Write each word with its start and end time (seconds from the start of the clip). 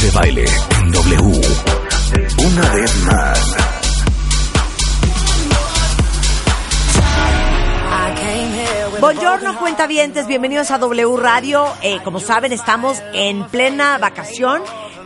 De 0.00 0.10
baile 0.10 0.44
en 0.44 0.90
W. 0.90 1.40
Una 2.46 2.68
vez 2.70 3.04
más. 3.04 3.56
Buongiorno, 9.00 9.56
cuentavientes, 9.56 10.26
bienvenidos 10.26 10.72
a 10.72 10.78
W 10.78 11.16
Radio. 11.16 11.66
Eh, 11.82 12.00
como 12.02 12.18
saben, 12.18 12.52
estamos 12.52 13.00
en 13.12 13.44
plena 13.44 13.96
vacación, 13.98 14.62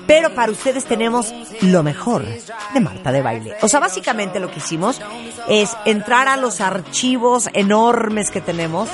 pero 0.06 0.34
para 0.34 0.52
ustedes 0.52 0.87
tenemos 0.87 1.34
lo 1.60 1.82
mejor 1.82 2.24
de 2.24 2.80
Marta 2.80 3.12
de 3.12 3.20
Baile. 3.20 3.57
O 3.60 3.68
sea, 3.68 3.80
básicamente 3.80 4.41
lo 4.41 4.51
que 4.51 4.59
hicimos 4.59 5.02
es 5.48 5.77
entrar 5.84 6.29
a 6.29 6.38
los 6.38 6.62
archivos 6.62 7.51
enormes 7.52 8.30
que 8.30 8.41
tenemos 8.41 8.88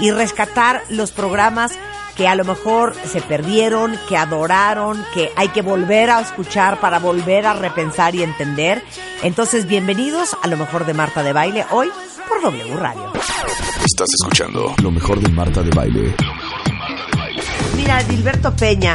y 0.00 0.10
rescatar 0.10 0.82
los 0.88 1.12
programas 1.12 1.72
que 2.16 2.26
a 2.26 2.34
lo 2.34 2.44
mejor 2.44 2.94
se 3.04 3.20
perdieron, 3.20 3.94
que 4.08 4.16
adoraron, 4.16 5.04
que 5.12 5.30
hay 5.36 5.48
que 5.48 5.62
volver 5.62 6.10
a 6.10 6.20
escuchar 6.20 6.80
para 6.80 6.98
volver 6.98 7.46
a 7.46 7.52
repensar 7.52 8.14
y 8.14 8.22
entender. 8.22 8.82
Entonces, 9.22 9.66
bienvenidos 9.66 10.36
a 10.42 10.48
lo 10.48 10.56
mejor 10.56 10.86
de 10.86 10.94
Marta 10.94 11.22
de 11.22 11.32
Baile 11.32 11.66
hoy 11.70 11.88
por 12.26 12.40
W 12.42 12.76
Radio. 12.76 13.12
Estás 13.84 14.08
escuchando 14.18 14.74
lo 14.82 14.90
mejor 14.90 15.20
de 15.20 15.28
Marta 15.28 15.62
de 15.62 15.70
baile. 15.70 16.14
Mira, 17.76 18.02
Dilberto 18.02 18.56
Peña, 18.56 18.94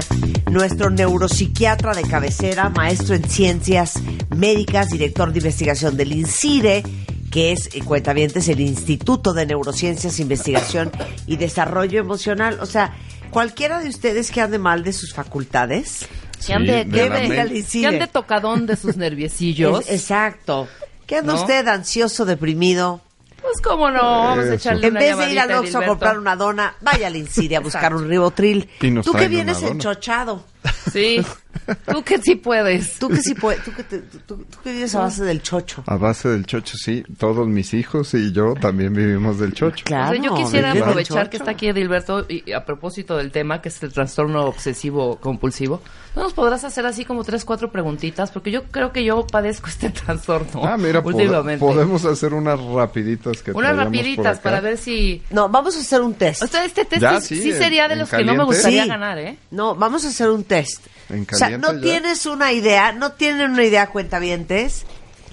nuestro 0.49 0.89
neuropsiquiatra 0.89 1.93
de 1.93 2.01
cabecera, 2.01 2.69
maestro 2.69 3.15
en 3.15 3.23
ciencias 3.29 4.01
médicas, 4.35 4.89
director 4.89 5.31
de 5.31 5.39
investigación 5.39 5.95
del 5.95 6.11
INCIDE, 6.11 6.83
que 7.31 7.51
es, 7.53 7.69
eh, 7.73 7.81
cuentavientes, 7.83 8.47
el 8.49 8.59
Instituto 8.59 9.33
de 9.33 9.47
Neurociencias, 9.47 10.19
Investigación 10.19 10.91
y 11.25 11.37
Desarrollo 11.37 11.99
Emocional. 11.99 12.59
O 12.61 12.65
sea, 12.67 12.93
cualquiera 13.31 13.79
de 13.79 13.89
ustedes 13.89 14.29
que 14.29 14.41
ande 14.41 14.59
mal 14.59 14.83
de 14.83 14.93
sus 14.93 15.13
facultades, 15.13 16.07
que 16.45 16.53
ande, 16.53 16.85
de 16.85 16.89
que 16.91 18.07
tocadón 18.07 18.67
de 18.67 18.75
sus 18.75 18.97
nerviecillos. 18.97 19.81
Es- 19.87 19.91
exacto. 19.91 20.67
¿Qué 21.07 21.17
anda 21.17 21.33
¿No? 21.33 21.41
usted 21.41 21.67
ansioso, 21.67 22.25
deprimido? 22.25 23.01
Pues 23.41 23.59
cómo 23.61 23.89
no, 23.89 24.01
vamos 24.01 24.39
a 24.39 24.43
Eso. 24.43 24.53
echarle 24.53 24.87
En 24.87 24.91
una 24.93 24.99
vez 24.99 25.17
de 25.17 25.31
ir 25.31 25.39
al 25.39 25.51
Oxxo 25.53 25.79
a 25.79 25.85
comprar 25.87 26.19
una 26.19 26.35
dona, 26.35 26.75
vaya 26.81 27.07
al 27.07 27.15
Incide 27.15 27.55
a 27.55 27.59
buscar 27.59 27.95
un 27.95 28.07
ribotril. 28.07 28.69
Tú 29.03 29.13
que 29.13 29.27
vienes 29.27 29.63
enchochado. 29.63 30.45
Sí, 30.91 31.25
tú 31.91 32.03
que 32.03 32.19
sí 32.21 32.35
puedes. 32.35 32.97
Tú 32.99 33.09
que 33.09 33.21
sí 33.21 33.33
puedes, 33.33 33.63
tú 33.63 33.71
que, 33.73 33.83
te- 33.83 33.99
tú, 33.99 34.45
que 34.63 34.71
vives 34.73 34.93
a 34.95 35.01
base 35.01 35.23
del 35.23 35.41
chocho. 35.41 35.83
A 35.87 35.95
base 35.97 36.29
del 36.29 36.45
chocho, 36.45 36.75
sí. 36.77 37.03
Todos 37.17 37.47
mis 37.47 37.73
hijos 37.73 38.13
y 38.13 38.31
yo 38.31 38.53
también 38.55 38.93
vivimos 38.93 39.39
del 39.39 39.53
chocho. 39.53 39.83
Claro. 39.85 40.11
O 40.11 40.13
sea, 40.13 40.23
yo 40.23 40.35
quisiera 40.35 40.71
aprovechar 40.71 41.29
que 41.29 41.37
está 41.37 41.51
aquí 41.51 41.67
Edilberto 41.67 42.25
y 42.29 42.51
a 42.51 42.65
propósito 42.65 43.17
del 43.17 43.31
tema 43.31 43.61
que 43.61 43.69
es 43.69 43.81
el 43.83 43.91
trastorno 43.93 44.45
obsesivo 44.45 45.17
compulsivo. 45.17 45.81
¿No 46.15 46.23
nos 46.23 46.33
podrás 46.33 46.63
hacer 46.65 46.85
así 46.85 47.05
como 47.05 47.23
tres, 47.23 47.45
cuatro 47.45 47.71
preguntitas? 47.71 48.31
Porque 48.31 48.51
yo 48.51 48.63
creo 48.63 48.91
que 48.91 49.03
yo 49.05 49.25
padezco 49.25 49.69
este 49.69 49.89
trastorno 49.91 50.65
Ah, 50.65 50.77
mira, 50.77 50.99
últimamente. 50.99 51.59
podemos 51.65 52.03
hacer 52.03 52.33
unas 52.33 52.59
rapiditas 52.61 53.41
que 53.41 53.51
Unas 53.51 53.75
rapiditas 53.77 54.37
acá. 54.37 54.41
para 54.43 54.59
ver 54.61 54.77
si... 54.77 55.21
No, 55.29 55.47
vamos 55.47 55.75
a 55.77 55.79
hacer 55.79 56.01
un 56.01 56.13
test. 56.15 56.43
O 56.43 56.47
sea, 56.47 56.65
este 56.65 56.83
test 56.85 57.01
Ya, 57.01 57.21
sí, 57.21 57.35
sí, 57.37 57.43
sí 57.43 57.49
en- 57.51 57.57
sería 57.57 57.87
de 57.87 57.95
los 57.95 58.09
que 58.09 58.25
no 58.25 58.33
me 58.35 58.43
gustaría 58.43 58.83
Sí. 58.83 58.89
ganar, 58.89 59.17
¿eh? 59.19 59.37
No, 59.51 59.73
vamos 59.75 60.03
a 60.03 60.09
hacer 60.09 60.29
un 60.29 60.43
test. 60.43 60.85
En 61.11 61.27
o 61.31 61.35
sea, 61.35 61.57
no 61.57 61.73
ya. 61.73 61.81
tienes 61.81 62.25
una 62.25 62.51
idea, 62.53 62.91
no 62.93 63.11
tienen 63.13 63.51
una 63.51 63.63
idea, 63.63 63.87
cuentavientes, 63.89 64.85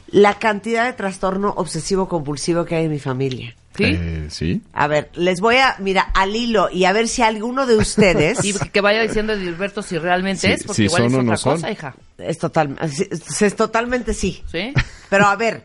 la 0.08 0.38
cantidad 0.38 0.86
de 0.86 0.92
trastorno 0.94 1.50
obsesivo 1.56 2.08
compulsivo 2.08 2.64
que 2.64 2.76
hay 2.76 2.84
en 2.86 2.90
mi 2.90 2.98
familia. 2.98 3.54
¿Sí? 3.76 3.84
Eh, 3.86 4.26
sí. 4.30 4.62
A 4.72 4.88
ver, 4.88 5.08
les 5.14 5.40
voy 5.40 5.56
a, 5.58 5.76
mira, 5.78 6.02
al 6.14 6.34
hilo 6.34 6.68
y 6.72 6.84
a 6.84 6.92
ver 6.92 7.06
si 7.06 7.22
alguno 7.22 7.64
de 7.64 7.76
ustedes 7.76 8.42
Y 8.44 8.52
que 8.54 8.80
vaya 8.80 9.02
diciendo 9.02 9.34
Edilberto 9.34 9.82
si 9.82 9.98
realmente 9.98 10.48
Sí, 10.48 10.52
es, 10.52 10.64
porque 10.64 10.74
si 10.76 10.84
igual 10.86 11.02
son 11.02 11.10
es 11.12 11.14
o 11.14 11.18
otra 11.20 11.30
no 11.30 11.36
son. 11.36 11.52
cosa, 11.54 11.70
hija. 11.70 11.94
es 12.18 12.38
total, 12.38 12.76
es, 12.82 13.40
es 13.42 13.54
totalmente 13.54 14.14
sí. 14.14 14.42
¿Sí? 14.50 14.72
Pero 15.08 15.26
a 15.26 15.36
ver, 15.36 15.64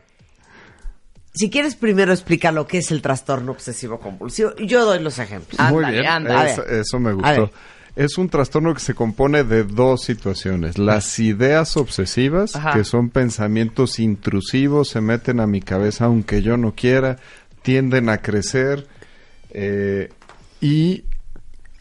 si 1.34 1.50
quieres 1.50 1.74
primero 1.76 2.14
explicar 2.14 2.54
lo 2.54 2.68
que 2.68 2.78
es 2.80 2.92
el 2.92 3.02
trastorno 3.02 3.54
obsesivo 3.54 4.00
compulsivo, 4.00 4.54
yo 4.58 4.86
doy 4.86 5.00
los 5.02 5.18
ejemplos. 5.18 5.60
Muy 5.72 5.84
Ándale, 5.84 6.02
bien. 6.02 6.12
ándale. 6.12 6.52
Eso, 6.52 6.66
eso 6.68 7.00
me 7.00 7.10
A 7.10 7.32
ver. 7.32 7.40
gustó. 7.42 7.56
Es 7.96 8.18
un 8.18 8.30
trastorno 8.30 8.74
que 8.74 8.80
se 8.80 8.96
compone 8.96 9.44
de 9.44 9.64
dos 9.64 10.02
situaciones. 10.02 10.80
Las 10.80 11.20
ideas 11.20 11.78
obsesivas, 11.78 12.56
Ajá. 12.56 12.74
que 12.74 12.84
son 12.84 13.10
pensamientos 13.10 14.00
intrusivos, 14.00 14.90
se 14.90 15.02
meten 15.02 15.40
a 15.40 15.48
mi 15.48 15.62
cabeza 15.62 16.06
aunque 16.06 16.42
yo 16.42 16.58
no 16.58 16.74
quiera, 16.74 17.18
tienden 17.62 18.10
a 18.10 18.18
crecer 18.18 18.88
eh, 19.52 20.10
y 20.60 21.04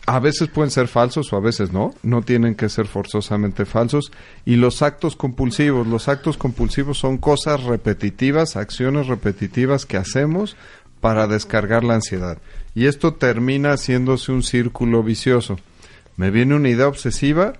a 0.06 0.18
veces 0.18 0.48
pueden 0.48 0.70
ser 0.70 0.88
falsos 0.88 1.32
o 1.32 1.36
a 1.36 1.40
veces 1.40 1.72
no, 1.72 1.94
no 2.02 2.22
tienen 2.22 2.56
que 2.56 2.68
ser 2.68 2.86
forzosamente 2.86 3.64
falsos. 3.64 4.12
Y 4.44 4.56
los 4.56 4.82
actos 4.82 5.16
compulsivos, 5.16 5.86
los 5.86 6.08
actos 6.08 6.36
compulsivos 6.36 6.98
son 6.98 7.18
cosas 7.18 7.62
repetitivas, 7.62 8.56
acciones 8.56 9.06
repetitivas 9.06 9.86
que 9.86 9.96
hacemos 9.96 10.56
para 11.00 11.26
descargar 11.26 11.84
la 11.84 11.94
ansiedad. 11.94 12.38
Y 12.74 12.86
esto 12.86 13.14
termina 13.14 13.72
haciéndose 13.72 14.32
un 14.32 14.42
círculo 14.42 15.02
vicioso. 15.02 15.58
Me 16.16 16.30
viene 16.30 16.54
una 16.54 16.68
idea 16.68 16.88
obsesiva 16.88 17.54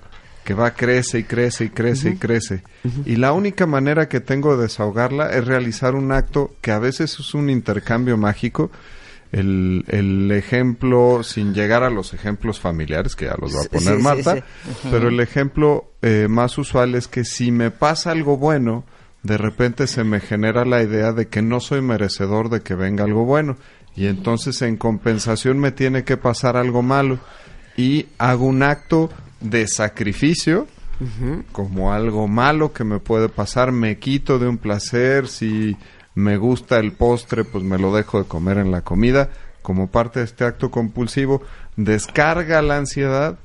que 0.44 0.54
va 0.54 0.72
crece 0.72 1.20
y 1.20 1.24
crece 1.24 1.66
y 1.66 1.68
crece 1.70 2.10
y 2.10 2.16
crece. 2.16 2.62
Y 3.06 3.16
la 3.16 3.32
única 3.32 3.66
manera 3.66 4.08
que 4.08 4.20
tengo 4.20 4.56
de 4.56 4.64
desahogarla 4.64 5.30
es 5.30 5.46
realizar 5.46 5.94
un 5.94 6.12
acto 6.12 6.54
que 6.60 6.72
a 6.72 6.78
veces 6.78 7.18
es 7.18 7.34
un 7.34 7.48
intercambio 7.48 8.16
mágico. 8.16 8.70
El, 9.30 9.84
el 9.88 10.30
ejemplo, 10.30 11.22
sin 11.22 11.54
llegar 11.54 11.84
a 11.84 11.90
los 11.90 12.12
ejemplos 12.12 12.60
familiares, 12.60 13.16
que 13.16 13.26
ya 13.26 13.36
los 13.40 13.56
va 13.56 13.62
a 13.62 13.68
poner 13.68 13.96
sí, 13.96 14.02
Marta, 14.02 14.34
sí. 14.36 14.88
pero 14.90 15.08
el 15.08 15.20
ejemplo 15.20 15.92
eh, 16.02 16.26
más 16.28 16.58
usual 16.58 16.94
es 16.96 17.08
que 17.08 17.24
si 17.24 17.50
me 17.50 17.70
pasa 17.70 18.10
algo 18.10 18.36
bueno, 18.36 18.84
de 19.22 19.38
repente 19.38 19.86
se 19.86 20.04
me 20.04 20.20
genera 20.20 20.64
la 20.64 20.82
idea 20.82 21.12
de 21.12 21.28
que 21.28 21.40
no 21.40 21.60
soy 21.60 21.80
merecedor 21.80 22.50
de 22.50 22.60
que 22.60 22.74
venga 22.74 23.04
algo 23.04 23.24
bueno. 23.24 23.56
Y 23.94 24.06
entonces 24.06 24.60
en 24.62 24.76
compensación 24.76 25.58
me 25.58 25.70
tiene 25.70 26.04
que 26.04 26.16
pasar 26.16 26.56
algo 26.56 26.82
malo. 26.82 27.19
Y 27.76 28.06
hago 28.18 28.46
un 28.46 28.62
acto 28.62 29.10
de 29.40 29.66
sacrificio, 29.66 30.66
como 31.50 31.92
algo 31.92 32.28
malo 32.28 32.72
que 32.72 32.84
me 32.84 33.00
puede 33.00 33.28
pasar, 33.28 33.72
me 33.72 33.98
quito 33.98 34.38
de 34.38 34.46
un 34.46 34.58
placer, 34.58 35.26
si 35.26 35.76
me 36.14 36.36
gusta 36.36 36.78
el 36.78 36.92
postre, 36.92 37.44
pues 37.44 37.64
me 37.64 37.78
lo 37.78 37.92
dejo 37.92 38.22
de 38.22 38.28
comer 38.28 38.58
en 38.58 38.70
la 38.70 38.82
comida, 38.82 39.30
como 39.62 39.88
parte 39.88 40.20
de 40.20 40.26
este 40.26 40.44
acto 40.44 40.70
compulsivo, 40.70 41.42
descarga 41.76 42.62
la 42.62 42.76
ansiedad, 42.76 43.38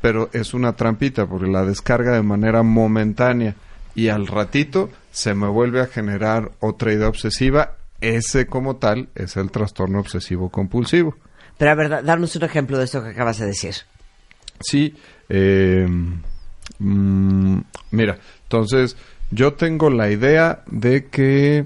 pero 0.00 0.28
es 0.32 0.54
una 0.54 0.74
trampita 0.74 1.26
porque 1.26 1.48
la 1.48 1.64
descarga 1.64 2.12
de 2.12 2.22
manera 2.22 2.62
momentánea 2.62 3.56
y 3.94 4.08
al 4.08 4.26
ratito 4.26 4.90
se 5.10 5.34
me 5.34 5.48
vuelve 5.48 5.80
a 5.80 5.86
generar 5.86 6.52
otra 6.60 6.92
idea 6.92 7.08
obsesiva, 7.08 7.76
ese 8.00 8.46
como 8.46 8.76
tal 8.76 9.08
es 9.14 9.36
el 9.36 9.50
trastorno 9.50 10.00
obsesivo 10.00 10.50
compulsivo. 10.50 11.16
Pero 11.62 11.70
a 11.70 11.74
ver, 11.76 11.88
da- 11.88 12.02
darnos 12.02 12.34
un 12.34 12.42
ejemplo 12.42 12.76
de 12.76 12.86
esto 12.86 13.00
que 13.04 13.10
acabas 13.10 13.38
de 13.38 13.46
decir. 13.46 13.76
Sí, 14.58 14.96
eh, 15.28 15.86
mm, 16.80 17.58
mira, 17.92 18.18
entonces 18.42 18.96
yo 19.30 19.52
tengo 19.52 19.88
la 19.88 20.10
idea 20.10 20.64
de 20.66 21.06
que 21.06 21.64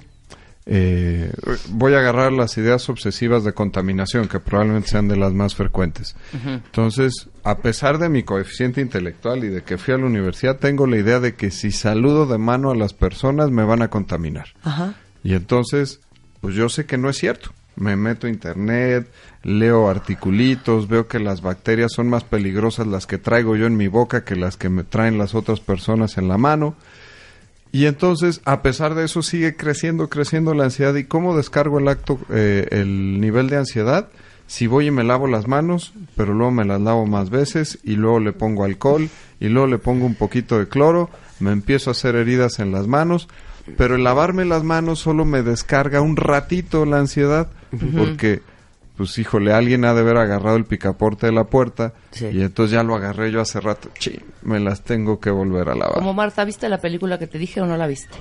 eh, 0.67 1.33
voy 1.71 1.95
a 1.95 2.01
agarrar 2.01 2.31
las 2.31 2.59
ideas 2.59 2.91
obsesivas 2.91 3.43
de 3.43 3.55
contaminación, 3.55 4.29
que 4.29 4.39
probablemente 4.39 4.91
sean 4.91 5.09
de 5.09 5.17
las 5.17 5.33
más 5.33 5.55
frecuentes. 5.55 6.15
Entonces, 6.45 7.31
a 7.43 7.57
pesar 7.57 7.97
de 7.97 8.11
mi 8.11 8.23
coeficiente 8.23 8.83
intelectual 8.83 9.45
y 9.45 9.49
de 9.49 9.63
que 9.63 9.79
fui 9.79 9.95
a 9.95 9.97
la 9.97 10.05
universidad, 10.05 10.59
tengo 10.59 10.87
la 10.87 10.99
idea 10.99 11.21
de 11.21 11.37
que 11.37 11.51
si 11.51 11.71
saludo 11.73 12.27
de 12.27 12.37
mano 12.37 12.71
a 12.71 12.77
las 12.77 12.93
personas 12.93 13.51
me 13.51 13.65
van 13.65 13.81
a 13.81 13.89
contaminar. 13.89 14.49
Ajá. 14.63 14.93
Y 15.25 15.33
entonces, 15.33 16.01
pues 16.43 16.55
yo 16.55 16.69
sé 16.69 16.85
que 16.85 16.99
no 16.99 17.09
es 17.09 17.17
cierto. 17.17 17.55
Me 17.77 17.97
meto 17.97 18.27
a 18.27 18.31
internet, 18.31 19.11
leo 19.43 19.89
articulitos, 19.89 20.89
veo 20.89 21.07
que 21.07 21.19
las 21.19 21.43
bacterias 21.43 21.93
son 21.93 22.09
más 22.09 22.25
peligrosas 22.25 22.87
las 22.87 23.07
que 23.07 23.19
traigo 23.19 23.55
yo 23.55 23.67
en 23.67 23.77
mi 23.77 23.89
boca 23.89 24.25
que 24.25 24.35
las 24.35 24.57
que 24.57 24.69
me 24.69 24.83
traen 24.83 25.19
las 25.19 25.35
otras 25.35 25.61
personas 25.61 26.19
en 26.19 26.29
la 26.29 26.39
mano. 26.39 26.75
Y 27.73 27.87
entonces, 27.87 28.41
a 28.45 28.63
pesar 28.63 28.95
de 28.95 29.05
eso, 29.05 29.23
sigue 29.23 29.57
creciendo, 29.57 30.09
creciendo 30.09 30.55
la 30.55 30.65
ansiedad. 30.65 30.95
¿Y 30.95 31.05
cómo 31.05 31.37
descargo 31.37 31.79
el 31.79 31.89
acto, 31.89 32.19
eh, 32.31 32.69
el 32.71 33.21
nivel 33.21 33.51
de 33.51 33.59
ansiedad? 33.59 34.09
si 34.47 34.67
voy 34.67 34.89
y 34.89 34.91
me 34.91 35.05
lavo 35.05 35.27
las 35.27 35.49
manos, 35.49 35.93
pero 36.15 36.33
luego 36.33 36.53
me 36.53 36.65
las 36.65 36.81
lavo 36.81 37.07
más 37.07 37.31
veces 37.31 37.79
y 37.83 37.97
luego 37.97 38.21
le 38.21 38.33
pongo 38.33 38.65
alcohol 38.65 39.09
y 39.41 39.49
luego 39.49 39.67
le 39.67 39.79
pongo 39.79 40.07
un 40.07 40.15
poquito 40.15 40.59
de 40.59 40.69
cloro, 40.69 41.11
me 41.41 41.51
empiezo 41.53 41.91
a 41.91 41.93
hacer 41.93 42.15
heridas 42.15 42.59
en 42.61 42.73
las 42.73 42.87
manos, 42.87 43.29
pero 43.77 43.97
el 43.97 44.05
lavarme 44.05 44.45
las 44.45 44.63
manos 44.63 44.99
solo 45.01 45.25
me 45.25 45.43
descarga 45.43 46.01
un 46.01 46.17
ratito 46.17 46.85
la 46.87 46.99
ansiedad, 46.99 47.49
porque 47.97 48.43
pues 48.97 49.19
híjole, 49.19 49.53
alguien 49.53 49.85
ha 49.85 49.93
de 49.93 50.01
haber 50.01 50.17
agarrado 50.17 50.57
el 50.57 50.65
picaporte 50.65 51.27
de 51.27 51.33
la 51.33 51.45
puerta 51.45 51.93
Sí. 52.13 52.29
y 52.33 52.41
entonces 52.41 52.73
ya 52.73 52.83
lo 52.83 52.95
agarré 52.95 53.31
yo 53.31 53.43
hace 53.43 53.61
rato, 53.61 53.91
me 54.43 54.59
las 54.59 54.83
tengo 54.83 55.21
que 55.21 55.31
volver 55.31 55.69
a 55.69 55.75
lavar. 55.75 55.95
Como 55.97 56.15
Marta, 56.15 56.45
¿viste 56.47 56.67
la 56.69 56.79
película 56.79 57.19
que 57.19 57.27
te 57.27 57.37
dije 57.39 57.61
o 57.61 57.67
no 57.67 57.77
la 57.77 57.87
viste? 57.87 58.17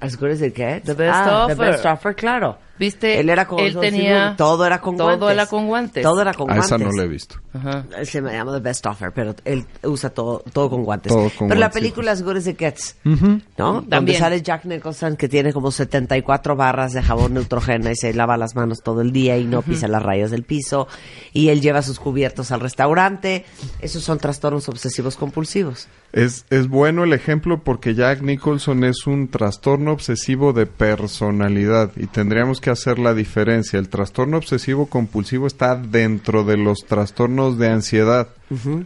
As 0.00 0.16
good 0.18 0.30
as 0.30 0.42
it 0.42 0.54
gets. 0.56 0.84
The 0.86 0.94
Best 0.94 1.14
ah, 1.14 1.44
Offer. 1.44 1.56
The 1.56 1.62
Best 1.64 1.86
Offer, 1.86 2.14
claro. 2.14 2.58
¿Viste? 2.76 3.20
Él 3.20 3.30
era 3.30 3.46
con 3.46 3.60
Él 3.60 3.78
tenía- 3.78 4.34
todo 4.36 4.66
era 4.66 4.80
con 4.80 4.96
todo 4.96 5.06
guantes. 5.16 5.30
era 5.30 5.46
con 5.46 5.66
guantes. 5.68 6.02
Todo 6.02 6.20
era 6.20 6.34
con 6.34 6.50
A 6.50 6.54
guantes. 6.54 6.66
esa 6.66 6.78
no 6.78 6.90
la 6.90 7.04
he 7.04 7.06
visto. 7.06 7.36
Ajá. 7.52 7.84
Se 8.02 8.20
me 8.20 8.32
llama 8.32 8.52
The 8.52 8.58
Best 8.58 8.84
Offer, 8.84 9.12
pero 9.12 9.32
él 9.44 9.64
usa 9.84 10.10
todo, 10.10 10.42
todo 10.52 10.68
con 10.70 10.82
guantes. 10.82 11.12
Todo 11.12 11.30
con 11.38 11.48
pero 11.48 11.60
la 11.60 11.70
película 11.70 12.10
As 12.10 12.22
Good 12.24 12.36
as 12.38 12.46
It 12.48 12.58
Gets, 12.58 12.96
¿no? 13.04 13.20
Donde 13.56 13.88
También. 13.90 14.18
sale 14.18 14.42
Jack 14.42 14.64
Nicholson 14.64 15.14
que 15.16 15.28
tiene 15.28 15.52
como 15.52 15.70
74 15.70 16.56
barras 16.56 16.92
de 16.92 17.02
jabón 17.02 17.34
Neutrogena 17.34 17.92
y 17.92 17.96
se 17.96 18.12
lava 18.12 18.36
las 18.36 18.56
manos 18.56 18.82
todo 18.82 19.02
el 19.02 19.12
día 19.12 19.38
y 19.38 19.44
no 19.44 19.62
pisa 19.62 19.86
las 19.86 20.02
rayas 20.02 20.32
del 20.32 20.42
piso 20.42 20.88
y 21.32 21.50
él 21.50 21.60
lleva 21.60 21.80
sus 21.80 22.00
cubiertos 22.00 22.50
al 22.50 22.58
restaurante. 22.58 23.44
Esos 23.80 24.02
son 24.02 24.18
trastornos 24.18 24.68
obsesivos 24.68 25.14
compulsivos. 25.16 25.86
Es, 26.14 26.46
es 26.50 26.68
bueno 26.68 27.02
el 27.02 27.12
ejemplo 27.12 27.64
porque 27.64 27.96
Jack 27.96 28.22
Nicholson 28.22 28.84
es 28.84 29.08
un 29.08 29.26
trastorno 29.26 29.90
obsesivo 29.90 30.52
de 30.52 30.64
personalidad 30.64 31.90
y 31.96 32.06
tendríamos 32.06 32.60
que 32.60 32.70
hacer 32.70 33.00
la 33.00 33.14
diferencia. 33.14 33.80
El 33.80 33.88
trastorno 33.88 34.36
obsesivo 34.36 34.86
compulsivo 34.86 35.48
está 35.48 35.74
dentro 35.74 36.44
de 36.44 36.56
los 36.56 36.86
trastornos 36.86 37.58
de 37.58 37.68
ansiedad. 37.68 38.28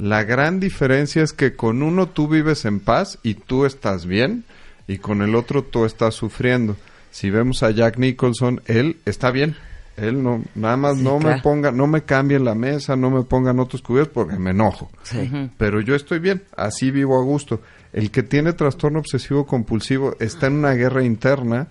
La 0.00 0.24
gran 0.24 0.58
diferencia 0.58 1.22
es 1.22 1.34
que 1.34 1.54
con 1.54 1.82
uno 1.82 2.08
tú 2.08 2.28
vives 2.28 2.64
en 2.64 2.80
paz 2.80 3.18
y 3.22 3.34
tú 3.34 3.66
estás 3.66 4.06
bien 4.06 4.44
y 4.86 4.96
con 4.96 5.20
el 5.20 5.34
otro 5.34 5.62
tú 5.62 5.84
estás 5.84 6.14
sufriendo. 6.14 6.76
Si 7.10 7.28
vemos 7.28 7.62
a 7.62 7.72
Jack 7.72 7.98
Nicholson, 7.98 8.62
él 8.64 8.96
está 9.04 9.30
bien. 9.30 9.54
Él 9.98 10.22
no, 10.22 10.42
nada 10.54 10.76
más 10.76 10.98
Sí, 10.98 11.02
no 11.04 11.18
me 11.18 11.40
ponga, 11.40 11.70
no 11.72 11.86
me 11.86 12.02
cambien 12.02 12.44
la 12.44 12.54
mesa, 12.54 12.96
no 12.96 13.10
me 13.10 13.22
pongan 13.24 13.58
otros 13.60 13.82
cubiertos 13.82 14.14
porque 14.14 14.38
me 14.38 14.50
enojo 14.50 14.90
Sí. 15.02 15.30
pero 15.56 15.80
yo 15.80 15.94
estoy 15.94 16.18
bien, 16.18 16.42
así 16.56 16.90
vivo 16.90 17.18
a 17.20 17.24
gusto. 17.24 17.60
El 17.92 18.10
que 18.10 18.22
tiene 18.22 18.52
trastorno 18.52 18.98
obsesivo 19.00 19.46
compulsivo 19.46 20.14
está 20.20 20.46
en 20.46 20.54
una 20.54 20.72
guerra 20.72 21.02
interna 21.04 21.68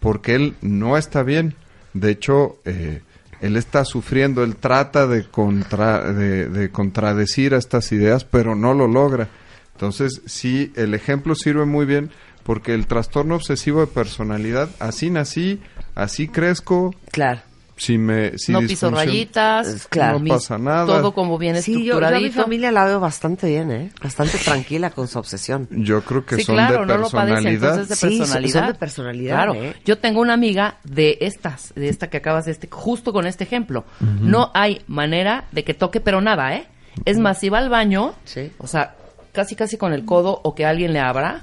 porque 0.00 0.34
él 0.34 0.54
no 0.62 0.96
está 0.96 1.22
bien. 1.22 1.54
De 1.92 2.10
hecho, 2.10 2.58
eh, 2.64 3.02
él 3.40 3.56
está 3.56 3.84
sufriendo, 3.84 4.44
él 4.44 4.56
trata 4.56 5.06
de, 5.06 5.24
contra, 5.28 6.12
de, 6.12 6.48
de 6.48 6.70
contradecir 6.70 7.54
a 7.54 7.58
estas 7.58 7.90
ideas, 7.92 8.24
pero 8.24 8.54
no 8.54 8.74
lo 8.74 8.86
logra. 8.86 9.28
Entonces, 9.72 10.22
sí, 10.26 10.72
el 10.76 10.94
ejemplo 10.94 11.34
sirve 11.34 11.66
muy 11.66 11.84
bien 11.84 12.10
porque 12.44 12.72
el 12.74 12.86
trastorno 12.86 13.34
obsesivo 13.34 13.80
de 13.80 13.88
personalidad, 13.88 14.70
así 14.78 15.10
nací, 15.10 15.60
así 15.94 16.28
crezco, 16.28 16.94
Claro. 17.10 17.40
Si 17.76 17.98
me... 17.98 18.38
Si 18.38 18.52
no 18.52 18.60
piso 18.60 18.90
rayitas, 18.90 19.86
Claro. 19.88 20.18
no 20.18 20.26
pasa 20.34 20.56
nada. 20.58 20.86
todo 20.86 21.12
como 21.12 21.36
bien 21.38 21.60
Sí, 21.62 21.84
yo, 21.84 22.00
yo 22.00 22.06
a 22.06 22.10
mi 22.12 22.30
familia 22.30 22.72
la 22.72 22.84
veo 22.86 23.00
bastante 23.00 23.48
bien, 23.48 23.70
¿eh? 23.70 23.92
Bastante 24.02 24.38
tranquila 24.38 24.90
con 24.90 25.08
su 25.08 25.18
obsesión. 25.18 25.68
Yo 25.70 26.00
creo 26.02 26.24
que 26.24 26.36
sí, 26.36 26.42
son 26.44 26.54
claro, 26.56 26.80
de 26.80 26.86
no 26.86 26.96
lo 26.98 27.10
padece, 27.10 27.34
personalidad. 27.34 27.70
entonces 27.72 27.88
de 27.88 27.94
Sí, 27.96 28.00
son- 28.00 28.18
personalidad. 28.18 28.60
son 28.60 28.68
de 28.72 28.74
personalidad, 28.78 29.34
Claro, 29.34 29.54
¿eh? 29.54 29.74
yo 29.84 29.98
tengo 29.98 30.20
una 30.22 30.32
amiga 30.34 30.78
de 30.84 31.18
estas, 31.20 31.72
de 31.74 31.88
esta 31.88 32.08
que 32.08 32.16
acabas 32.16 32.46
de 32.46 32.52
este, 32.52 32.68
justo 32.70 33.12
con 33.12 33.26
este 33.26 33.44
ejemplo. 33.44 33.84
No 34.00 34.50
hay 34.54 34.80
manera 34.86 35.44
de 35.52 35.62
que 35.64 35.74
toque, 35.74 36.00
pero 36.00 36.20
nada, 36.20 36.54
¿eh? 36.56 36.66
Es 37.04 37.18
más, 37.18 37.38
si 37.40 37.50
va 37.50 37.58
al 37.58 37.68
baño, 37.68 38.14
Sí. 38.24 38.50
o 38.58 38.66
sea, 38.66 38.94
casi 39.32 39.54
casi 39.54 39.76
con 39.76 39.92
el 39.92 40.06
codo 40.06 40.40
o 40.44 40.54
que 40.54 40.64
alguien 40.64 40.94
le 40.94 41.00
abra, 41.00 41.40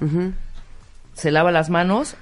se 1.14 1.30
lava 1.30 1.52
las 1.52 1.70
manos, 1.70 2.16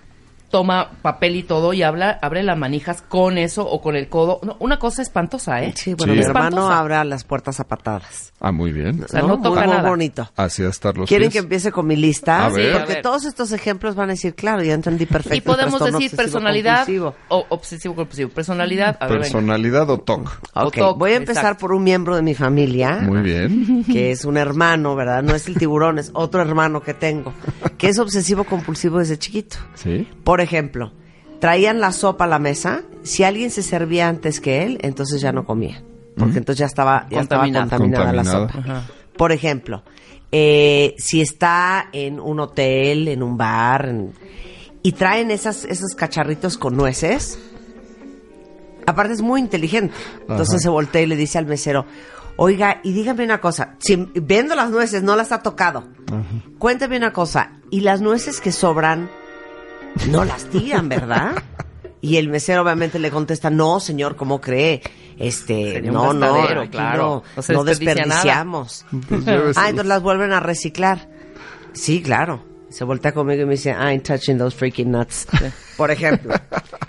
toma 0.52 0.90
papel 1.02 1.34
y 1.34 1.42
todo 1.42 1.72
y 1.72 1.82
habla, 1.82 2.18
abre 2.22 2.42
las 2.44 2.56
manijas 2.58 3.02
con 3.02 3.38
eso 3.38 3.66
o 3.68 3.80
con 3.80 3.96
el 3.96 4.08
codo. 4.08 4.38
No, 4.44 4.56
una 4.60 4.78
cosa 4.78 5.02
espantosa, 5.02 5.62
¿eh? 5.62 5.72
Sí, 5.74 5.94
bueno, 5.94 6.12
Sí. 6.12 6.18
mi 6.20 6.24
hermano 6.24 6.70
abre 6.70 7.02
las 7.04 7.24
puertas 7.24 7.58
a 7.58 7.64
patadas. 7.66 8.32
Ah, 8.38 8.52
muy 8.52 8.70
bien. 8.70 9.02
O 9.02 9.08
sea, 9.08 9.22
no 9.22 9.40
toca 9.40 9.66
muy, 9.66 9.76
bonito. 9.88 10.30
Así 10.36 10.62
estar 10.62 10.96
los 10.96 11.08
¿Quieren 11.08 11.30
que 11.30 11.38
empiece 11.38 11.72
con 11.72 11.86
mi 11.86 11.96
lista? 11.96 12.44
A 12.44 12.48
ver. 12.50 12.66
Sí, 12.66 12.70
a 12.70 12.78
Porque 12.80 12.92
ver. 12.94 13.02
todos 13.02 13.24
estos 13.24 13.50
ejemplos 13.52 13.94
van 13.94 14.10
a 14.10 14.12
decir, 14.12 14.34
claro, 14.34 14.62
ya 14.62 14.74
entendí 14.74 15.06
perfecto. 15.06 15.36
Y 15.36 15.40
podemos 15.40 15.80
decir 15.80 15.94
obsesivo 15.94 16.16
personalidad 16.18 16.76
compulsivo. 16.78 17.14
o 17.28 17.46
obsesivo 17.48 17.94
compulsivo. 17.94 18.30
Personalidad, 18.30 18.96
a 19.00 19.06
ver, 19.06 19.12
venga. 19.14 19.22
Personalidad 19.22 19.88
o 19.88 19.98
TOC. 19.98 20.26
Ok, 20.54 20.66
O 20.66 20.70
TOC, 20.70 20.98
voy 20.98 21.12
a 21.12 21.16
empezar 21.16 21.44
exacto. 21.44 21.60
por 21.62 21.72
un 21.72 21.82
miembro 21.82 22.14
de 22.14 22.20
mi 22.22 22.34
familia. 22.34 22.98
Muy 23.00 23.22
bien. 23.22 23.84
que 23.90 24.10
es 24.10 24.26
un 24.26 24.36
hermano, 24.36 24.94
¿verdad? 24.94 25.22
No 25.22 25.34
es 25.34 25.48
el 25.48 25.56
tiburón, 25.56 25.98
es 25.98 26.10
otro 26.12 26.42
hermano 26.42 26.82
que 26.82 26.92
tengo, 26.92 27.32
que 27.78 27.88
es 27.88 27.98
obsesivo 27.98 28.44
compulsivo 28.44 28.98
desde 28.98 29.18
chiquito. 29.18 29.56
Sí. 29.76 30.06
Por 30.24 30.41
ejemplo, 30.42 30.92
traían 31.40 31.80
la 31.80 31.92
sopa 31.92 32.24
a 32.24 32.28
la 32.28 32.38
mesa, 32.38 32.82
si 33.02 33.24
alguien 33.24 33.50
se 33.50 33.62
servía 33.62 34.08
antes 34.08 34.40
que 34.40 34.62
él, 34.64 34.78
entonces 34.82 35.20
ya 35.20 35.32
no 35.32 35.44
comía, 35.44 35.82
porque 36.16 36.38
entonces 36.38 36.58
ya 36.58 36.66
estaba, 36.66 37.06
ya 37.10 37.20
estaba 37.20 37.42
Contaminada. 37.42 37.68
contaminada, 37.78 38.12
la 38.12 38.22
Contaminada. 38.22 38.52
sopa. 38.52 38.58
Ajá. 38.78 38.86
Por 39.16 39.32
ejemplo, 39.32 39.82
eh, 40.30 40.94
si 40.98 41.20
está 41.20 41.88
en 41.92 42.20
un 42.20 42.40
hotel, 42.40 43.08
en 43.08 43.22
un 43.22 43.36
bar, 43.36 43.88
en- 43.88 44.12
y 44.82 44.92
traen 44.92 45.30
esas, 45.30 45.64
esos 45.64 45.94
cacharritos 45.94 46.58
con 46.58 46.76
nueces, 46.76 47.38
aparte 48.86 49.12
es 49.14 49.22
muy 49.22 49.40
inteligente. 49.40 49.94
Entonces 50.22 50.54
Ajá. 50.54 50.58
se 50.62 50.68
voltea 50.68 51.02
y 51.02 51.06
le 51.06 51.16
dice 51.16 51.38
al 51.38 51.46
mesero, 51.46 51.86
oiga, 52.36 52.80
y 52.82 52.92
dígame 52.92 53.24
una 53.24 53.40
cosa, 53.40 53.76
si 53.78 53.96
viendo 54.14 54.54
las 54.54 54.70
nueces 54.70 55.02
no 55.02 55.16
las 55.16 55.32
ha 55.32 55.42
tocado, 55.42 55.84
cuéntame 56.58 56.96
una 56.96 57.12
cosa, 57.12 57.60
y 57.70 57.80
las 57.80 58.00
nueces 58.00 58.40
que 58.40 58.52
sobran, 58.52 59.10
no 60.08 60.24
las 60.24 60.44
tiran, 60.46 60.88
¿verdad? 60.88 61.34
Y 62.00 62.16
el 62.16 62.28
mesero 62.28 62.62
obviamente 62.62 62.98
le 62.98 63.10
contesta, 63.10 63.48
no, 63.50 63.78
señor, 63.78 64.16
¿cómo 64.16 64.40
cree? 64.40 64.82
Este, 65.18 65.72
Sería 65.74 65.92
no, 65.92 66.12
no, 66.12 66.34
aquí 66.60 66.70
claro. 66.70 67.02
no, 67.02 67.22
No 67.36 67.42
se 67.42 67.52
no 67.52 67.64
desperdicia 67.64 68.06
nada. 68.06 68.22
desperdiciamos. 68.24 68.84
Pues 69.08 69.56
Ah, 69.56 69.68
entonces 69.68 69.86
las 69.86 70.02
vuelven 70.02 70.32
a 70.32 70.40
reciclar. 70.40 71.08
Sí, 71.72 72.02
claro. 72.02 72.44
Se 72.70 72.84
voltea 72.84 73.12
conmigo 73.12 73.42
y 73.42 73.44
me 73.44 73.52
dice, 73.52 73.70
I 73.70 73.74
ain't 73.74 74.06
touching 74.06 74.38
those 74.38 74.56
freaking 74.56 74.90
nuts. 74.90 75.26
Por 75.76 75.90
ejemplo. 75.90 76.34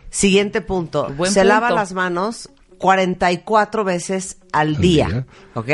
Siguiente 0.10 0.62
punto. 0.62 1.10
Buen 1.16 1.32
Se 1.32 1.44
lava 1.44 1.70
las 1.72 1.94
manos 1.94 2.50
44 2.80 3.84
veces 3.84 4.38
al 4.52 4.78
día. 4.78 5.08
día. 5.10 5.26
¿Ok? 5.54 5.70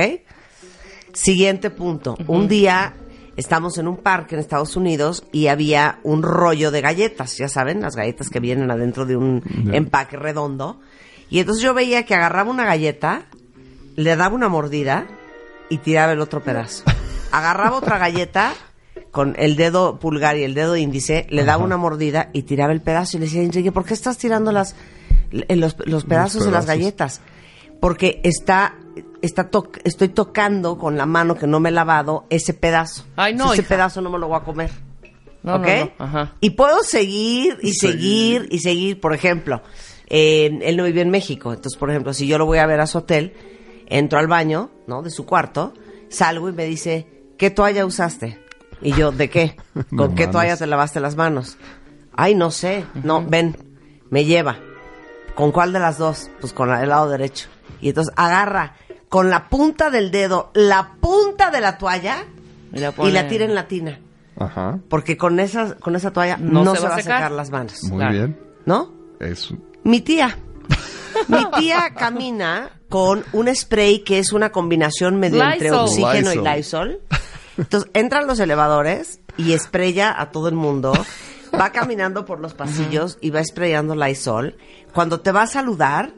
Siguiente 1.13 1.69
punto. 1.69 2.17
Un 2.27 2.47
día 2.47 2.93
estamos 3.39 3.77
en 3.77 3.87
un 3.87 3.97
parque 3.97 4.35
en 4.35 4.41
Estados 4.41 4.75
Unidos 4.75 5.23
y 5.31 5.47
había 5.47 5.99
un 6.03 6.21
rollo 6.23 6.71
de 6.71 6.81
galletas. 6.81 7.37
Ya 7.37 7.47
saben, 7.47 7.81
las 7.81 7.95
galletas 7.95 8.29
que 8.29 8.39
vienen 8.39 8.69
adentro 8.69 9.05
de 9.05 9.15
un 9.15 9.41
empaque 9.73 10.17
redondo. 10.17 10.79
Y 11.29 11.39
entonces 11.39 11.63
yo 11.63 11.73
veía 11.73 12.03
que 12.05 12.15
agarraba 12.15 12.49
una 12.51 12.65
galleta, 12.65 13.23
le 13.95 14.15
daba 14.15 14.35
una 14.35 14.49
mordida 14.49 15.07
y 15.69 15.77
tiraba 15.77 16.11
el 16.13 16.19
otro 16.21 16.43
pedazo. 16.43 16.83
Agarraba 17.31 17.77
otra 17.77 17.97
galleta 17.97 18.53
con 19.11 19.35
el 19.37 19.55
dedo 19.55 19.99
pulgar 19.99 20.37
y 20.37 20.43
el 20.43 20.53
dedo 20.53 20.75
índice, 20.75 21.25
le 21.29 21.43
daba 21.43 21.63
una 21.63 21.77
mordida 21.77 22.29
y 22.33 22.43
tiraba 22.43 22.73
el 22.73 22.81
pedazo. 22.81 23.17
Y 23.17 23.19
le 23.21 23.25
decía, 23.27 23.41
Enrique, 23.41 23.71
¿por 23.71 23.85
qué 23.85 23.93
estás 23.93 24.17
tirando 24.17 24.51
las, 24.51 24.75
l- 25.31 25.45
los, 25.55 25.75
los 25.85 26.03
pedazos 26.05 26.45
de 26.45 26.51
las 26.51 26.65
pedazos. 26.65 26.67
galletas? 26.67 27.21
Porque 27.79 28.19
está, 28.23 28.75
está 29.21 29.49
to- 29.49 29.71
estoy 29.83 30.09
tocando 30.09 30.77
con 30.77 30.97
la 30.97 31.05
mano 31.05 31.35
que 31.35 31.47
no 31.47 31.59
me 31.59 31.69
he 31.69 31.71
lavado 31.71 32.25
ese 32.29 32.53
pedazo. 32.53 33.05
Ay, 33.15 33.33
no, 33.35 33.53
ese 33.53 33.61
hija. 33.61 33.69
pedazo 33.69 34.01
no 34.01 34.09
me 34.09 34.19
lo 34.19 34.27
voy 34.27 34.37
a 34.37 34.43
comer. 34.43 34.71
No, 35.43 35.55
¿Ok? 35.55 35.67
no, 35.67 35.85
no, 35.85 35.91
ajá. 36.05 36.33
Y 36.41 36.51
puedo 36.51 36.83
seguir 36.83 37.57
y 37.61 37.73
seguir 37.73 38.47
y 38.51 38.59
seguir. 38.59 38.99
Por 38.99 39.13
ejemplo, 39.13 39.61
eh, 40.07 40.59
él 40.63 40.75
no 40.77 40.83
vive 40.83 41.01
en 41.01 41.09
México. 41.09 41.53
Entonces, 41.53 41.77
por 41.79 41.89
ejemplo, 41.89 42.13
si 42.13 42.27
yo 42.27 42.37
lo 42.37 42.45
voy 42.45 42.57
a 42.57 42.65
ver 42.65 42.79
a 42.81 42.87
su 42.87 42.97
hotel, 42.99 43.33
entro 43.87 44.19
al 44.19 44.27
baño, 44.27 44.69
¿no? 44.87 45.01
De 45.01 45.09
su 45.11 45.25
cuarto, 45.25 45.73
salgo 46.09 46.49
y 46.49 46.53
me 46.53 46.65
dice, 46.65 47.07
¿qué 47.37 47.49
toalla 47.51 47.85
usaste? 47.85 48.39
Y 48.81 48.93
yo, 48.93 49.11
¿de 49.11 49.29
qué? 49.29 49.55
¿Con 49.95 50.13
qué 50.15 50.23
manos. 50.27 50.31
toalla 50.33 50.57
te 50.57 50.67
lavaste 50.67 50.99
las 50.99 51.15
manos? 51.15 51.57
Ay, 52.13 52.35
no 52.35 52.51
sé. 52.51 52.85
No, 53.03 53.23
ven, 53.25 53.55
me 54.09 54.25
lleva. 54.25 54.57
¿Con 55.35 55.53
cuál 55.53 55.71
de 55.71 55.79
las 55.79 55.97
dos? 55.97 56.29
Pues 56.41 56.51
con 56.51 56.67
la 56.69 56.79
del 56.81 56.89
lado 56.89 57.09
derecho. 57.09 57.47
Y 57.79 57.89
entonces 57.89 58.13
agarra 58.17 58.75
con 59.09 59.29
la 59.29 59.49
punta 59.49 59.89
del 59.89 60.11
dedo 60.11 60.51
la 60.53 60.93
punta 61.01 61.49
de 61.51 61.61
la 61.61 61.77
toalla 61.77 62.25
Y 62.71 62.79
la, 62.79 62.93
y 63.03 63.11
la 63.11 63.27
tira 63.27 63.45
en 63.45 63.55
la 63.55 63.67
tina. 63.67 63.99
Ajá. 64.37 64.79
Porque 64.87 65.17
con 65.17 65.39
esa, 65.39 65.75
con 65.75 65.95
esa 65.95 66.11
toalla 66.11 66.37
no, 66.37 66.63
No 66.63 66.75
se, 66.75 66.81
va 66.87 66.93
a 66.95 66.97
secar. 66.97 67.17
secar. 67.17 67.31
las 67.31 67.49
manos. 67.49 67.83
Muy 67.83 67.97
Claro. 67.97 68.13
bien. 68.13 68.39
¿No? 68.65 68.93
Es 69.19 69.49
Mi 69.83 69.99
tía. 70.01 70.37
Mi 71.27 71.43
tía 71.57 71.93
camina 71.97 72.71
con 72.87 73.25
un 73.33 73.53
spray 73.53 73.99
que 74.03 74.19
es 74.19 74.31
una 74.31 74.51
combinación 74.51 75.19
medio 75.19 75.43
entre 75.43 75.69
Lysol. 75.69 75.79
oxígeno 75.85 76.33
y 76.33 76.37
Lysol. 76.37 77.01
Entonces 77.57 77.89
entran 77.93 78.27
los 78.27 78.39
elevadores 78.39 79.19
y 79.35 79.57
spraya 79.57 80.13
a 80.17 80.31
todo 80.31 80.47
el 80.47 80.55
mundo. 80.55 80.93
Va 81.59 81.71
caminando 81.71 82.25
por 82.25 82.39
los 82.39 82.53
pasillos 82.53 83.17
y 83.21 83.31
va 83.31 83.43
sprayando 83.43 83.95
Lysol. 83.95 84.55
Cuando 84.93 85.19
te 85.19 85.31
va 85.31 85.41
a 85.43 85.47
saludar, 85.47 86.13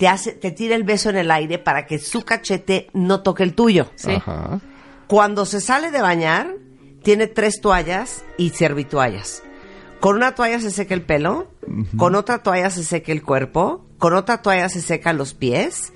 te 0.00 0.08
hace, 0.08 0.32
te 0.32 0.50
tira 0.50 0.76
el 0.76 0.82
beso 0.82 1.10
en 1.10 1.18
el 1.18 1.30
aire 1.30 1.58
para 1.58 1.84
que 1.84 1.98
su 1.98 2.22
cachete 2.22 2.88
no 2.94 3.20
toque 3.20 3.42
el 3.42 3.54
tuyo. 3.54 3.90
Sí. 3.96 4.12
Ajá. 4.12 4.58
Cuando 5.06 5.44
se 5.44 5.60
sale 5.60 5.90
de 5.90 6.00
bañar, 6.00 6.54
tiene 7.02 7.26
tres 7.26 7.60
toallas 7.60 8.24
y 8.38 8.48
servitoallas. 8.48 9.42
Con 10.00 10.16
una 10.16 10.34
toalla 10.34 10.58
se 10.58 10.70
seca 10.70 10.94
el 10.94 11.02
pelo, 11.02 11.48
con 11.98 12.14
otra 12.14 12.42
toalla 12.42 12.70
se 12.70 12.82
seca 12.82 13.12
el 13.12 13.22
cuerpo, 13.22 13.84
con 13.98 14.14
otra 14.14 14.40
toalla 14.40 14.70
se 14.70 14.80
seca 14.80 15.12
los 15.12 15.34
pies 15.34 15.92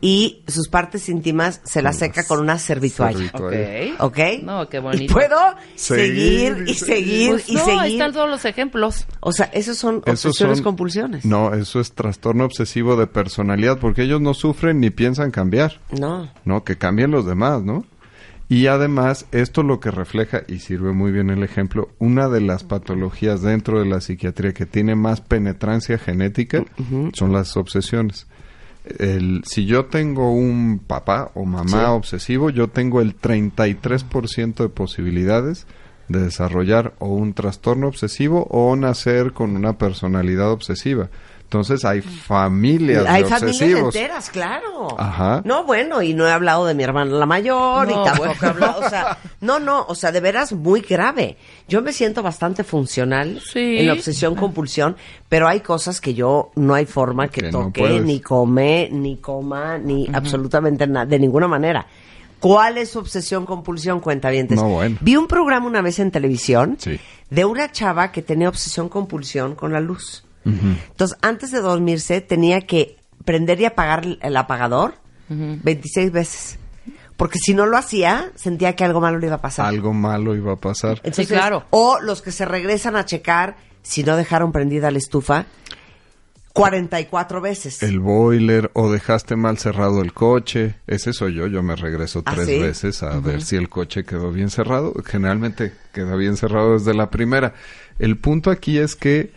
y 0.00 0.42
sus 0.46 0.68
partes 0.68 1.08
íntimas 1.08 1.60
se 1.64 1.82
las 1.82 1.96
seca 1.98 2.24
con 2.26 2.40
una 2.40 2.58
servitoalla. 2.58 3.16
Servitoalla. 3.18 3.94
Ok. 3.98 4.18
¿Ok? 4.18 4.18
No, 4.44 4.68
qué 4.68 4.76
Y 4.76 4.80
bonito. 4.80 5.12
puedo 5.14 5.36
Seguir 5.74 6.54
seguir 6.54 6.64
y 6.68 6.74
seguir 6.74 7.30
Pues 7.30 7.48
y 7.48 7.54
no, 7.54 7.60
ahí 7.64 7.66
seguir. 7.78 7.92
están 8.00 8.12
todos 8.12 8.30
los 8.30 8.44
ejemplos. 8.44 9.06
O 9.20 9.32
sea, 9.32 9.46
esos 9.46 9.76
son 9.76 10.02
Esos 10.06 10.26
obsesiones 10.26 10.58
son- 10.58 10.64
compulsiones. 10.64 11.24
No, 11.24 11.52
eso 11.54 11.80
es 11.80 11.92
trastorno 11.92 12.44
obsesivo 12.44 12.96
de 12.96 13.06
personalidad, 13.06 13.78
porque 13.78 14.02
ellos 14.02 14.20
no 14.20 14.34
sufren 14.34 14.80
ni 14.80 14.90
piensan 14.90 15.30
cambiar, 15.30 15.80
No. 15.98 16.30
¿no? 16.44 16.64
Que 16.64 16.76
cambien 16.78 17.10
los 17.10 17.26
demás, 17.26 17.62
¿no? 17.62 17.84
Y 18.50 18.66
además, 18.68 19.26
esto 19.30 19.62
lo 19.62 19.78
que 19.78 19.90
refleja, 19.90 20.42
y 20.48 20.60
sirve 20.60 20.92
muy 20.92 21.12
bien 21.12 21.28
el 21.28 21.42
ejemplo, 21.42 21.90
una 21.98 22.28
de 22.30 22.40
las 22.40 22.64
patologías 22.64 23.42
dentro 23.42 23.78
de 23.78 23.84
la 23.86 24.00
psiquiatría 24.00 24.54
que 24.54 24.64
tiene 24.64 24.94
más 24.94 25.20
penetrancia 25.20 25.98
genética 25.98 26.64
son 27.12 27.32
las 27.32 27.56
obsesiones. 27.58 28.26
El, 28.98 29.42
si 29.44 29.66
yo 29.66 29.86
tengo 29.86 30.32
un 30.32 30.80
papá 30.86 31.30
o 31.34 31.44
mamá 31.44 31.92
obsesivo, 31.92 32.50
yo 32.50 32.68
tengo 32.68 33.00
el 33.00 33.18
33% 33.20 34.54
de 34.54 34.68
posibilidades 34.68 35.66
de 36.08 36.20
desarrollar 36.20 36.94
o 36.98 37.08
un 37.08 37.34
trastorno 37.34 37.86
obsesivo 37.86 38.46
o 38.50 38.74
nacer 38.76 39.32
con 39.32 39.56
una 39.56 39.76
personalidad 39.76 40.50
obsesiva. 40.50 41.10
Entonces 41.48 41.82
hay 41.86 42.02
familias 42.02 43.06
Hay 43.06 43.22
de 43.22 43.28
familias 43.30 43.80
enteras, 43.80 44.28
claro. 44.28 44.88
Ajá. 44.98 45.40
No, 45.46 45.64
bueno, 45.64 46.02
y 46.02 46.12
no 46.12 46.28
he 46.28 46.30
hablado 46.30 46.66
de 46.66 46.74
mi 46.74 46.82
hermana 46.82 47.10
la 47.12 47.24
mayor 47.24 47.90
y 47.90 47.94
No, 47.94 48.04
tampoco 48.04 48.34
he 48.42 48.46
hablado, 48.46 48.80
o 48.84 48.88
sea, 48.90 49.16
no, 49.40 49.58
no, 49.58 49.86
o 49.88 49.94
sea, 49.94 50.12
de 50.12 50.20
veras 50.20 50.52
muy 50.52 50.82
grave. 50.82 51.38
Yo 51.68 51.82
me 51.82 51.92
siento 51.92 52.22
bastante 52.22 52.64
funcional 52.64 53.40
Sí. 53.52 53.78
en 53.78 53.86
la 53.86 53.92
obsesión 53.92 54.34
compulsión, 54.34 54.96
pero 55.28 55.46
hay 55.46 55.60
cosas 55.60 56.00
que 56.00 56.14
yo 56.14 56.50
no 56.56 56.72
hay 56.74 56.86
forma 56.86 57.28
que, 57.28 57.50
toque, 57.50 58.00
ni 58.00 58.20
come, 58.20 58.88
ni 58.90 59.18
coma, 59.18 59.76
ni 59.78 60.08
absolutamente 60.12 60.86
nada, 60.86 61.04
de 61.06 61.18
ninguna 61.18 61.46
manera. 61.46 61.86
¿Cuál 62.40 62.78
es 62.78 62.90
su 62.90 63.00
obsesión 63.00 63.44
compulsión? 63.44 64.00
Cuenta 64.00 64.30
bien. 64.30 64.46
No, 64.50 64.68
bueno. 64.68 64.96
Vi 65.00 65.16
un 65.16 65.26
programa 65.26 65.66
una 65.66 65.82
vez 65.82 65.98
en 65.98 66.10
televisión 66.10 66.76
Sí. 66.78 66.98
de 67.30 67.44
una 67.44 67.70
chava 67.72 68.12
que 68.12 68.22
tenía 68.22 68.48
obsesión 68.48 68.88
compulsión 68.88 69.54
con 69.54 69.72
la 69.72 69.80
luz. 69.80 70.24
Entonces, 70.44 71.18
antes 71.20 71.50
de 71.50 71.60
dormirse, 71.60 72.22
tenía 72.22 72.62
que 72.62 72.96
prender 73.26 73.60
y 73.60 73.66
apagar 73.66 74.06
el- 74.06 74.18
el 74.22 74.36
apagador 74.36 74.94
26 75.28 76.10
veces. 76.12 76.58
Porque 77.18 77.38
si 77.38 77.52
no 77.52 77.66
lo 77.66 77.76
hacía, 77.76 78.30
sentía 78.36 78.74
que 78.76 78.84
algo 78.84 79.00
malo 79.02 79.18
le 79.18 79.26
iba 79.26 79.36
a 79.36 79.40
pasar. 79.42 79.66
Algo 79.66 79.92
malo 79.92 80.34
iba 80.36 80.52
a 80.52 80.56
pasar. 80.56 80.98
Entonces, 81.02 81.26
Sí, 81.26 81.34
claro. 81.34 81.64
O 81.70 81.98
los 82.00 82.22
que 82.22 82.30
se 82.32 82.46
regresan 82.46 82.94
a 82.96 83.04
checar 83.04 83.56
si 83.82 84.04
no 84.04 84.16
dejaron 84.16 84.52
prendida 84.52 84.90
la 84.90 84.98
estufa 84.98 85.44
44 86.52 87.40
veces. 87.40 87.82
El 87.82 88.00
boiler 88.00 88.70
o 88.74 88.90
dejaste 88.90 89.36
mal 89.36 89.58
cerrado 89.58 90.00
el 90.00 90.12
coche. 90.12 90.76
Ese 90.86 91.12
soy 91.12 91.34
yo. 91.34 91.46
Yo 91.46 91.62
me 91.62 91.76
regreso 91.76 92.22
¿Ah, 92.24 92.34
tres 92.34 92.46
sí? 92.46 92.58
veces 92.58 93.02
a 93.02 93.18
ver 93.20 93.42
si 93.42 93.56
el 93.56 93.68
coche 93.68 94.04
quedó 94.04 94.30
bien 94.32 94.50
cerrado. 94.50 94.94
Generalmente 95.04 95.72
queda 95.92 96.16
bien 96.16 96.36
cerrado 96.36 96.74
desde 96.74 96.94
la 96.94 97.10
primera. 97.10 97.54
El 97.98 98.16
punto 98.16 98.50
aquí 98.50 98.78
es 98.78 98.96
que 98.96 99.32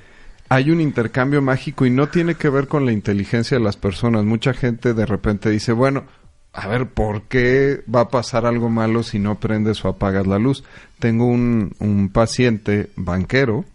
hay 0.50 0.70
un 0.70 0.82
intercambio 0.82 1.42
mágico 1.42 1.86
y 1.86 1.90
no 1.90 2.10
tiene 2.10 2.36
que 2.36 2.50
ver 2.50 2.68
con 2.68 2.86
la 2.86 2.92
inteligencia 2.92 3.58
de 3.58 3.64
las 3.64 3.78
personas. 3.78 4.24
Mucha 4.24 4.54
gente 4.54 4.94
de 4.94 5.06
repente 5.06 5.50
dice, 5.50 5.74
bueno, 5.74 6.06
a 6.54 6.68
ver, 6.68 6.88
¿por 6.88 7.24
qué 7.24 7.82
va 7.94 8.02
a 8.02 8.10
pasar 8.10 8.46
algo 8.46 8.70
malo 8.70 9.04
si 9.04 9.20
no 9.20 9.40
prendes 9.40 9.84
o 9.86 9.88
apagas 9.88 10.28
la 10.28 10.38
luz? 10.38 10.64
Tengo 11.00 11.26
un, 11.26 11.74
un 11.80 12.10
paciente 12.10 12.90
banquero 12.96 13.66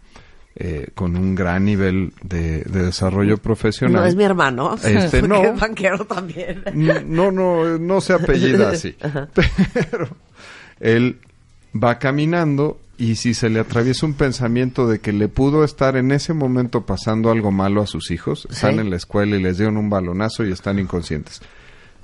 eh, 0.55 0.87
con 0.95 1.15
un 1.15 1.35
gran 1.35 1.65
nivel 1.65 2.13
de, 2.23 2.63
de 2.63 2.85
desarrollo 2.85 3.37
profesional. 3.37 4.01
no 4.01 4.07
es 4.07 4.15
mi 4.15 4.23
hermano. 4.23 4.75
Este, 4.83 5.21
no. 5.27 5.43
es 5.43 5.59
banquero 5.59 6.05
también. 6.05 6.63
No, 6.73 7.31
no, 7.31 7.77
no 7.77 8.01
se 8.01 8.13
apellida 8.13 8.69
así. 8.71 8.95
Pero 9.73 10.07
él 10.79 11.19
va 11.75 11.99
caminando 11.99 12.79
y 12.97 13.15
si 13.15 13.33
se 13.35 13.49
le 13.49 13.59
atraviesa 13.59 14.05
un 14.07 14.15
pensamiento 14.15 14.87
de 14.87 14.99
que 14.99 15.13
le 15.13 15.27
pudo 15.27 15.63
estar 15.63 15.95
en 15.95 16.11
ese 16.11 16.33
momento 16.33 16.87
pasando 16.87 17.29
algo 17.29 17.51
malo 17.51 17.81
a 17.81 17.87
sus 17.87 18.09
hijos, 18.09 18.47
están 18.49 18.79
en 18.79 18.89
la 18.89 18.95
escuela 18.95 19.35
y 19.35 19.41
les 19.41 19.57
dieron 19.57 19.77
un 19.77 19.89
balonazo 19.91 20.43
y 20.43 20.51
están 20.51 20.79
inconscientes. 20.79 21.41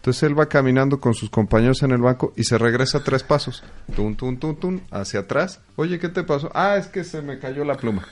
Entonces 0.04 0.24
él 0.24 0.38
va 0.38 0.48
caminando 0.48 1.00
con 1.00 1.14
sus 1.14 1.30
compañeros 1.30 1.82
en 1.82 1.92
el 1.92 2.02
banco 2.02 2.34
y 2.36 2.44
se 2.44 2.58
regresa 2.58 3.06
tres 3.06 3.24
pasos. 3.24 3.64
Tun, 3.96 4.18
tun, 4.18 4.38
tun, 4.38 4.58
tun, 4.58 4.82
hacia 4.92 5.22
atrás. 5.22 5.62
Oye, 5.78 5.98
¿qué 5.98 6.10
te 6.10 6.24
pasó? 6.24 6.52
Ah, 6.54 6.76
es 6.76 6.88
que 6.88 7.06
se 7.06 7.22
me 7.22 7.40
cayó 7.40 7.64
la 7.64 7.76
pluma. 7.76 8.06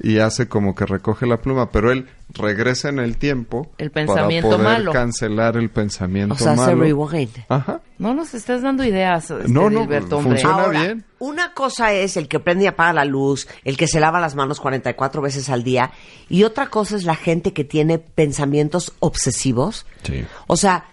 Y 0.00 0.18
hace 0.18 0.48
como 0.48 0.74
que 0.74 0.86
recoge 0.86 1.26
la 1.26 1.36
pluma, 1.36 1.70
pero 1.70 1.92
él 1.92 2.08
regresa 2.30 2.88
en 2.88 3.00
el 3.00 3.18
tiempo 3.18 3.70
El 3.76 3.90
pensamiento 3.90 4.48
para 4.48 4.62
poder 4.62 4.78
malo. 4.78 4.92
cancelar 4.92 5.58
el 5.58 5.68
pensamiento 5.68 6.34
O 6.34 6.38
sea, 6.38 6.54
malo. 6.54 6.80
rewind. 6.80 7.44
Ajá. 7.50 7.82
No 7.98 8.14
nos 8.14 8.32
estás 8.32 8.62
dando 8.62 8.82
ideas, 8.82 9.30
este, 9.30 9.46
No, 9.52 9.68
no, 9.68 9.86
funciona. 10.22 10.54
Ahora, 10.64 10.80
bien. 10.80 11.04
una 11.18 11.52
cosa 11.52 11.92
es 11.92 12.16
el 12.16 12.28
que 12.28 12.40
prende 12.40 12.64
y 12.64 12.66
apaga 12.66 12.94
la 12.94 13.04
luz, 13.04 13.46
el 13.62 13.76
que 13.76 13.88
se 13.88 14.00
lava 14.00 14.20
las 14.20 14.34
manos 14.36 14.58
44 14.58 15.20
veces 15.20 15.50
al 15.50 15.64
día, 15.64 15.90
y 16.30 16.44
otra 16.44 16.68
cosa 16.68 16.96
es 16.96 17.04
la 17.04 17.14
gente 17.14 17.52
que 17.52 17.64
tiene 17.64 17.98
pensamientos 17.98 18.94
obsesivos. 19.00 19.84
Sí. 20.02 20.24
O 20.46 20.56
sea, 20.56 20.86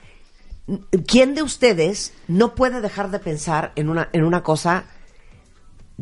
¿quién 1.08 1.36
de 1.36 1.44
ustedes 1.44 2.14
no 2.28 2.56
puede 2.56 2.82
dejar 2.82 3.12
de 3.12 3.20
pensar 3.20 3.72
en 3.76 3.90
una, 3.90 4.10
en 4.14 4.24
una 4.24 4.44
cosa 4.44 4.86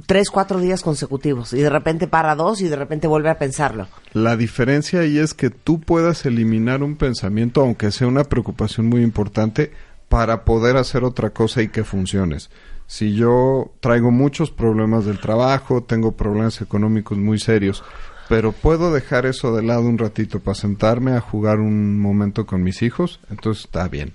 tres, 0.06 0.30
cuatro 0.30 0.60
días 0.60 0.82
consecutivos 0.82 1.54
y 1.54 1.62
de 1.62 1.70
repente 1.70 2.08
para 2.08 2.36
dos 2.36 2.62
y 2.62 2.68
de 2.68 2.76
repente 2.76 3.08
vuelve 3.08 3.30
a 3.30 3.38
pensarlo? 3.38 3.88
La 4.14 4.38
diferencia 4.38 5.02
ahí 5.02 5.18
es 5.18 5.34
que 5.34 5.50
tú 5.50 5.80
puedas 5.80 6.26
eliminar 6.26 6.84
un 6.84 6.96
pensamiento, 6.96 7.62
aunque 7.62 7.92
sea 7.92 8.08
una 8.08 8.24
preocupación 8.24 8.88
muy 8.88 9.04
importante, 9.04 9.72
para 10.10 10.44
poder 10.44 10.76
hacer 10.76 11.04
otra 11.06 11.30
cosa 11.30 11.62
y 11.62 11.70
que 11.70 11.86
funciones. 11.86 12.50
Si 12.86 13.16
yo 13.16 13.72
traigo 13.80 14.12
muchos 14.12 14.52
problemas 14.52 15.06
del 15.06 15.20
trabajo, 15.20 15.84
tengo 15.84 16.12
problemas 16.12 16.62
económicos 16.62 17.18
muy 17.18 17.40
serios, 17.40 17.84
pero 18.28 18.52
puedo 18.52 18.94
dejar 18.94 19.26
eso 19.26 19.56
de 19.56 19.64
lado 19.64 19.84
un 19.84 19.98
ratito 19.98 20.42
para 20.42 20.56
sentarme 20.56 21.14
a 21.14 21.22
jugar 21.22 21.60
un 21.60 21.98
momento 21.98 22.46
con 22.46 22.62
mis 22.62 22.82
hijos, 22.82 23.22
entonces 23.30 23.64
está 23.64 23.88
bien. 23.88 24.14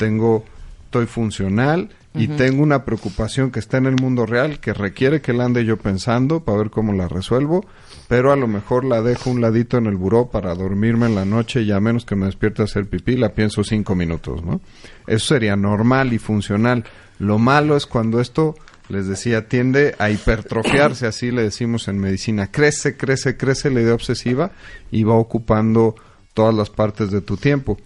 Tengo, 0.00 0.46
estoy 0.86 1.04
funcional 1.04 1.90
y 2.14 2.26
tengo 2.26 2.62
una 2.62 2.84
preocupación 2.84 3.50
que 3.50 3.60
está 3.60 3.76
en 3.76 3.84
el 3.86 3.96
mundo 3.96 4.24
real 4.24 4.58
que 4.60 4.72
requiere 4.72 5.20
que 5.20 5.34
la 5.34 5.44
ande 5.44 5.64
yo 5.64 5.76
pensando 5.76 6.40
para 6.40 6.56
ver 6.56 6.70
cómo 6.70 6.94
la 6.94 7.06
resuelvo, 7.06 7.64
pero 8.08 8.32
a 8.32 8.36
lo 8.36 8.48
mejor 8.48 8.84
la 8.84 9.02
dejo 9.02 9.30
un 9.30 9.40
ladito 9.40 9.76
en 9.76 9.86
el 9.86 9.96
buró 9.96 10.30
para 10.30 10.54
dormirme 10.54 11.06
en 11.06 11.14
la 11.14 11.26
noche 11.26 11.62
y 11.62 11.70
a 11.70 11.80
menos 11.80 12.06
que 12.06 12.16
me 12.16 12.24
despierte 12.24 12.62
a 12.62 12.64
hacer 12.64 12.86
pipí, 12.86 13.16
la 13.16 13.34
pienso 13.34 13.62
cinco 13.62 13.94
minutos, 13.94 14.42
¿no? 14.42 14.62
Eso 15.06 15.34
sería 15.34 15.54
normal 15.54 16.14
y 16.14 16.18
funcional. 16.18 16.84
Lo 17.18 17.38
malo 17.38 17.76
es 17.76 17.86
cuando 17.86 18.20
esto, 18.20 18.56
les 18.88 19.06
decía, 19.06 19.46
tiende 19.46 19.94
a 19.98 20.10
hipertrofiarse, 20.10 21.06
así 21.06 21.30
le 21.30 21.42
decimos 21.42 21.86
en 21.88 21.98
medicina. 21.98 22.50
Crece, 22.50 22.96
crece, 22.96 23.36
crece 23.36 23.70
la 23.70 23.82
idea 23.82 23.94
obsesiva 23.94 24.50
y 24.90 25.04
va 25.04 25.14
ocupando 25.14 25.94
todas 26.32 26.54
las 26.54 26.70
partes 26.70 27.10
de 27.10 27.20
tu 27.20 27.36
tiempo. 27.36 27.76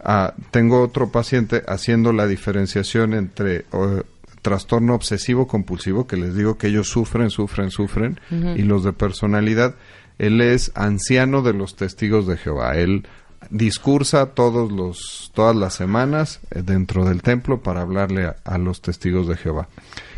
Ah, 0.00 0.34
tengo 0.50 0.80
otro 0.80 1.10
paciente 1.10 1.62
haciendo 1.66 2.12
la 2.12 2.26
diferenciación 2.26 3.14
entre 3.14 3.64
trastorno 4.42 4.94
obsesivo 4.94 5.46
compulsivo, 5.46 6.06
que 6.06 6.16
les 6.16 6.34
digo 6.34 6.56
que 6.56 6.68
ellos 6.68 6.88
sufren, 6.88 7.30
sufren, 7.30 7.70
sufren, 7.70 8.20
y 8.30 8.62
los 8.62 8.84
de 8.84 8.92
personalidad. 8.92 9.74
Él 10.18 10.40
es 10.40 10.72
anciano 10.74 11.42
de 11.42 11.52
los 11.52 11.76
testigos 11.76 12.26
de 12.26 12.36
Jehová. 12.36 12.76
Él 12.76 13.06
discursa 13.50 14.26
todos 14.26 14.72
los, 14.72 15.30
todas 15.34 15.54
las 15.54 15.74
semanas 15.74 16.40
eh, 16.50 16.62
dentro 16.64 17.04
del 17.04 17.22
templo 17.22 17.60
para 17.62 17.82
hablarle 17.82 18.26
a, 18.26 18.36
a 18.44 18.58
los 18.58 18.82
testigos 18.82 19.28
de 19.28 19.36
Jehová. 19.36 19.68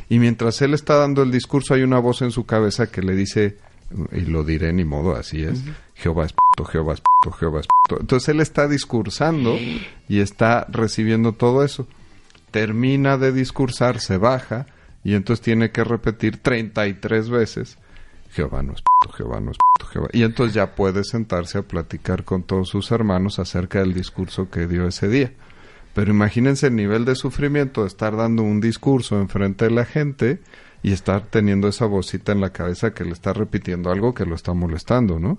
Y 0.09 0.19
mientras 0.19 0.61
él 0.63 0.75
está 0.75 0.97
dando 0.97 1.23
el 1.23 1.31
discurso, 1.31 1.75
hay 1.75 1.83
una 1.83 1.99
voz 1.99 2.23
en 2.23 2.31
su 2.31 2.45
cabeza 2.45 2.91
que 2.91 3.03
le 3.03 3.15
dice, 3.15 3.59
y 4.13 4.21
lo 4.23 4.45
diré 4.45 4.73
ni 4.73 4.85
modo, 4.85 5.17
así 5.17 5.43
es, 5.43 5.63
Jehová 5.95 6.27
es 6.27 6.33
puto, 6.33 6.65
Jehová 6.65 6.95
es 6.95 7.01
puto, 7.01 7.37
Jehová 7.37 7.61
es 7.61 7.67
puto. 7.67 8.01
Entonces 8.01 8.29
él 8.29 8.41
está 8.41 8.69
discursando 8.69 9.59
y 10.09 10.21
está 10.21 10.67
recibiendo 10.71 11.33
todo 11.33 11.65
eso. 11.65 11.87
Termina 12.51 13.17
de 13.17 13.33
discursar, 13.33 14.01
se 14.01 14.17
baja 14.17 14.67
y 15.05 15.15
entonces 15.15 15.43
tiene 15.43 15.71
que 15.71 15.85
repetir 15.85 16.39
33 16.39 17.31
veces, 17.31 17.79
Jehová 18.31 18.63
no 18.63 18.75
es 18.75 18.83
puto, 18.83 19.13
Jehová 19.13 19.41
no 19.41 19.51
es 19.51 19.59
puto, 19.59 19.91
Jehová. 19.91 20.09
Y 20.13 20.23
entonces 20.23 20.55
ya 20.55 20.75
puede 20.75 21.05
sentarse 21.05 21.59
a 21.59 21.63
platicar 21.63 22.25
con 22.25 22.43
todos 22.43 22.69
sus 22.69 22.91
hermanos 22.93 23.39
acerca 23.39 23.81
del 23.81 23.93
discurso 23.93 24.51
que 24.51 24.67
dio 24.67 24.87
ese 24.87 25.09
día. 25.09 25.33
Pero 25.95 26.13
imagínense 26.13 26.69
el 26.69 26.77
nivel 26.77 27.05
de 27.05 27.17
sufrimiento 27.17 27.83
de 27.83 27.89
estar 27.89 28.17
dando 28.17 28.43
un 28.43 28.61
discurso 28.61 29.19
enfrente 29.21 29.65
de 29.65 29.73
la 29.73 29.85
gente 29.85 30.41
y 30.83 30.93
estar 30.93 31.23
teniendo 31.23 31.69
esa 31.69 31.87
vocita 31.87 32.33
en 32.33 32.41
la 32.41 32.51
cabeza 32.51 32.93
que 32.95 33.05
le 33.05 33.13
está 33.13 33.33
repitiendo 33.33 33.91
algo 33.91 34.15
que 34.15 34.25
lo 34.25 34.35
está 34.35 34.55
molestando, 34.55 35.19
¿no? 35.19 35.39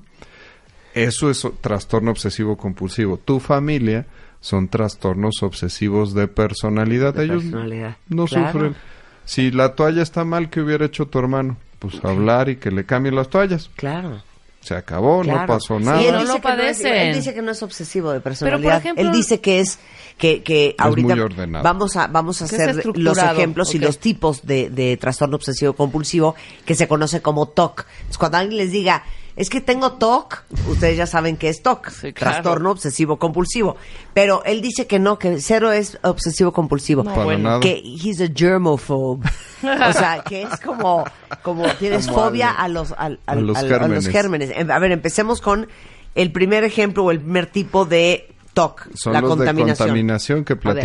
Eso 0.94 1.30
es 1.30 1.48
trastorno 1.62 2.12
obsesivo 2.12 2.58
compulsivo. 2.58 3.18
Tu 3.18 3.40
familia 3.40 4.06
son 4.42 4.68
trastornos 4.68 5.42
obsesivos 5.42 6.14
de 6.14 6.28
personalidad. 6.28 7.14
De 7.14 7.26
Ellos 7.26 7.44
personalidad, 7.44 7.98
no 8.10 8.26
claro. 8.26 8.52
sufren. 8.52 8.76
Si 9.26 9.52
la 9.52 9.76
toalla 9.76 10.02
está 10.02 10.26
mal, 10.26 10.50
¿qué 10.50 10.62
hubiera 10.62 10.86
hecho 10.86 11.08
tu 11.08 11.20
hermano? 11.20 11.58
Pues 11.80 12.04
hablar 12.04 12.50
y 12.50 12.58
que 12.58 12.72
le 12.72 12.86
cambien 12.86 13.16
las 13.16 13.30
toallas. 13.30 13.70
Claro. 13.76 14.22
Se 14.62 14.76
acabó, 14.76 15.24
no 15.24 15.46
pasó 15.48 15.80
Sí, 15.80 15.86
nada. 15.86 16.02
él 16.02 16.12
no 16.14 16.20
dice 16.22 16.34
lo 16.34 16.42
que 16.42 16.48
no 16.48 16.54
es- 16.54 16.78
padecen. 16.78 16.94
él 16.96 17.16
dice 17.16 17.34
que 17.34 17.42
no 17.42 17.52
es 17.52 17.64
obsesivo 17.64 18.12
de 18.12 18.20
personalidad. 18.22 18.78
ejemplo- 18.78 19.04
él 19.04 19.12
dice 19.12 19.42
que 19.42 19.60
es 19.60 19.80
que, 20.18 20.44
que 20.44 20.76
ahorita 20.78 21.16
muy 21.16 21.20
ordenado. 21.24 21.64
vamos 21.64 21.96
a 21.98 22.06
vamos 22.08 22.42
a 22.42 22.46
hacer 22.46 22.86
los 22.96 23.18
ejemplos 23.18 23.74
y 23.74 23.80
los 23.80 23.98
tipos 23.98 24.46
de, 24.46 24.70
de 24.70 24.98
trastorno 24.98 25.36
obsesivo 25.36 25.74
compulsivo 25.74 26.36
que 26.64 26.76
se 26.76 26.88
conoce 26.88 27.22
como 27.24 27.48
TOC. 27.48 27.86
Entonces, 27.92 28.18
cuando 28.20 28.38
alguien 28.38 28.58
les 28.58 28.72
diga 28.72 29.04
es 29.42 29.50
que 29.50 29.60
tengo 29.60 29.94
TOC, 29.94 30.44
ustedes 30.70 30.98
ya 30.98 31.08
saben 31.08 31.36
que 31.36 31.50
es 31.50 31.64
TOC, 31.64 31.90
Sí, 31.90 32.14
claro. 32.14 32.34
trastorno 32.34 32.72
obsesivo 32.72 33.18
compulsivo. 33.18 33.76
Pero 34.14 34.44
él 34.46 34.62
dice 34.62 34.86
que 34.86 35.00
no, 35.00 35.18
que 35.18 35.42
cero 35.42 35.72
es 35.72 35.98
obsesivo 36.04 36.52
compulsivo. 36.54 37.04
No, 37.04 37.12
Para 37.12 37.24
bueno. 37.26 37.44
nada. 37.50 37.60
Que 37.60 37.82
he's 37.84 38.22
a 38.22 38.28
germophobe. 38.34 39.28
o 39.64 39.94
sea, 39.94 40.24
que 40.28 40.44
es 40.44 40.60
como, 40.60 41.04
como 41.42 41.68
tienes 41.80 42.08
Como 42.08 42.20
fobia 42.26 42.52
a 42.52 42.68
los, 42.68 42.94
a 42.98 43.10
los 43.10 43.20
a 43.26 43.36
los 43.36 44.08
gérmenes. 44.08 44.52
Em, 44.56 44.70
A 44.70 44.78
ver, 44.80 44.92
empecemos 44.92 45.42
con 45.42 45.68
el 46.14 46.32
primer 46.32 46.64
ejemplo 46.64 47.04
o 47.06 47.12
el 47.12 47.20
primer 47.20 47.48
tipo 47.48 47.86
de 47.86 48.34
TOC, 48.54 48.90
Son 48.96 49.14
la 49.14 49.22
los 49.22 49.30
contaminación. 49.30 49.68
de 49.68 49.78
contaminación 49.78 50.44
que 50.46 50.54
A 50.54 50.56
ver. 50.74 50.84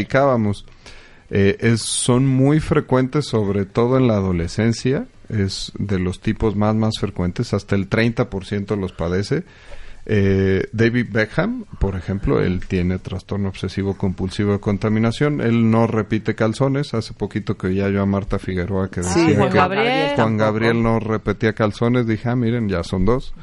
Eh, 1.30 1.56
es, 1.60 1.82
son 1.82 2.26
muy 2.26 2.60
frecuentes, 2.60 3.26
sobre 3.26 3.64
todo 3.64 3.96
en 3.98 4.06
la 4.08 4.14
adolescencia. 4.14 5.06
Es 5.28 5.72
de 5.78 5.98
los 5.98 6.20
tipos 6.20 6.54
más, 6.56 6.74
más 6.74 6.94
frecuentes. 7.00 7.52
Hasta 7.52 7.74
el 7.74 7.90
30% 7.90 8.76
los 8.78 8.92
padece. 8.92 9.44
Eh, 10.08 10.68
David 10.72 11.08
Beckham, 11.10 11.64
por 11.80 11.96
ejemplo, 11.96 12.40
él 12.40 12.60
tiene 12.68 13.00
trastorno 13.00 13.48
obsesivo 13.48 13.96
compulsivo 13.96 14.52
de 14.52 14.60
contaminación. 14.60 15.40
Él 15.40 15.68
no 15.68 15.88
repite 15.88 16.36
calzones. 16.36 16.94
Hace 16.94 17.12
poquito 17.12 17.56
que 17.58 17.74
ya 17.74 17.88
yo 17.88 18.02
a 18.02 18.06
Marta 18.06 18.38
Figueroa 18.38 18.88
que 18.88 19.02
Sí, 19.02 19.20
decía 19.22 19.36
Juan 19.36 19.50
que 19.50 19.56
Gabriel. 19.56 20.12
Juan. 20.14 20.36
Gabriel 20.36 20.82
no 20.82 21.00
repetía 21.00 21.54
calzones. 21.54 22.06
Dije, 22.06 22.28
ah, 22.28 22.36
miren, 22.36 22.68
ya 22.68 22.84
son 22.84 23.04
dos. 23.04 23.34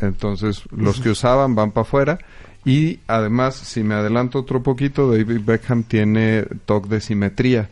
Entonces, 0.00 0.62
los 0.74 1.00
que 1.00 1.10
usaban 1.10 1.54
van 1.54 1.72
para 1.72 1.82
afuera. 1.82 2.18
Y 2.66 2.98
además, 3.06 3.54
si 3.54 3.82
me 3.84 3.94
adelanto 3.94 4.40
otro 4.40 4.62
poquito, 4.62 5.10
David 5.10 5.40
Beckham 5.44 5.84
tiene 5.84 6.44
TOC 6.66 6.88
de 6.88 7.00
simetría. 7.00 7.70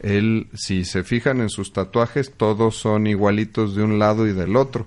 Él, 0.00 0.48
si 0.54 0.84
se 0.86 1.04
fijan 1.04 1.40
en 1.42 1.50
sus 1.50 1.74
tatuajes, 1.74 2.32
todos 2.34 2.74
son 2.76 3.06
igualitos 3.06 3.76
de 3.76 3.82
un 3.82 3.98
lado 3.98 4.26
y 4.26 4.32
del 4.32 4.56
otro. 4.56 4.86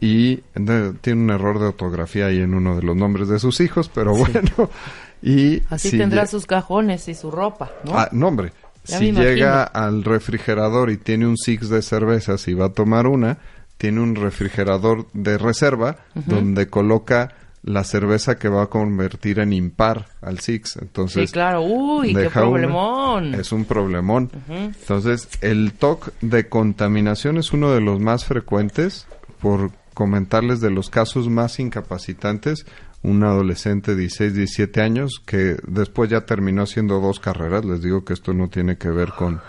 Y 0.00 0.40
de- 0.54 0.94
tiene 1.02 1.20
un 1.24 1.30
error 1.30 1.58
de 1.58 1.66
ortografía 1.66 2.26
ahí 2.26 2.40
en 2.40 2.54
uno 2.54 2.74
de 2.74 2.82
los 2.82 2.96
nombres 2.96 3.28
de 3.28 3.38
sus 3.38 3.60
hijos, 3.60 3.90
pero 3.94 4.14
bueno. 4.16 4.40
Y 5.22 5.60
Así 5.68 5.90
si 5.90 5.98
tendrá 5.98 6.26
sus 6.26 6.46
cajones 6.46 7.06
y 7.08 7.14
su 7.14 7.30
ropa, 7.30 7.70
¿no? 7.84 7.92
Ah, 7.98 8.08
no, 8.10 8.28
hombre. 8.28 8.54
Ya 8.86 8.98
si 8.98 9.12
llega 9.12 9.62
al 9.64 10.02
refrigerador 10.02 10.88
y 10.88 10.96
tiene 10.96 11.26
un 11.26 11.36
six 11.36 11.68
de 11.68 11.82
cervezas 11.82 12.48
y 12.48 12.54
va 12.54 12.66
a 12.66 12.72
tomar 12.72 13.06
una, 13.06 13.36
tiene 13.76 14.00
un 14.00 14.14
refrigerador 14.14 15.06
de 15.12 15.36
reserva 15.36 15.96
donde 16.14 16.68
coloca 16.68 17.34
la 17.62 17.84
cerveza 17.84 18.38
que 18.38 18.48
va 18.48 18.62
a 18.62 18.66
convertir 18.68 19.38
en 19.38 19.52
impar 19.52 20.06
al 20.22 20.38
six. 20.40 20.76
Entonces, 20.80 21.28
sí, 21.28 21.32
claro. 21.34 21.62
Uy, 21.62 22.14
qué 22.14 22.20
una. 22.22 22.30
problemón. 22.30 23.34
Es 23.34 23.52
un 23.52 23.64
problemón. 23.66 24.30
Entonces, 24.48 25.28
el 25.42 25.72
TOC 25.74 26.12
de 26.22 26.48
contaminación 26.48 27.36
es 27.36 27.52
uno 27.52 27.70
de 27.72 27.80
los 27.80 28.00
más 28.00 28.24
frecuentes. 28.24 29.06
Por 29.40 29.70
comentarles 29.94 30.60
de 30.60 30.70
los 30.70 30.90
casos 30.90 31.28
más 31.28 31.58
incapacitantes, 31.60 32.66
un 33.02 33.24
adolescente 33.24 33.94
de 33.94 34.02
16, 34.02 34.34
17 34.34 34.80
años 34.82 35.22
que 35.26 35.56
después 35.66 36.10
ya 36.10 36.22
terminó 36.22 36.62
haciendo 36.62 37.00
dos 37.00 37.20
carreras. 37.20 37.64
Les 37.64 37.82
digo 37.82 38.04
que 38.04 38.12
esto 38.12 38.32
no 38.34 38.48
tiene 38.48 38.76
que 38.76 38.90
ver 38.90 39.10
con, 39.16 39.40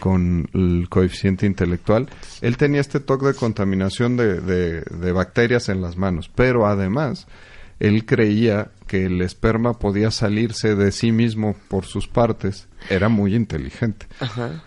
con 0.00 0.48
el 0.52 0.88
coeficiente 0.88 1.46
intelectual. 1.46 2.08
Él 2.40 2.56
tenía 2.56 2.80
este 2.80 3.00
TOC 3.00 3.22
de 3.24 3.34
contaminación 3.34 4.16
de, 4.16 4.40
de- 4.40 4.80
de 4.82 5.12
bacterias 5.12 5.68
en 5.68 5.80
las 5.80 5.96
manos, 5.96 6.28
pero 6.34 6.66
además 6.66 7.26
él 7.80 8.06
creía 8.06 8.70
que 8.86 9.06
el 9.06 9.20
esperma 9.20 9.74
podía 9.74 10.10
salirse 10.10 10.74
de 10.74 10.92
sí 10.92 11.12
mismo 11.12 11.56
por 11.68 11.84
sus 11.84 12.08
partes. 12.08 12.68
Era 12.88 13.08
muy 13.08 13.34
inteligente. 13.34 14.06
Ajá. 14.20 14.62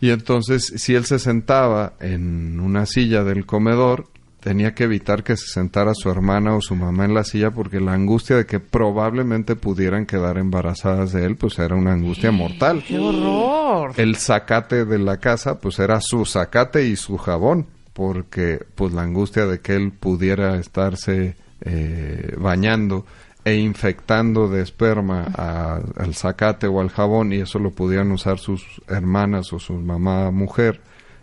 Y 0.00 0.10
entonces, 0.10 0.72
si 0.76 0.94
él 0.94 1.06
se 1.06 1.18
sentaba 1.18 1.94
en 2.00 2.60
una 2.60 2.84
silla 2.86 3.24
del 3.24 3.46
comedor, 3.46 4.08
tenía 4.40 4.74
que 4.74 4.84
evitar 4.84 5.24
que 5.24 5.36
se 5.36 5.46
sentara 5.48 5.92
su 5.94 6.10
hermana 6.10 6.54
o 6.54 6.60
su 6.60 6.76
mamá 6.76 7.06
en 7.06 7.14
la 7.14 7.24
silla 7.24 7.50
porque 7.50 7.80
la 7.80 7.94
angustia 7.94 8.36
de 8.36 8.46
que 8.46 8.60
probablemente 8.60 9.56
pudieran 9.56 10.06
quedar 10.06 10.38
embarazadas 10.38 11.12
de 11.12 11.24
él, 11.24 11.36
pues 11.36 11.58
era 11.58 11.74
una 11.74 11.94
angustia 11.94 12.30
mortal. 12.30 12.84
¡Qué 12.86 12.98
horror! 12.98 13.92
El 13.96 14.16
zacate 14.16 14.84
de 14.84 14.98
la 14.98 15.16
casa, 15.16 15.58
pues 15.58 15.78
era 15.78 16.00
su 16.00 16.24
zacate 16.26 16.86
y 16.86 16.94
su 16.94 17.16
jabón, 17.16 17.66
porque 17.92 18.64
pues 18.74 18.92
la 18.92 19.02
angustia 19.02 19.46
de 19.46 19.60
que 19.60 19.74
él 19.74 19.92
pudiera 19.92 20.58
estarse 20.58 21.34
eh, 21.60 22.34
bañando 22.38 23.06
e 23.44 23.54
infectando 23.56 24.48
de 24.48 24.62
esperma 24.62 25.26
a- 25.36 25.80
al 25.96 26.14
zacate 26.14 26.66
o 26.66 26.80
al 26.80 26.90
jabón 26.90 27.32
y 27.32 27.36
eso 27.36 27.58
lo 27.58 27.70
pudieran 27.70 28.10
usar 28.12 28.38
sus 28.38 28.64
hermanas 28.88 29.52
o 29.52 29.58
su 29.58 29.74
mamá 29.74 30.30
mujer 30.30 30.80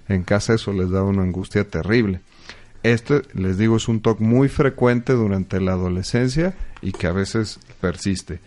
en 0.08 0.24
casa, 0.24 0.54
eso 0.54 0.72
les 0.74 0.90
daba 0.90 1.08
una 1.10 1.24
angustia 1.24 1.68
terrible. 1.68 2.22
Este, 2.84 3.22
les 3.34 3.58
digo, 3.58 3.78
es 3.78 3.88
un 3.88 4.02
TOC 4.02 4.20
muy 4.20 4.50
frecuente 4.50 5.14
durante 5.14 5.62
la 5.62 5.72
adolescencia 5.74 6.54
y 6.82 6.92
que 6.92 7.08
a 7.08 7.14
veces 7.14 7.60
persiste. 7.80 8.40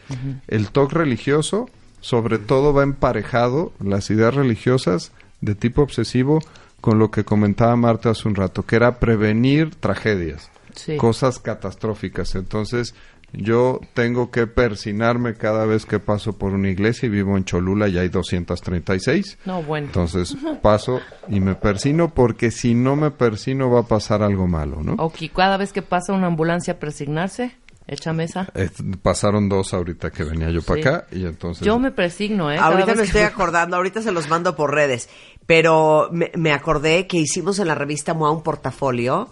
El 0.48 0.68
TOC 0.68 0.92
religioso, 0.92 1.70
sobre 2.02 2.38
todo, 2.38 2.74
va 2.74 2.82
emparejado, 2.82 3.72
las 3.82 4.10
ideas 4.10 4.34
religiosas 4.34 5.12
de 5.40 5.54
tipo 5.54 5.80
obsesivo, 5.82 6.40
con 6.82 6.98
lo 6.98 7.10
que 7.10 7.24
comentaba 7.24 7.74
Marta 7.76 8.10
hace 8.10 8.28
un 8.28 8.34
rato, 8.34 8.64
que 8.64 8.76
era 8.76 8.98
prevenir 9.00 9.74
tragedias, 9.74 10.50
Sí. 10.76 10.96
cosas 10.96 11.38
catastróficas. 11.40 12.34
Entonces, 12.36 12.94
yo 13.32 13.80
tengo 13.94 14.30
que 14.30 14.46
persinarme 14.46 15.34
cada 15.34 15.66
vez 15.66 15.84
que 15.84 15.98
paso 15.98 16.38
por 16.38 16.52
una 16.52 16.68
iglesia 16.70 17.06
y 17.06 17.10
vivo 17.10 17.36
en 17.36 17.44
Cholula 17.44 17.88
y 17.88 17.98
hay 17.98 18.08
236. 18.08 19.38
No, 19.44 19.62
bueno. 19.62 19.88
Entonces 19.88 20.36
paso 20.62 21.00
y 21.28 21.40
me 21.40 21.54
persino 21.56 22.14
porque 22.14 22.50
si 22.50 22.74
no 22.74 22.94
me 22.96 23.10
persino 23.10 23.68
va 23.70 23.80
a 23.80 23.86
pasar 23.88 24.22
algo 24.22 24.46
malo, 24.46 24.82
¿no? 24.82 24.94
Ok, 24.98 25.16
cada 25.34 25.56
vez 25.56 25.72
que 25.72 25.82
pasa 25.82 26.12
una 26.12 26.28
ambulancia 26.28 26.74
a 26.74 26.78
persignarse, 26.78 27.56
echa 27.88 28.12
mesa. 28.12 28.48
Eh, 28.54 28.70
pasaron 29.02 29.48
dos 29.48 29.74
ahorita 29.74 30.10
que 30.10 30.24
venía 30.24 30.50
yo 30.50 30.62
para 30.62 30.82
Sí. 30.82 30.88
acá 30.88 31.06
y 31.12 31.24
entonces... 31.26 31.66
Yo 31.66 31.78
me 31.78 31.90
persigno, 31.90 32.50
¿eh? 32.52 32.56
Cada 32.56 32.68
Ahorita 32.68 32.92
me 32.92 32.98
que- 33.02 33.06
estoy 33.08 33.22
acordando, 33.22 33.76
ahorita 33.76 34.02
se 34.02 34.12
los 34.12 34.28
mando 34.28 34.54
por 34.56 34.72
redes, 34.72 35.08
pero 35.46 36.08
me, 36.12 36.30
me 36.36 36.52
acordé 36.52 37.06
que 37.06 37.18
hicimos 37.18 37.58
en 37.58 37.66
la 37.68 37.74
revista 37.74 38.14
MOA 38.14 38.30
un 38.30 38.42
portafolio 38.42 39.28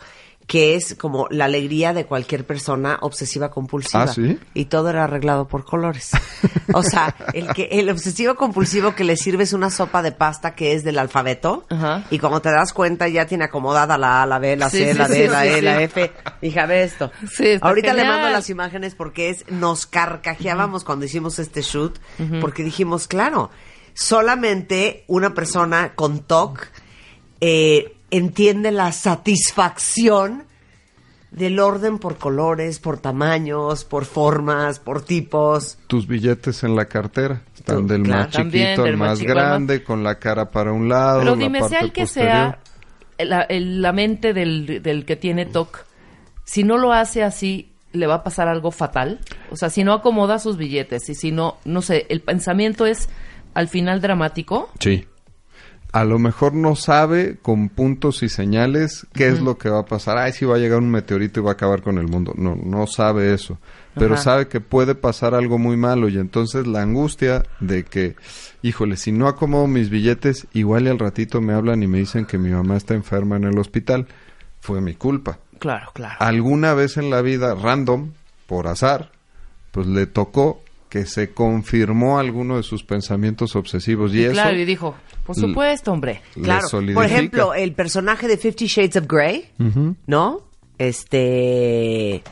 que 0.46 0.74
es 0.74 0.94
como 0.94 1.26
la 1.30 1.46
alegría 1.46 1.94
de 1.94 2.04
cualquier 2.04 2.46
persona 2.46 2.98
obsesiva 3.00 3.50
compulsiva. 3.50 4.04
Ah, 4.04 4.08
¿sí? 4.08 4.38
Y 4.52 4.66
todo 4.66 4.90
era 4.90 5.04
arreglado 5.04 5.48
por 5.48 5.64
colores. 5.64 6.10
O 6.74 6.82
sea, 6.82 7.14
el 7.32 7.48
que 7.54 7.64
el 7.72 7.88
obsesivo 7.88 8.34
compulsivo 8.34 8.94
que 8.94 9.04
le 9.04 9.16
sirves 9.16 9.54
una 9.54 9.70
sopa 9.70 10.02
de 10.02 10.12
pasta 10.12 10.54
que 10.54 10.74
es 10.74 10.84
del 10.84 10.98
alfabeto 10.98 11.64
Ajá. 11.70 12.04
y 12.10 12.18
cuando 12.18 12.42
te 12.42 12.50
das 12.50 12.74
cuenta 12.74 13.08
ya 13.08 13.26
tiene 13.26 13.44
acomodada 13.44 13.96
la 13.96 14.22
A, 14.22 14.26
la 14.26 14.38
B, 14.38 14.56
la 14.56 14.68
C, 14.68 14.92
Sí, 14.92 14.98
la 14.98 15.08
D, 15.08 15.14
sí, 15.24 15.28
la 15.28 15.42
sí, 15.42 15.48
E, 15.48 15.54
sí. 15.54 15.60
la 15.62 15.82
F. 15.82 16.12
Hija, 16.42 16.66
ve 16.66 16.82
esto. 16.84 17.10
Sí, 17.30 17.46
está 17.48 17.66
Ahorita 17.66 17.94
le 17.94 18.04
mando 18.04 18.28
las 18.28 18.50
imágenes 18.50 18.94
porque 18.94 19.30
es 19.30 19.46
nos 19.50 19.86
carcajeábamos 19.86 20.84
cuando 20.84 21.06
hicimos 21.06 21.38
este 21.38 21.62
shoot 21.62 21.98
porque 22.40 22.62
dijimos, 22.62 23.06
claro, 23.06 23.50
solamente 23.94 25.04
una 25.06 25.32
persona 25.32 25.94
con 25.94 26.20
TOC 26.20 26.66
eh, 27.40 27.96
entiende 28.16 28.70
la 28.70 28.92
satisfacción 28.92 30.44
del 31.30 31.58
orden 31.58 31.98
por 31.98 32.16
colores, 32.16 32.78
por 32.78 32.98
tamaños, 32.98 33.84
por 33.84 34.04
formas, 34.04 34.78
por 34.78 35.02
tipos. 35.02 35.78
Tus 35.88 36.06
billetes 36.06 36.62
en 36.62 36.76
la 36.76 36.84
cartera 36.86 37.42
están 37.56 37.82
Tú, 37.82 37.86
del 37.88 38.02
claro. 38.04 38.22
más 38.24 38.30
chiquito 38.30 38.84
al 38.84 38.96
más 38.96 39.20
grande, 39.20 39.82
con 39.82 40.04
la 40.04 40.18
cara 40.20 40.50
para 40.50 40.72
un 40.72 40.88
lado, 40.88 41.20
Pero 41.20 41.34
la 41.34 41.42
dime, 41.42 41.58
parte 41.60 41.74
sea 41.74 41.84
el 41.84 41.92
que 41.92 42.02
posterior. 42.02 42.32
sea 43.18 43.24
la, 43.26 43.42
el- 43.42 43.82
la 43.82 43.92
mente 43.92 44.32
del, 44.32 44.80
del 44.82 45.04
que 45.04 45.16
tiene 45.16 45.44
TOC, 45.46 45.84
si 46.44 46.62
no 46.62 46.78
lo 46.78 46.92
hace 46.92 47.24
así, 47.24 47.72
le 47.92 48.06
va 48.06 48.14
a 48.16 48.22
pasar 48.24 48.46
algo 48.48 48.70
fatal. 48.70 49.18
O 49.50 49.56
sea, 49.56 49.70
si 49.70 49.82
no 49.82 49.92
acomoda 49.92 50.38
sus 50.38 50.56
billetes 50.56 51.08
y 51.08 51.14
si 51.16 51.32
no, 51.32 51.56
no 51.64 51.82
sé, 51.82 52.06
el 52.10 52.20
pensamiento 52.20 52.86
es 52.86 53.08
al 53.54 53.66
final 53.68 54.00
dramático. 54.00 54.68
Sí. 54.78 55.06
A 55.94 56.04
lo 56.04 56.18
mejor 56.18 56.54
no 56.54 56.74
sabe 56.74 57.38
con 57.40 57.68
puntos 57.68 58.24
y 58.24 58.28
señales 58.28 59.06
qué 59.12 59.28
es 59.28 59.40
lo 59.40 59.58
que 59.58 59.68
va 59.68 59.78
a 59.78 59.84
pasar. 59.86 60.18
Ay, 60.18 60.32
si 60.32 60.44
va 60.44 60.56
a 60.56 60.58
llegar 60.58 60.80
un 60.80 60.90
meteorito 60.90 61.38
y 61.38 61.44
va 61.44 61.50
a 61.50 61.52
acabar 61.52 61.82
con 61.82 61.98
el 61.98 62.08
mundo. 62.08 62.32
No, 62.36 62.56
no 62.56 62.88
sabe 62.88 63.32
eso. 63.32 63.60
Pero 63.94 64.14
Ajá. 64.14 64.24
sabe 64.24 64.48
que 64.48 64.60
puede 64.60 64.96
pasar 64.96 65.36
algo 65.36 65.56
muy 65.56 65.76
malo 65.76 66.08
y 66.08 66.18
entonces 66.18 66.66
la 66.66 66.82
angustia 66.82 67.44
de 67.60 67.84
que, 67.84 68.16
híjole, 68.62 68.96
si 68.96 69.12
no 69.12 69.28
acomodo 69.28 69.68
mis 69.68 69.88
billetes, 69.88 70.48
igual 70.52 70.86
y 70.86 70.88
al 70.88 70.98
ratito 70.98 71.40
me 71.40 71.52
hablan 71.52 71.84
y 71.84 71.86
me 71.86 71.98
dicen 71.98 72.26
que 72.26 72.38
mi 72.38 72.50
mamá 72.50 72.76
está 72.76 72.94
enferma 72.94 73.36
en 73.36 73.44
el 73.44 73.56
hospital. 73.56 74.08
Fue 74.58 74.80
mi 74.80 74.96
culpa. 74.96 75.38
Claro, 75.60 75.92
claro. 75.94 76.16
alguna 76.18 76.74
vez 76.74 76.96
en 76.96 77.08
la 77.08 77.22
vida, 77.22 77.54
random, 77.54 78.10
por 78.48 78.66
azar, 78.66 79.12
pues 79.70 79.86
le 79.86 80.06
tocó 80.06 80.63
que 80.94 81.06
se 81.06 81.32
confirmó 81.34 82.20
alguno 82.20 82.56
de 82.56 82.62
sus 82.62 82.84
pensamientos 82.84 83.56
obsesivos 83.56 84.14
y, 84.14 84.18
Y 84.20 84.24
eso 84.26 84.32
claro, 84.34 84.56
y 84.56 84.64
dijo, 84.64 84.94
por 85.26 85.34
supuesto, 85.34 85.90
hombre. 85.90 86.22
Claro. 86.40 86.68
Por 86.70 87.04
ejemplo, 87.04 87.52
el 87.52 87.72
personaje 87.72 88.28
de 88.28 88.36
Fifty 88.38 88.68
Shades 88.68 88.94
of 88.94 89.06
Grey. 89.08 89.48
¿no? 90.06 90.42
Este. 90.78 92.22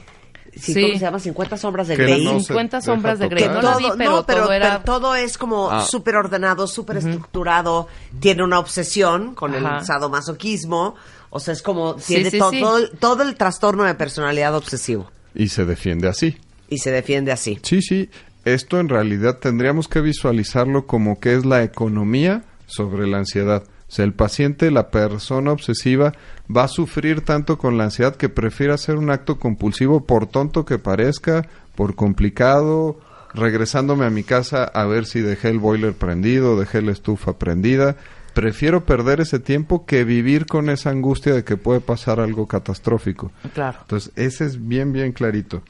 Sí, 0.54 0.74
Sí. 0.74 0.80
¿Cómo 0.82 0.92
se 0.94 1.00
llama? 1.00 1.18
50 1.18 1.56
sombras 1.56 1.88
de 1.88 1.96
Grey. 1.96 2.24
no 2.24 2.38
se 2.38 2.46
50 2.46 2.76
deja 2.76 2.84
sombras 2.86 3.18
de 3.18 3.28
Grey. 3.28 3.48
No 3.48 3.62
la 3.62 3.76
vi, 3.78 3.86
pero 3.98 4.10
no, 4.12 4.26
pero, 4.26 4.42
todo 4.42 4.52
era... 4.52 4.68
pero 4.70 4.84
todo 4.84 5.14
es 5.16 5.36
como 5.38 5.68
Ah. 5.68 5.84
súper 5.84 6.14
ordenado, 6.14 6.68
súper 6.68 6.98
estructurado. 6.98 7.88
Tiene 8.20 8.44
una 8.44 8.60
obsesión 8.60 9.34
con 9.34 9.56
Ajá. 9.56 9.78
el 9.78 9.84
sadomasoquismo. 9.86 10.94
O 11.30 11.40
sea, 11.40 11.52
es 11.52 11.62
como. 11.62 11.96
Tiene 11.96 12.30
sí, 12.30 12.38
to- 12.38 12.50
sí. 12.50 12.60
Todo, 12.60 12.78
el- 12.78 12.90
todo 12.90 13.22
el 13.24 13.34
trastorno 13.34 13.82
de 13.82 13.94
personalidad 13.96 14.54
obsesivo. 14.54 15.10
y 15.34 15.48
se 15.48 15.64
defiende 15.64 16.06
así. 16.06 16.36
Y 16.68 16.78
se 16.78 16.90
defiende 16.92 17.32
así. 17.32 17.58
Sí, 17.62 17.82
sí. 17.82 18.08
Esto 18.44 18.80
en 18.80 18.88
realidad 18.88 19.38
tendríamos 19.38 19.88
que 19.88 20.00
visualizarlo 20.00 20.86
como 20.86 21.20
que 21.20 21.34
es 21.34 21.44
la 21.44 21.62
economía 21.62 22.42
sobre 22.66 23.06
la 23.06 23.18
ansiedad. 23.18 23.64
O 23.88 23.94
sea, 23.94 24.04
el 24.04 24.14
paciente, 24.14 24.70
la 24.70 24.90
persona 24.90 25.52
obsesiva, 25.52 26.14
va 26.54 26.64
a 26.64 26.68
sufrir 26.68 27.20
tanto 27.20 27.58
con 27.58 27.76
la 27.76 27.84
ansiedad 27.84 28.16
que 28.16 28.28
prefiere 28.28 28.72
hacer 28.72 28.96
un 28.96 29.10
acto 29.10 29.38
compulsivo 29.38 30.06
por 30.06 30.26
tonto 30.26 30.64
que 30.64 30.78
parezca, 30.78 31.46
por 31.74 31.94
complicado, 31.94 32.98
regresándome 33.34 34.06
a 34.06 34.10
mi 34.10 34.22
casa 34.22 34.64
a 34.64 34.86
ver 34.86 35.06
si 35.06 35.20
dejé 35.20 35.50
el 35.50 35.58
boiler 35.58 35.92
prendido, 35.92 36.58
dejé 36.58 36.82
la 36.82 36.92
estufa 36.92 37.38
prendida. 37.38 37.96
Prefiero 38.34 38.86
perder 38.86 39.20
ese 39.20 39.38
tiempo 39.38 39.84
que 39.84 40.04
vivir 40.04 40.46
con 40.46 40.70
esa 40.70 40.88
angustia 40.88 41.34
de 41.34 41.44
que 41.44 41.58
puede 41.58 41.80
pasar 41.80 42.18
algo 42.18 42.48
catastrófico. 42.48 43.30
Claro. 43.52 43.78
Entonces, 43.82 44.10
ese 44.16 44.46
es 44.46 44.68
bien, 44.68 44.92
bien 44.92 45.12
clarito. 45.12 45.62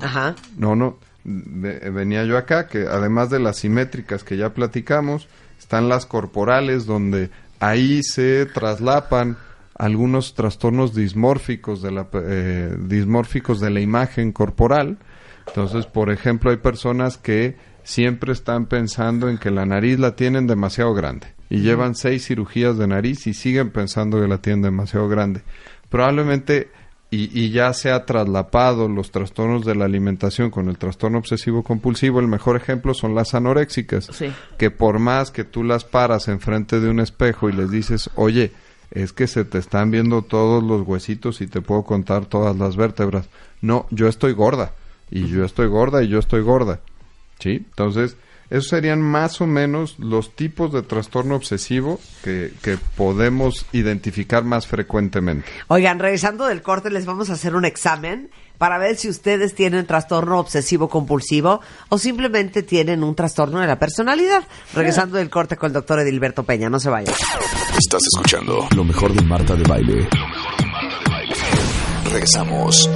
Ajá. 0.00 0.34
no, 0.56 0.74
no. 0.74 0.96
Ve- 1.24 1.90
venía 1.90 2.24
yo 2.24 2.36
acá, 2.38 2.66
que 2.66 2.86
además 2.86 3.30
de 3.30 3.38
las 3.40 3.58
simétricas 3.58 4.24
que 4.24 4.36
ya 4.36 4.54
platicamos, 4.54 5.28
están 5.58 5.88
las 5.88 6.06
corporales, 6.06 6.86
donde 6.86 7.30
ahí 7.60 8.02
se 8.02 8.46
traslapan 8.46 9.36
algunos 9.74 10.34
trastornos 10.34 10.94
dismórficos 10.94 11.82
de 11.82 11.90
la, 11.92 12.06
eh, 12.14 12.76
dismórficos 12.78 13.60
de 13.60 13.70
la 13.70 13.80
imagen 13.80 14.32
corporal. 14.32 14.98
Entonces, 15.46 15.86
por 15.86 16.10
ejemplo, 16.10 16.50
hay 16.50 16.58
personas 16.58 17.16
que 17.18 17.56
siempre 17.84 18.32
están 18.32 18.66
pensando 18.66 19.28
en 19.28 19.38
que 19.38 19.50
la 19.50 19.66
nariz 19.66 19.98
la 19.98 20.14
tienen 20.14 20.46
demasiado 20.46 20.94
grande 20.94 21.28
y 21.50 21.60
llevan 21.60 21.94
seis 21.96 22.26
cirugías 22.26 22.78
de 22.78 22.86
nariz 22.86 23.26
y 23.26 23.34
siguen 23.34 23.70
pensando 23.70 24.20
que 24.20 24.28
la 24.28 24.38
tienen 24.38 24.62
demasiado 24.62 25.08
grande. 25.08 25.42
Probablemente 25.88 26.70
y, 27.12 27.30
y 27.38 27.50
ya 27.50 27.72
se 27.74 27.92
ha 27.92 28.04
traslapado 28.06 28.88
los 28.88 29.10
trastornos 29.12 29.64
de 29.64 29.74
la 29.76 29.84
alimentación 29.84 30.50
con 30.50 30.68
el 30.68 30.78
trastorno 30.78 31.18
obsesivo 31.18 31.62
compulsivo, 31.62 32.18
el 32.18 32.26
mejor 32.26 32.56
ejemplo 32.56 32.94
son 32.94 33.14
las 33.14 33.34
anoréxicas, 33.34 34.06
Sí. 34.12 34.32
que 34.58 34.70
por 34.72 34.98
más 34.98 35.30
que 35.30 35.44
tú 35.44 35.62
las 35.62 35.84
paras 35.84 36.26
enfrente 36.28 36.80
de 36.80 36.88
un 36.88 36.98
espejo 37.00 37.48
y 37.48 37.52
les 37.52 37.70
dices, 37.70 38.10
oye, 38.16 38.50
es 38.90 39.12
que 39.12 39.26
se 39.26 39.44
te 39.44 39.58
están 39.58 39.90
viendo 39.90 40.22
todos 40.22 40.62
los 40.64 40.86
huesitos 40.88 41.40
y 41.42 41.46
te 41.46 41.60
puedo 41.60 41.82
contar 41.84 42.26
todas 42.26 42.56
las 42.56 42.76
vértebras. 42.76 43.28
No, 43.60 43.86
yo 43.90 44.08
estoy 44.08 44.32
gorda, 44.32 44.72
y 45.10 45.26
yo 45.28 45.44
estoy 45.44 45.66
gorda, 45.68 46.02
y 46.02 46.08
yo 46.08 46.18
estoy 46.18 46.40
gorda. 46.42 46.80
¿Sí? 47.38 47.50
Entonces, 47.70 48.16
esos 48.52 48.68
serían 48.68 49.00
más 49.00 49.40
o 49.40 49.46
menos 49.46 49.98
los 49.98 50.36
tipos 50.36 50.70
de 50.74 50.82
trastorno 50.82 51.36
obsesivo 51.36 51.98
que, 52.22 52.52
que 52.62 52.76
podemos 52.96 53.64
identificar 53.72 54.44
más 54.44 54.66
frecuentemente. 54.66 55.46
Oigan, 55.68 55.98
regresando 55.98 56.46
del 56.46 56.60
corte, 56.60 56.90
les 56.90 57.06
vamos 57.06 57.30
a 57.30 57.32
hacer 57.32 57.56
un 57.56 57.64
examen 57.64 58.28
para 58.58 58.76
ver 58.76 58.96
si 58.96 59.08
ustedes 59.08 59.54
tienen 59.54 59.86
trastorno 59.86 60.38
obsesivo 60.38 60.90
compulsivo 60.90 61.62
o 61.88 61.96
simplemente 61.96 62.62
tienen 62.62 63.02
un 63.02 63.14
trastorno 63.14 63.58
de 63.58 63.66
la 63.66 63.78
personalidad. 63.78 64.42
Regresando 64.74 65.16
del 65.16 65.30
corte 65.30 65.56
con 65.56 65.68
el 65.68 65.72
doctor 65.72 66.00
Edilberto 66.00 66.44
Peña, 66.44 66.68
no 66.68 66.78
se 66.78 66.90
vayan. 66.90 67.14
Estás 67.78 68.02
escuchando 68.14 68.68
lo 68.76 68.84
mejor 68.84 69.14
de 69.14 69.22
Marta 69.22 69.56
de 69.56 69.62
Baile. 69.62 70.08
Regresamos. 72.04 72.90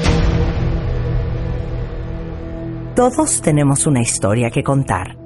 Todos 2.95 3.41
tenemos 3.41 3.87
una 3.87 4.03
historia 4.03 4.51
que 4.51 4.63
contar 4.63 5.26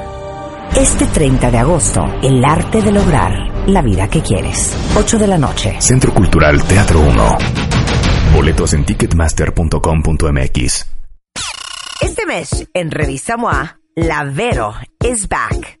Este 0.75 1.05
30 1.05 1.51
de 1.51 1.57
agosto, 1.57 2.07
el 2.23 2.43
arte 2.45 2.81
de 2.81 2.93
lograr 2.93 3.67
la 3.67 3.81
vida 3.81 4.09
que 4.09 4.21
quieres. 4.21 4.73
8 4.95 5.19
de 5.19 5.27
la 5.27 5.37
noche. 5.37 5.75
Centro 5.79 6.13
Cultural 6.13 6.63
Teatro 6.63 7.01
1. 7.01 7.37
Boletos 8.33 8.73
en 8.73 8.85
ticketmaster.com.mx. 8.85 10.85
Este 12.01 12.25
mes, 12.25 12.67
en 12.73 12.89
Revista 12.89 13.35
MOA, 13.37 13.79
La 13.95 14.23
Vero 14.23 14.73
is 15.03 15.27
back. 15.27 15.80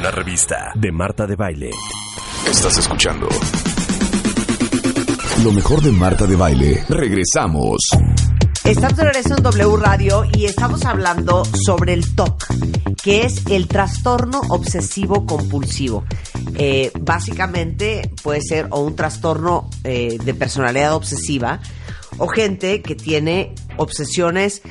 Una 0.01 0.09
revista 0.09 0.71
de 0.73 0.91
Marta 0.91 1.27
de 1.27 1.35
Baile. 1.35 1.69
Estás 2.49 2.75
escuchando 2.79 3.29
lo 5.43 5.51
mejor 5.51 5.79
de 5.83 5.91
Marta 5.91 6.25
de 6.25 6.35
Baile. 6.35 6.83
Regresamos. 6.89 7.77
Estamos 8.63 8.97
de 8.97 9.03
regreso 9.03 9.35
en 9.37 9.43
W 9.43 9.77
Radio 9.77 10.23
y 10.33 10.45
estamos 10.45 10.85
hablando 10.85 11.45
sobre 11.45 11.93
el 11.93 12.15
TOC, 12.15 12.47
que 13.03 13.25
es 13.25 13.45
el 13.45 13.67
trastorno 13.67 14.41
obsesivo 14.49 15.27
compulsivo. 15.27 16.03
Eh, 16.55 16.91
básicamente 16.99 18.09
puede 18.23 18.41
ser 18.41 18.69
o 18.71 18.79
un 18.79 18.95
trastorno 18.95 19.69
eh, 19.83 20.17
de 20.25 20.33
personalidad 20.33 20.95
obsesiva 20.95 21.59
o 22.17 22.27
gente 22.27 22.81
que 22.81 22.95
tiene 22.95 23.53
obsesiones 23.77 24.63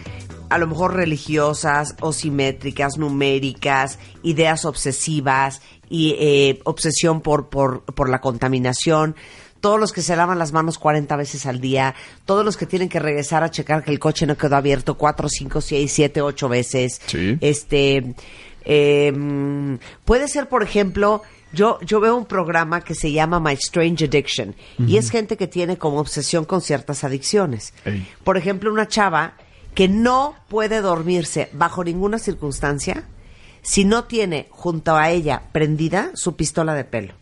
a 0.51 0.59
lo 0.59 0.67
mejor 0.67 0.95
religiosas 0.95 1.97
o 2.01 2.13
simétricas, 2.13 2.99
numéricas, 2.99 3.99
ideas 4.23 4.65
obsesivas 4.65 5.63
y 5.89 6.17
eh, 6.19 6.61
obsesión 6.65 7.21
por, 7.21 7.49
por, 7.49 7.83
por 7.83 8.09
la 8.09 8.21
contaminación 8.21 9.17
todos 9.61 9.79
los 9.79 9.93
que 9.93 10.03
se 10.03 10.17
lavan 10.17 10.39
las 10.39 10.53
manos 10.53 10.79
40 10.79 11.15
veces 11.17 11.47
al 11.47 11.61
día, 11.61 11.95
todos 12.25 12.45
los 12.45 12.57
que 12.57 12.67
tienen 12.67 12.89
que 12.89 12.99
regresar 12.99 13.45
a 13.45 13.51
checar 13.51 13.85
que 13.85 13.91
el 13.91 13.99
coche 13.99 14.27
no 14.27 14.37
quedó 14.37 14.57
abierto 14.57 14.97
4, 14.97 15.29
5, 15.29 15.61
6, 15.61 15.93
7, 15.93 16.23
8 16.23 16.49
veces. 16.49 17.01
Sí. 17.07 17.37
Este, 17.43 18.15
eh, 18.65 19.13
puede 20.05 20.29
ser, 20.29 20.49
por 20.49 20.63
ejemplo, 20.63 21.23
yo, 21.53 21.79
yo 21.83 22.01
veo 22.01 22.17
un 22.17 22.27
programa 22.27 22.83
que 22.83 22.95
se 22.95 23.13
llama 23.13 23.41
My 23.41 23.53
Strange 23.55 24.05
Addiction 24.05 24.55
y 24.79 24.97
es 24.97 25.11
gente 25.11 25.37
que 25.37 25.47
tiene 25.47 25.79
como 25.79 25.99
obsesión 25.99 26.45
con 26.45 26.61
ciertas 26.61 27.03
adicciones. 27.05 27.75
Ey. 27.85 28.07
Por 28.23 28.37
ejemplo, 28.37 28.73
una 28.73 28.87
chava 28.87 29.35
que 29.74 29.88
no 29.88 30.35
puede 30.48 30.80
dormirse 30.80 31.48
bajo 31.52 31.85
ninguna 31.85 32.18
circunstancia 32.18 33.04
si 33.62 33.85
no 33.85 34.04
tiene 34.04 34.48
junto 34.50 34.96
a 34.96 35.11
ella 35.11 35.42
prendida 35.52 36.11
su 36.14 36.35
pistola 36.37 36.74
de 36.74 36.85
pelo 36.85 37.14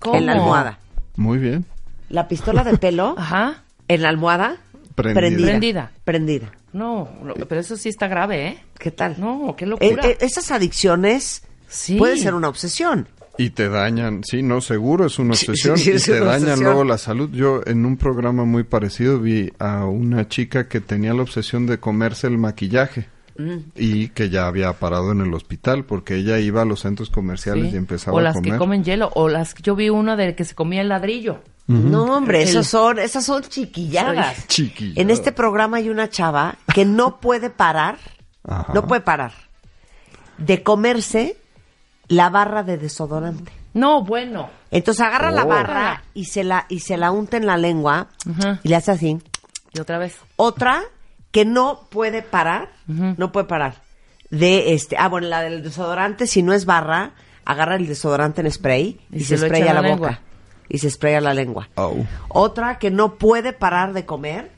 ¿Cómo? 0.00 0.16
en 0.16 0.26
la 0.26 0.32
almohada. 0.32 0.78
Muy 1.16 1.38
bien. 1.38 1.64
La 2.08 2.28
pistola 2.28 2.62
de 2.64 2.76
pelo 2.78 3.14
Ajá. 3.18 3.64
en 3.88 4.02
la 4.02 4.08
almohada 4.10 4.58
Prendida. 4.94 5.20
prendida. 5.20 5.46
Prendida. 5.48 5.92
Prendida. 6.04 6.52
No, 6.72 7.08
no, 7.22 7.34
pero 7.34 7.60
eso 7.60 7.76
sí 7.76 7.88
está 7.88 8.06
grave, 8.08 8.48
¿eh? 8.48 8.58
¿Qué 8.78 8.90
tal? 8.90 9.16
No, 9.18 9.54
qué 9.56 9.64
Eh, 9.64 9.68
locura. 9.68 10.06
eh, 10.08 10.18
esas 10.20 10.50
adicciones 10.50 11.42
Sí. 11.68 11.96
puede 11.96 12.16
ser 12.18 12.34
una 12.34 12.48
obsesión. 12.48 13.08
Y 13.38 13.50
te 13.50 13.68
dañan, 13.68 14.22
sí, 14.24 14.42
no, 14.42 14.60
seguro 14.60 15.06
es 15.06 15.18
una 15.18 15.34
Sí, 15.34 15.46
obsesión. 15.50 15.78
sí, 15.78 15.90
y 15.90 15.94
es 15.94 16.04
te 16.04 16.20
dañan 16.20 16.34
obsesión. 16.42 16.64
luego 16.64 16.84
la 16.84 16.98
salud. 16.98 17.30
Yo 17.32 17.62
en 17.64 17.86
un 17.86 17.96
programa 17.96 18.44
muy 18.44 18.62
parecido 18.64 19.18
vi 19.20 19.50
a 19.58 19.86
una 19.86 20.28
chica 20.28 20.68
que 20.68 20.80
tenía 20.80 21.14
la 21.14 21.22
obsesión 21.22 21.66
de 21.66 21.78
comerse 21.78 22.26
el 22.26 22.38
maquillaje. 22.38 23.08
y 23.74 24.08
que 24.08 24.28
ya 24.28 24.46
había 24.46 24.74
parado 24.74 25.10
en 25.10 25.22
el 25.22 25.32
hospital 25.32 25.84
porque 25.86 26.16
ella 26.16 26.38
iba 26.38 26.60
a 26.62 26.64
los 26.66 26.80
centros 26.80 27.08
comerciales 27.08 27.70
Sí. 27.70 27.74
y 27.74 27.78
empezaba 27.78 28.14
o 28.14 28.20
a 28.20 28.22
las 28.22 28.34
comer. 28.34 28.52
que 28.52 28.58
comen 28.58 28.84
hielo, 28.84 29.10
o 29.14 29.30
las 29.30 29.54
yo 29.54 29.74
vi 29.74 29.88
una 29.88 30.16
de 30.16 30.34
que 30.36 30.44
se 30.44 30.54
comía 30.54 30.82
el 30.82 30.90
ladrillo. 30.90 31.40
No, 31.66 32.04
hombre, 32.14 32.42
El- 32.42 32.48
esas 32.50 32.66
son, 32.66 32.98
esas 32.98 33.24
son 33.24 33.42
chiquilladas. 33.42 34.46
Chiquilladas. 34.48 34.98
En 34.98 35.08
este 35.08 35.32
programa 35.32 35.78
hay 35.78 35.88
una 35.88 36.10
chava 36.10 36.56
que 36.74 36.84
no 36.84 37.20
puede 37.20 37.48
parar, 37.48 37.96
Ajá. 38.44 38.70
no 38.74 38.86
puede 38.86 39.00
parar 39.00 39.32
de 40.36 40.62
comerse 40.62 41.36
la 42.08 42.28
barra 42.30 42.62
de 42.62 42.78
desodorante. 42.78 43.52
No, 43.74 44.02
bueno. 44.04 44.50
Entonces 44.70 45.04
agarra 45.04 45.30
la 45.30 45.44
Oh. 45.44 45.48
barra 45.48 46.02
y 46.14 46.26
se 46.26 46.44
la 46.44 46.66
y 46.68 46.80
se 46.80 46.96
la 46.96 47.10
unta 47.10 47.36
en 47.36 47.46
la 47.46 47.56
lengua 47.56 48.08
y 48.62 48.68
le 48.68 48.76
hace 48.76 48.90
así. 48.92 49.18
Y 49.72 49.80
otra 49.80 49.98
vez. 49.98 50.16
Otra 50.36 50.82
que 51.30 51.44
no 51.46 51.86
puede 51.90 52.20
parar, 52.22 52.68
no 52.86 53.32
puede 53.32 53.46
parar 53.46 53.76
de 54.30 54.74
este, 54.74 54.96
ah 54.98 55.08
bueno, 55.08 55.28
la 55.28 55.40
del 55.42 55.62
desodorante 55.62 56.26
si 56.26 56.42
no 56.42 56.52
es 56.52 56.64
barra, 56.66 57.12
agarra 57.44 57.76
el 57.76 57.86
desodorante 57.86 58.40
en 58.42 58.50
spray 58.50 59.00
y, 59.10 59.16
Y 59.18 59.20
se, 59.24 59.36
se 59.38 59.46
spraya 59.46 59.64
la, 59.64 59.70
en 59.70 59.74
la 59.76 59.80
boca 59.82 59.90
lengua. 60.08 60.20
y 60.68 60.78
se 60.78 60.90
spraya 60.90 61.20
la 61.22 61.32
lengua. 61.34 61.68
Au. 61.76 62.06
Otra 62.28 62.78
que 62.78 62.90
no 62.90 63.14
puede 63.16 63.52
parar 63.54 63.92
de 63.94 64.04
comer, 64.04 64.50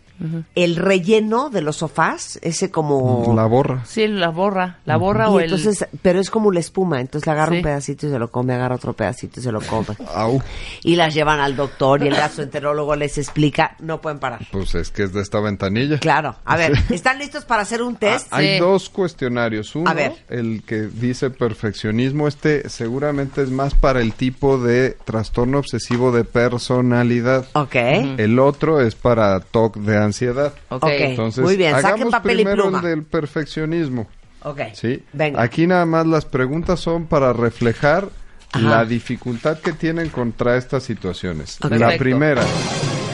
el 0.55 0.77
relleno 0.77 1.51
de 1.51 1.61
los 1.61 1.77
sofás, 1.77 2.39
ese 2.43 2.71
como 2.71 3.33
La 3.37 3.47
borra. 3.47 3.85
Sí, 3.85 4.07
la 4.07 4.29
borra, 4.31 4.79
la 4.85 4.97
borra 4.97 5.27
y 5.27 5.33
o 5.33 5.41
entonces, 5.41 5.87
pero 6.03 6.21
es 6.21 6.31
como 6.31 6.51
la 6.53 6.61
espuma, 6.61 7.01
entonces 7.01 7.27
le 7.27 7.33
agarra 7.33 7.51
Sí. 7.53 7.57
un 7.59 7.63
pedacito 7.63 8.07
y 8.07 8.11
se 8.11 8.19
lo 8.19 8.31
come, 8.31 8.55
agarra 8.55 8.77
otro 8.77 8.93
pedacito 8.93 9.41
y 9.41 9.43
se 9.43 9.53
lo 9.53 9.61
come. 9.61 9.87
Au. 10.15 10.41
y 10.83 10.97
las 10.97 11.13
llevan 11.15 11.41
al 11.41 11.57
doctor 11.57 12.03
y 12.03 12.09
el 12.09 12.15
gastroenterólogo 12.17 12.95
les 12.97 13.19
explica, 13.19 13.77
no 13.81 14.01
pueden 14.01 14.19
parar. 14.21 14.41
Pues 14.53 14.75
es 14.75 14.91
que 14.91 15.03
es 15.05 15.13
de 15.13 15.21
esta 15.21 15.41
ventanilla. 15.41 15.99
Claro, 15.99 16.37
a 16.45 16.57
ver, 16.57 16.73
¿están 16.91 17.19
listos 17.19 17.45
para 17.45 17.63
hacer 17.63 17.83
un 17.83 17.97
test? 17.97 18.29
Ah, 18.31 18.37
Hay 18.39 18.55
Sí. 18.55 18.59
dos 18.61 18.89
cuestionarios. 18.91 19.75
Uno, 19.75 19.91
A 19.91 19.95
ver. 19.95 20.13
el 20.29 20.63
que 20.65 20.83
dice 20.83 21.31
perfeccionismo, 21.31 22.29
este 22.29 22.69
seguramente 22.69 23.43
es 23.43 23.51
más 23.51 23.75
para 23.75 24.01
el 24.01 24.13
tipo 24.13 24.59
de 24.59 24.97
trastorno 25.05 25.59
obsesivo 25.59 26.13
de 26.13 26.25
personalidad. 26.25 27.47
Ok, 27.55 27.75
El 27.75 28.39
otro 28.39 28.81
es 28.81 28.95
para 28.95 29.41
TOC 29.41 29.77
de 29.79 30.04
ansiedad. 30.05 30.53
Ok. 30.69 30.85
Entonces, 30.89 31.43
muy 31.45 31.57
bien, 31.57 31.73
saquen 31.73 31.87
hagamos 31.95 32.11
papel 32.13 32.41
y 32.41 32.45
primero 32.45 32.63
pluma. 32.65 32.79
el 32.79 32.85
del 32.85 33.03
perfeccionismo. 33.05 34.07
Ok, 34.45 34.61
Sí. 34.75 35.03
venga. 35.13 35.43
Aquí 35.43 35.67
nada 35.67 35.87
más 35.87 36.07
las 36.07 36.25
preguntas 36.27 36.79
son 36.81 37.07
para 37.07 37.33
reflejar 37.33 38.09
Ajá. 38.53 38.69
la 38.69 38.85
dificultad 38.85 39.59
que 39.59 39.73
tienen 39.73 40.11
contra 40.11 40.57
estas 40.57 40.83
situaciones. 40.83 41.57
Ok. 41.65 41.71
La 41.73 41.79
Perfecto. 41.79 42.03
primera, 42.05 42.43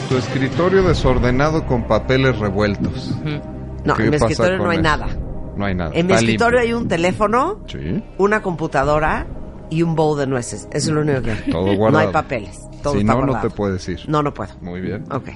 tu 0.09 0.17
escritorio 0.17 0.83
desordenado 0.83 1.65
con 1.65 1.87
papeles 1.87 2.37
revueltos. 2.37 3.15
No, 3.85 3.95
¿Qué 3.95 4.03
en 4.03 4.09
mi 4.11 4.17
pasa 4.17 4.31
escritorio 4.31 4.57
no 4.59 4.69
hay 4.69 4.77
eso? 4.77 4.83
nada. 4.83 5.07
No 5.55 5.65
hay 5.65 5.75
nada. 5.75 5.91
En 5.93 6.05
mi 6.05 6.13
Está 6.13 6.23
escritorio 6.25 6.59
limpio. 6.59 6.75
hay 6.77 6.81
un 6.83 6.87
teléfono, 6.89 7.63
Sí. 7.67 8.03
una 8.17 8.41
computadora 8.41 9.25
y 9.69 9.83
un 9.83 9.95
bowl 9.95 10.19
de 10.19 10.27
nueces. 10.27 10.67
Eso 10.71 10.89
es 10.89 10.95
lo 10.95 11.01
único 11.01 11.21
que 11.21 11.31
hay. 11.31 11.51
Todo 11.51 11.65
No 11.71 11.75
guardado. 11.77 12.07
hay 12.07 12.13
papeles. 12.13 12.59
Todo 12.83 12.93
si 12.93 12.99
está 12.99 13.13
no, 13.13 13.19
no 13.21 13.27
guardado. 13.27 13.49
te 13.49 13.55
puedes 13.55 13.87
ir. 13.89 14.01
No, 14.09 14.21
no 14.21 14.33
puedo. 14.33 14.51
Muy 14.61 14.81
bien. 14.81 15.05
Ok. 15.11 15.29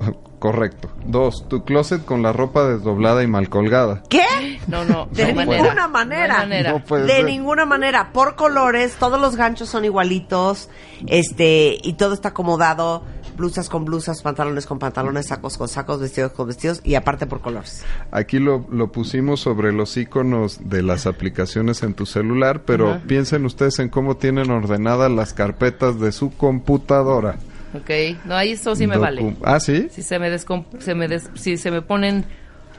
Correcto. 0.38 0.90
Dos, 1.06 1.48
tu 1.48 1.64
closet 1.64 2.04
con 2.04 2.22
la 2.22 2.32
ropa 2.32 2.64
desdoblada 2.68 3.22
y 3.22 3.26
mal 3.26 3.48
colgada. 3.48 4.02
¿Qué? 4.08 4.58
No, 4.66 4.84
no, 4.84 5.06
De 5.10 5.32
no 5.32 5.44
ninguna 5.44 5.88
manera. 5.88 5.88
manera. 5.88 6.26
No 6.28 6.34
hay 6.34 6.48
manera. 6.48 6.72
No 6.72 6.84
puede 6.84 7.04
de 7.06 7.12
ser. 7.16 7.24
ninguna 7.24 7.64
manera, 7.64 8.12
por 8.12 8.36
colores, 8.36 8.96
todos 8.98 9.20
los 9.20 9.36
ganchos 9.36 9.68
son 9.68 9.84
igualitos, 9.84 10.68
este, 11.06 11.78
y 11.82 11.94
todo 11.94 12.12
está 12.14 12.28
acomodado, 12.30 13.02
blusas 13.36 13.68
con 13.68 13.84
blusas, 13.84 14.22
pantalones 14.22 14.66
con 14.66 14.78
pantalones, 14.78 15.26
sacos 15.26 15.56
con 15.58 15.68
sacos, 15.68 16.00
vestidos 16.00 16.32
con 16.32 16.46
vestidos, 16.48 16.80
y 16.84 16.94
aparte 16.96 17.26
por 17.26 17.40
colores. 17.40 17.84
Aquí 18.10 18.38
lo, 18.38 18.66
lo 18.70 18.92
pusimos 18.92 19.40
sobre 19.40 19.72
los 19.72 19.96
iconos 19.96 20.58
de 20.68 20.82
las 20.82 21.06
aplicaciones 21.06 21.82
en 21.82 21.94
tu 21.94 22.06
celular, 22.06 22.62
pero 22.64 23.00
piensen 23.06 23.44
ustedes 23.46 23.78
en 23.78 23.88
cómo 23.88 24.16
tienen 24.16 24.50
ordenadas 24.50 25.10
las 25.10 25.32
carpetas 25.32 25.98
de 26.00 26.12
su 26.12 26.30
computadora. 26.36 27.36
Ok. 27.80 27.90
No, 28.24 28.34
ahí 28.36 28.52
eso 28.52 28.74
sí 28.76 28.86
me 28.86 28.96
Docu- 28.96 29.00
vale. 29.00 29.36
Ah, 29.44 29.60
sí. 29.60 29.88
Si 29.90 30.02
se 30.02 30.18
me 30.18 30.30
descom- 30.32 30.64
se 30.78 30.94
me 30.94 31.08
des- 31.08 31.30
si 31.34 31.56
se 31.56 31.70
me 31.70 31.82
ponen 31.82 32.24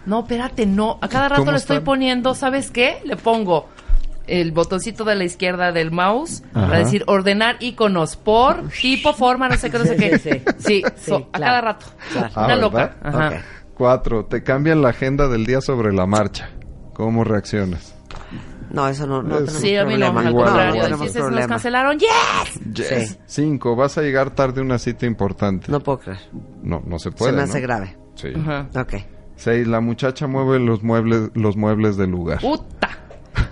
no, 0.05 0.21
espérate, 0.21 0.65
no, 0.65 0.99
a 1.01 1.09
cada 1.09 1.27
rato 1.29 1.41
¿Cómo 1.41 1.51
le 1.51 1.57
estoy 1.57 1.81
poniendo, 1.81 2.33
¿sabes 2.33 2.71
qué? 2.71 2.99
Le 3.03 3.17
pongo 3.17 3.67
el 4.25 4.51
botoncito 4.53 5.03
de 5.03 5.15
la 5.15 5.23
izquierda 5.25 5.71
del 5.73 5.91
mouse 5.91 6.43
Ajá. 6.53 6.67
para 6.67 6.79
decir 6.79 7.03
ordenar 7.07 7.57
iconos 7.59 8.15
por 8.15 8.69
tipo, 8.69 9.13
forma, 9.13 9.49
no 9.49 9.57
sé 9.57 9.69
qué, 9.69 9.77
no 9.79 9.85
sé 9.85 9.95
qué. 9.97 10.17
Sí, 10.19 10.29
sí. 10.29 10.41
Sí, 10.59 10.83
Sí, 10.97 11.09
so- 11.11 11.29
a 11.33 11.39
cada 11.39 11.61
rato. 11.61 11.85
Claro. 12.13 12.29
Ah, 12.35 12.39
Una 12.45 12.47
¿verdad? 12.55 12.61
loca. 12.61 12.95
Ajá. 13.03 13.41
Cuatro, 13.73 14.25
te 14.25 14.43
cambian 14.43 14.81
la 14.81 14.89
agenda 14.89 15.27
del 15.27 15.45
día 15.45 15.59
sobre 15.61 15.93
la 15.93 16.05
marcha. 16.05 16.49
¿Cómo 16.93 17.23
reaccionas? 17.23 17.93
No, 18.69 18.87
eso 18.87 19.07
no, 19.07 19.21
no 19.23 19.35
Es- 19.39 19.45
tenemos 19.45 19.61
Sí, 19.61 19.75
a 19.75 19.85
mí 19.85 19.93
no, 19.97 20.11
problema. 20.13 20.27
al 20.29 20.35
contrario. 20.35 20.81
tenemos 20.83 21.07
Si 21.07 21.13
se 21.13 21.19
nos 21.19 21.27
problema. 21.27 21.47
cancelaron, 21.47 21.99
¡yes! 21.99 22.09
Yes. 22.73 23.09
Sí. 23.09 23.17
Cinco, 23.25 23.75
vas 23.75 23.97
a 23.97 24.01
llegar 24.01 24.31
tarde 24.31 24.61
a 24.61 24.63
una 24.63 24.77
cita 24.77 25.05
importante. 25.05 25.71
No 25.71 25.79
puedo 25.79 25.99
creer. 25.99 26.19
No, 26.63 26.81
no 26.85 26.99
se 26.99 27.11
puede. 27.11 27.31
se 27.31 27.35
me 27.37 27.43
¿no? 27.43 27.49
hace 27.49 27.61
grave. 27.61 27.97
Sí. 28.15 28.29
Ajá. 28.35 28.67
Ok. 28.75 28.93
Seis, 29.35 29.67
la 29.67 29.79
muchacha 29.81 30.27
mueve 30.27 30.59
los 30.59 30.81
muebles, 30.83 31.29
los 31.35 31.55
muebles 31.55 31.95
del 31.97 32.09
lugar. 32.11 32.39
Puta. 32.41 32.89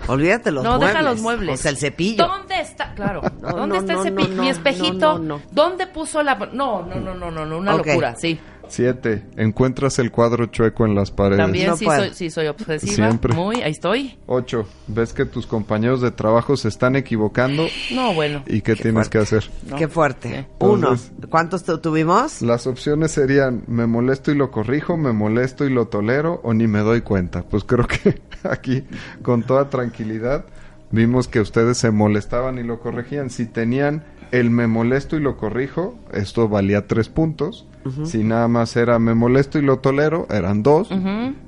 Olvídate 0.08 0.50
los 0.52 0.62
no, 0.64 0.70
muebles. 0.78 0.88
deja 0.90 1.02
los 1.02 1.20
muebles. 1.20 1.60
O 1.60 1.62
sea, 1.62 1.70
el 1.70 1.76
cepillo. 1.78 2.26
¿Dónde 2.26 2.60
está? 2.60 2.92
Claro. 2.94 3.22
No, 3.40 3.50
¿Dónde 3.50 3.74
no, 3.76 3.80
está 3.80 3.92
no, 3.94 4.02
el 4.02 4.08
cepillo? 4.08 4.28
no, 4.34 4.42
Mi 4.42 4.48
no, 4.48 4.52
espejito. 4.52 5.12
no, 5.14 5.18
no, 5.18 5.36
no. 5.38 5.42
¿Dónde 5.52 5.86
puso 5.86 6.22
la.? 6.22 6.34
No, 6.52 6.82
no, 6.82 6.96
no, 7.00 7.14
no, 7.14 7.30
no, 7.30 7.44
no. 7.46 7.58
Una 7.58 7.74
Ok. 7.76 7.86
locura, 7.86 8.14
sí. 8.16 8.38
Siete, 8.68 9.24
encuentras 9.36 9.98
el 9.98 10.10
cuadro 10.10 10.46
chueco 10.46 10.84
en 10.86 10.94
las 10.94 11.10
paredes. 11.10 11.38
También 11.38 11.68
No 11.68 11.76
sí, 11.76 11.84
soy, 11.84 12.10
sí 12.14 12.30
soy 12.30 12.46
obsesiva. 12.48 12.92
Siempre. 12.94 13.34
Muy, 13.34 13.62
ahí 13.62 13.70
estoy. 13.72 14.18
Ocho, 14.26 14.66
ves 14.86 15.12
que 15.12 15.24
tus 15.24 15.46
compañeros 15.46 16.00
de 16.00 16.10
trabajo 16.10 16.56
se 16.56 16.68
están 16.68 16.96
equivocando 16.96 17.66
No, 17.92 18.12
bueno. 18.14 18.42
y 18.46 18.60
qué, 18.62 18.74
tienes 18.74 18.92
fuerte. 19.08 19.10
que 19.10 19.18
hacer. 19.18 19.50
No. 19.68 19.76
Qué 19.76 19.88
fuerte. 19.88 20.40
Sí. 20.40 20.46
Uno. 20.60 20.96
¿Cuántos 21.30 21.64
tu- 21.64 21.78
tuvimos? 21.78 22.42
Las 22.42 22.66
opciones 22.66 23.12
serían 23.12 23.62
me 23.66 23.86
molesto 23.86 24.30
y 24.32 24.34
lo 24.34 24.50
corrijo, 24.50 24.96
me 24.96 25.12
molesto 25.12 25.64
y 25.64 25.70
lo 25.70 25.88
tolero 25.88 26.40
o 26.42 26.52
ni 26.54 26.66
me 26.66 26.80
doy 26.80 27.02
cuenta. 27.02 27.42
Pues 27.42 27.64
creo 27.64 27.86
que 27.86 28.20
aquí 28.42 28.84
con 29.22 29.42
toda 29.42 29.70
tranquilidad 29.70 30.44
vimos 30.90 31.26
que 31.28 31.40
ustedes 31.40 31.78
se 31.78 31.90
molestaban 31.90 32.58
y 32.58 32.62
lo 32.62 32.80
corregían. 32.80 33.30
Si 33.30 33.46
tenían 33.46 34.04
el 34.32 34.50
me 34.50 34.66
molesto 34.66 35.16
y 35.16 35.20
lo 35.20 35.36
corrijo, 35.36 35.94
esto 36.12 36.48
valía 36.48 36.86
tres 36.86 37.08
puntos. 37.08 37.66
Si 38.04 38.24
nada 38.24 38.48
más 38.48 38.74
era 38.76 38.98
me 38.98 39.14
molesto 39.14 39.58
y 39.58 39.62
lo 39.62 39.78
tolero, 39.78 40.26
eran 40.30 40.62
dos. 40.64 40.88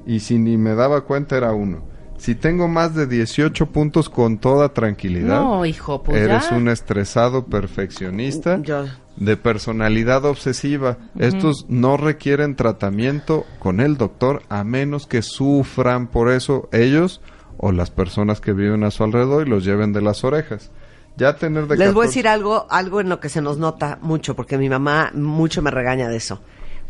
Y 0.06 0.20
si 0.20 0.38
ni 0.38 0.56
me 0.56 0.74
daba 0.74 1.00
cuenta, 1.02 1.36
era 1.36 1.52
uno. 1.52 1.82
Si 2.16 2.34
tengo 2.34 2.66
más 2.68 2.94
de 2.94 3.06
18 3.06 3.66
puntos 3.66 4.08
con 4.08 4.38
toda 4.38 4.72
tranquilidad, 4.74 5.40
No, 5.40 5.64
hijo, 5.64 6.02
pues 6.02 6.20
eres 6.20 6.50
ya. 6.50 6.56
un 6.56 6.68
estresado 6.68 7.46
perfeccionista 7.46 8.60
Yo. 8.62 8.86
de 9.16 9.36
personalidad 9.36 10.24
obsesiva. 10.24 10.98
Estos 11.18 11.66
no 11.68 11.96
requieren 11.96 12.56
tratamiento 12.56 13.44
con 13.58 13.80
el 13.80 13.96
doctor 13.96 14.42
a 14.48 14.64
menos 14.64 15.06
que 15.06 15.22
sufran 15.22 16.06
por 16.08 16.30
eso 16.30 16.68
ellos 16.72 17.20
o 17.56 17.72
las 17.72 17.90
personas 17.90 18.40
que 18.40 18.52
viven 18.52 18.84
a 18.84 18.90
su 18.90 19.02
alrededor 19.04 19.46
y 19.46 19.50
los 19.50 19.64
lleven 19.64 19.92
de 19.92 20.02
las 20.02 20.22
orejas. 20.24 20.70
Ya 21.18 21.36
tener 21.36 21.66
de 21.66 21.76
Les 21.76 21.92
voy 21.92 22.04
a 22.04 22.06
14 22.06 22.08
decir 22.08 22.28
algo, 22.28 22.66
algo 22.70 23.00
en 23.00 23.08
lo 23.08 23.18
que 23.20 23.28
se 23.28 23.42
nos 23.42 23.58
nota 23.58 23.98
mucho, 24.00 24.34
porque 24.36 24.56
mi 24.56 24.68
mamá 24.68 25.10
mucho 25.14 25.60
me 25.62 25.70
regaña 25.70 26.08
de 26.08 26.16
eso. 26.16 26.40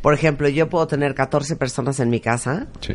Por 0.03 0.15
ejemplo, 0.15 0.49
yo 0.49 0.69
puedo 0.69 0.87
tener 0.87 1.15
14 1.15 1.57
personas 1.57 1.99
en 1.99 2.11
mi 2.11 2.21
casa 2.21 2.67
Sí. 2.81 2.95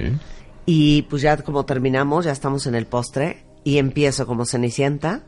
y 0.66 1.02
pues 1.04 1.22
ya 1.22 1.36
como 1.38 1.66
terminamos, 1.66 2.26
ya 2.26 2.32
estamos 2.32 2.68
en 2.68 2.76
el 2.76 2.86
postre 2.86 3.44
y 3.64 3.78
empiezo 3.80 4.26
como 4.28 4.46
cenicienta 4.46 5.24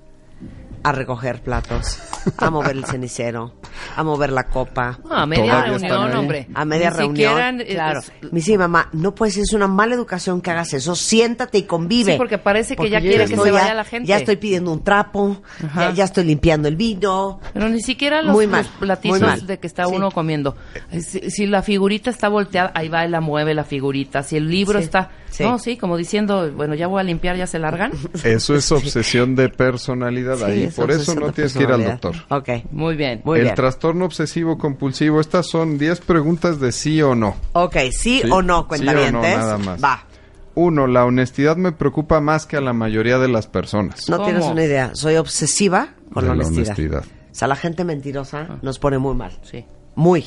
a 0.88 0.92
recoger 0.92 1.42
platos, 1.42 1.98
a 2.38 2.50
mover 2.52 2.76
el 2.78 2.86
cenicero, 2.88 3.54
a 3.96 4.04
mover 4.04 4.32
la 4.32 4.44
copa. 4.44 5.00
Ah, 5.10 5.24
a 5.24 5.26
media 5.26 5.52
Todavía 5.52 5.78
reunión, 5.80 6.16
hombre. 6.16 6.48
A 6.54 6.64
media 6.66 6.90
Ni 6.92 6.98
reunión. 6.98 7.32
siquiera, 7.34 7.50
eh, 7.64 7.74
claro. 7.74 8.00
es- 8.00 8.12
Me 8.22 8.30
dice 8.40 8.52
mi 8.52 8.58
mamá, 8.60 8.90
no 8.94 9.16
puedes, 9.16 9.38
es 9.38 9.54
una 9.54 9.68
mala 9.68 9.96
educación 9.96 10.42
que 10.42 10.52
hagas 10.52 10.74
eso. 10.74 10.96
Siéntate 10.96 11.58
y 11.58 11.64
convive. 11.64 12.12
Sí, 12.14 12.18
porque 12.18 12.38
parece 12.38 12.76
que 12.76 12.90
ya 12.90 13.00
quiere 13.02 13.26
que 13.26 13.34
estoy 13.34 13.46
se 13.46 13.52
vaya 13.52 13.68
ya- 13.70 13.74
la 13.74 13.84
gente. 13.84 14.08
Ya 14.08 14.18
estoy 14.18 14.36
pidiendo 14.38 14.72
un 14.72 14.84
trapo, 14.84 15.42
ya, 15.76 15.92
ya 15.92 16.04
estoy 16.04 16.26
limpiando 16.26 16.68
el 16.68 16.76
vino. 16.76 17.40
Pero 17.54 17.68
ni 17.70 17.82
siquiera 17.82 18.22
los, 18.22 18.34
Muy 18.34 18.48
mal, 18.48 18.64
los 18.66 18.72
platitos 18.78 19.20
muy 19.22 19.28
mal. 19.28 19.48
de 19.48 19.60
que 19.60 19.68
está 19.68 19.86
Sí. 19.86 19.94
uno 19.96 20.12
comiendo. 20.12 20.56
Si, 20.92 21.30
si 21.32 21.48
la 21.48 21.62
figurita 21.64 22.10
está 22.10 22.30
volteada, 22.30 22.72
ahí 22.76 22.90
va 22.90 23.06
y 23.06 23.10
la 23.10 23.22
mueve 23.22 23.54
la 23.54 23.64
figurita. 23.64 24.22
Si 24.24 24.38
el 24.38 24.50
libro 24.50 24.80
Sí, 24.80 24.86
está... 24.86 25.10
sí. 25.30 25.44
No, 25.44 25.58
sí, 25.60 25.78
como 25.78 25.98
diciendo, 25.98 26.52
bueno, 26.56 26.76
ya 26.76 26.88
voy 26.88 27.00
a 27.00 27.04
limpiar, 27.04 27.36
ya 27.38 27.48
se 27.48 27.60
largan. 27.60 27.92
Eso 28.24 28.56
es 28.56 28.72
obsesión 28.72 29.36
de 29.36 29.50
personalidad 29.50 30.38
Sí, 30.38 30.44
ahí. 30.44 30.64
Por 30.76 30.92
eso 30.92 31.16
no 31.16 31.32
tienes 31.32 31.54
que 31.54 31.64
ir 31.64 31.72
al 31.72 31.84
doctor. 31.84 32.16
Ok, 32.30 32.50
Muy 32.72 32.96
bien. 32.96 33.22
muy 33.24 33.40
el 33.40 33.46
bien. 33.46 33.56
trastorno 33.56 34.06
obsesivo 34.06 34.58
compulsivo, 34.58 35.20
estas 35.22 35.48
son 35.48 35.78
10 35.78 36.02
preguntas 36.02 36.60
de 36.60 36.72
sí 36.72 37.02
o 37.02 37.16
no. 37.16 37.36
Ok, 37.54 37.76
¿sí, 37.92 38.22
Sí, 38.22 38.30
o 38.32 38.42
no, 38.42 38.60
sí 38.60 38.64
o 38.64 38.68
cuentavientes? 38.68 39.14
no, 39.14 39.38
nada 39.38 39.58
más. 39.58 39.84
Va. 39.84 40.06
Uno, 40.56 40.88
la 40.88 41.04
honestidad 41.06 41.58
me 41.58 41.72
preocupa 41.74 42.22
más 42.22 42.46
que 42.46 42.56
a 42.58 42.62
la 42.62 42.72
mayoría 42.74 43.18
de 43.18 43.28
las 43.28 43.48
personas. 43.48 44.08
No 44.10 44.18
¿Cómo? 44.18 44.30
tienes 44.30 44.46
una 44.46 44.64
idea. 44.64 44.92
Soy 44.94 45.16
obsesiva 45.18 45.90
con 46.14 46.24
De 46.24 46.30
la 46.30 46.36
la 46.36 46.46
honestidad. 46.48 46.78
honestidad. 46.78 47.04
O 47.04 47.36
sea, 47.36 47.48
la 47.50 47.58
gente 47.58 47.84
mentirosa 47.84 48.60
nos 48.62 48.80
pone 48.80 48.98
muy 48.98 49.16
mal. 49.16 49.34
Sí. 49.44 49.66
Muy. 49.96 50.24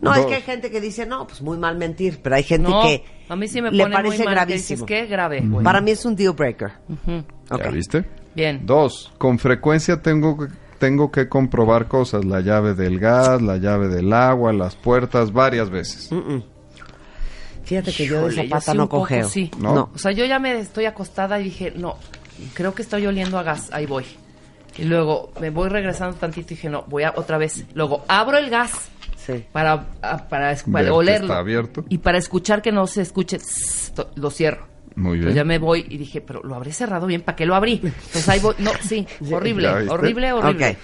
No, 0.00 0.12
es 0.12 0.18
Dos. 0.22 0.26
que 0.26 0.34
hay 0.34 0.42
gente 0.42 0.72
que 0.72 0.80
dice, 0.80 1.06
no, 1.06 1.24
pues 1.28 1.40
muy 1.40 1.56
mal 1.56 1.76
mentir, 1.76 2.18
pero 2.20 2.34
hay 2.34 2.42
gente 2.42 2.68
No, 2.68 2.82
que, 2.82 3.04
a 3.28 3.36
mí 3.36 3.46
sí 3.46 3.62
me 3.62 3.70
mentir, 3.70 3.76
pero 3.76 3.76
hay 3.76 3.76
gente 3.76 3.76
que 3.76 3.76
dice, 3.76 3.76
no, 3.76 3.76
pues 3.76 3.76
muy 3.76 3.76
mal 3.76 3.76
mentir, 3.76 3.76
pero 3.76 3.76
hay 3.76 3.76
gente 3.76 3.76
No, 3.76 3.76
que 3.76 3.76
a 3.76 3.76
mí 3.76 3.76
sí 3.76 3.76
me 3.76 3.76
le 3.76 3.82
pone 3.84 3.94
parece 3.94 4.16
muy 4.16 4.24
mal. 4.26 4.34
que 4.34 4.40
gravísimo. 4.40 4.84
dices, 4.86 4.86
qué 4.88 5.06
grave. 5.06 5.44
Para 5.62 5.80
mí 5.80 5.90
es 5.92 6.04
un 6.04 6.16
deal 6.16 6.32
breaker. 6.32 6.72
Ujú. 6.88 7.24
Ok. 7.50 7.62
¿Ya 7.62 7.70
viste? 7.70 8.04
Bien. 8.36 8.64
Dos, 8.66 9.12
con 9.18 9.38
frecuencia 9.40 10.00
tengo 10.02 10.36
que, 10.38 10.46
tengo 10.78 11.10
que 11.10 11.28
comprobar 11.28 11.88
cosas, 11.88 12.24
la 12.24 12.40
llave 12.42 12.74
del 12.74 12.98
gas, 13.00 13.40
la 13.42 13.56
llave 13.56 13.88
del 13.88 14.12
agua, 14.12 14.52
las 14.52 14.76
puertas, 14.76 15.32
varias 15.32 15.70
veces. 15.70 16.10
Fíjate 17.64 17.92
que 17.92 18.06
yo 18.06 18.28
de 18.28 18.34
zapata 18.34 18.72
sí 18.72 18.76
no 18.76 18.84
poco, 18.88 18.98
cojeo. 19.00 19.28
sí. 19.28 19.50
¿No? 19.58 19.90
O 19.94 19.98
sea, 19.98 20.12
yo 20.12 20.24
ya 20.24 20.38
me 20.38 20.56
estoy 20.58 20.84
acostada 20.84 21.40
y 21.40 21.44
dije, 21.44 21.72
no, 21.74 21.96
creo 22.54 22.74
que 22.74 22.82
estoy 22.82 23.06
oliendo 23.06 23.38
a 23.38 23.42
gas, 23.42 23.70
ahí 23.72 23.86
voy. 23.86 24.04
Y 24.78 24.84
luego 24.84 25.32
me 25.40 25.50
voy 25.50 25.68
regresando 25.70 26.16
tantito 26.16 26.52
y 26.52 26.56
dije, 26.56 26.68
no, 26.68 26.84
voy 26.86 27.02
a 27.04 27.14
otra 27.16 27.38
vez. 27.38 27.64
Luego 27.74 28.04
abro 28.08 28.36
el 28.36 28.50
gas 28.50 28.90
Sí. 29.16 29.44
para, 29.50 29.82
para, 30.28 30.54
para 30.70 30.92
olerlo. 30.94 31.26
está 31.26 31.38
abierto. 31.38 31.84
Y 31.88 31.98
para 31.98 32.18
escuchar 32.18 32.62
que 32.62 32.70
no 32.70 32.86
se 32.86 33.02
escuche, 33.02 33.38
lo 34.14 34.30
cierro. 34.30 34.68
Muy 34.96 35.18
Entonces 35.18 35.34
bien. 35.34 35.36
ya 35.36 35.44
me 35.44 35.58
voy 35.58 35.84
y 35.88 35.98
dije, 35.98 36.20
pero 36.22 36.42
lo 36.42 36.54
habré 36.54 36.72
cerrado 36.72 37.06
bien, 37.06 37.20
¿para 37.20 37.36
qué 37.36 37.44
lo 37.46 37.54
abrí? 37.54 37.80
Entonces 37.84 38.28
ahí 38.28 38.40
voy, 38.40 38.54
no, 38.58 38.70
sí, 38.80 39.06
horrible, 39.32 39.68
horrible, 39.68 40.32
horrible. 40.32 40.70
Ok. 40.70 40.76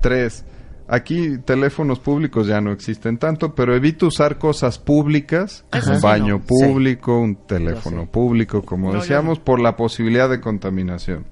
Tres, 0.00 0.44
aquí 0.88 1.38
teléfonos 1.38 2.00
públicos 2.00 2.48
ya 2.48 2.60
no 2.60 2.72
existen 2.72 3.16
tanto, 3.16 3.54
pero 3.54 3.74
evito 3.74 4.08
usar 4.08 4.38
cosas 4.38 4.78
públicas, 4.78 5.64
un 5.72 5.82
sí, 5.82 6.02
baño 6.02 6.38
no. 6.38 6.44
público, 6.44 7.16
un 7.18 7.36
teléfono 7.46 8.06
público, 8.10 8.62
como 8.62 8.92
No, 8.92 9.00
decíamos, 9.00 9.38
por 9.38 9.60
la 9.60 9.76
posibilidad 9.76 10.28
de 10.28 10.40
contaminación. 10.40 11.24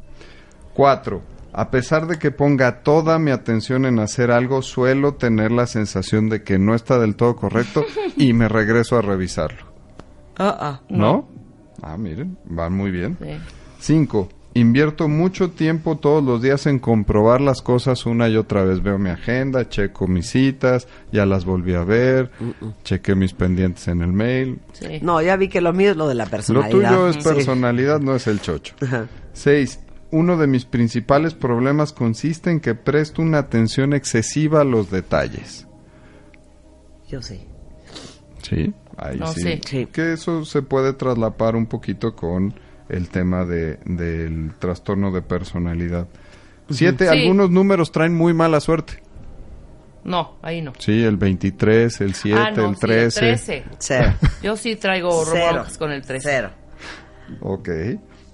Cuatro, 0.74 1.22
a 1.53 1.72
pesar 1.72 2.07
de 2.07 2.18
que 2.20 2.31
ponga 2.31 2.83
toda 2.83 3.18
mi 3.18 3.33
atención 3.33 3.85
en 3.85 3.98
hacer 3.98 4.31
algo, 4.31 4.62
suelo 4.62 5.14
tener 5.14 5.51
la 5.51 5.66
sensación 5.66 6.29
de 6.29 6.44
que 6.44 6.57
no 6.61 6.77
está 6.77 7.01
del 7.01 7.16
todo 7.16 7.35
correcto 7.35 7.85
y 8.16 8.33
me 8.33 8.48
regreso 8.48 8.96
a 8.96 9.03
revisarlo. 9.03 9.66
Ah, 10.37 10.57
ah. 10.61 10.81
¿No? 10.88 11.29
Ah, 11.83 11.97
miren, 11.97 12.37
van 12.45 12.73
muy 12.75 12.91
bien. 12.91 13.17
Sí. 13.23 13.31
Cinco, 13.81 14.29
invierto 14.55 15.07
mucho 15.09 15.51
tiempo 15.51 15.97
todos 15.99 16.23
los 16.25 16.43
días 16.43 16.67
en 16.67 16.79
comprobar 16.81 17.41
las 17.41 17.62
cosas 17.62 18.05
una 18.07 18.29
y 18.29 18.37
otra 18.37 18.64
vez. 18.64 18.83
Veo 18.83 18.99
mi 18.99 19.11
agenda, 19.11 19.69
checo 19.69 20.09
mis 20.09 20.29
citas, 20.31 20.88
ya 21.12 21.25
las 21.27 21.45
volví 21.45 21.75
a 21.75 21.85
ver, 21.85 22.31
chequé 22.83 23.14
mis 23.14 23.33
pendientes 23.33 23.87
en 23.88 24.03
el 24.03 24.12
mail. 24.12 24.59
Sí. 24.73 24.99
No, 25.03 25.23
ya 25.23 25.37
vi 25.37 25.49
que 25.49 25.61
lo 25.61 25.73
mío 25.73 25.93
es 25.93 25.97
lo 25.97 26.09
de 26.09 26.14
la 26.17 26.25
Lo 26.25 26.31
personalidad. 26.31 26.71
tuyo 26.91 27.09
es 27.09 27.17
Sí. 27.17 27.23
personalidad, 27.23 28.01
no 28.01 28.17
es 28.17 28.27
el 28.27 28.41
chocho. 28.41 28.75
Ajá. 28.83 29.07
Seis, 29.33 29.79
uno 30.11 30.37
de 30.37 30.47
mis 30.49 30.64
principales 30.64 31.35
problemas 31.35 31.93
consiste 31.93 32.51
en 32.51 32.59
que 32.61 32.75
presto 32.75 33.23
una 33.23 33.38
atención 33.38 33.93
excesiva 33.93 34.62
a 34.62 34.64
los 34.64 34.91
detalles. 34.91 35.67
Yo 37.09 37.23
sí. 37.23 37.41
Sí, 38.49 38.73
ahí 38.97 39.19
No, 39.19 39.27
sí. 39.29 39.41
sí. 39.43 39.61
Sí. 39.65 39.87
Que 39.93 40.13
eso 40.13 40.45
se 40.45 40.63
puede 40.63 40.93
traslapar 40.93 41.57
un 41.57 41.67
poquito 41.67 42.15
con 42.15 42.55
el 42.89 43.09
tema 43.09 43.45
de, 43.45 43.79
del 43.85 44.53
trastorno 44.59 45.11
de 45.13 45.23
personalidad. 45.23 46.09
Siete, 46.71 47.09
Sí. 47.11 47.19
algunos 47.19 47.51
números 47.51 47.93
traen 47.93 48.15
muy 48.15 48.33
mala 48.35 48.61
suerte. 48.61 49.03
No, 50.05 50.37
ahí 50.43 50.63
no. 50.63 50.73
Sí, 50.79 51.03
el 51.03 51.17
23, 51.17 52.01
el 52.01 52.15
7, 52.15 52.39
ah, 52.41 52.51
no, 52.51 52.69
el 52.71 52.75
sí, 52.77 52.81
13. 52.81 53.21
13. 53.21 53.65
Cero. 53.79 54.13
Yo 54.43 54.57
sí 54.57 54.77
traigo 54.77 55.25
Cero. 55.27 55.47
broncas 55.53 55.77
con 55.77 55.91
el 55.93 56.03
13. 56.03 56.29
Cero. 56.29 56.51
Ok. 57.41 57.69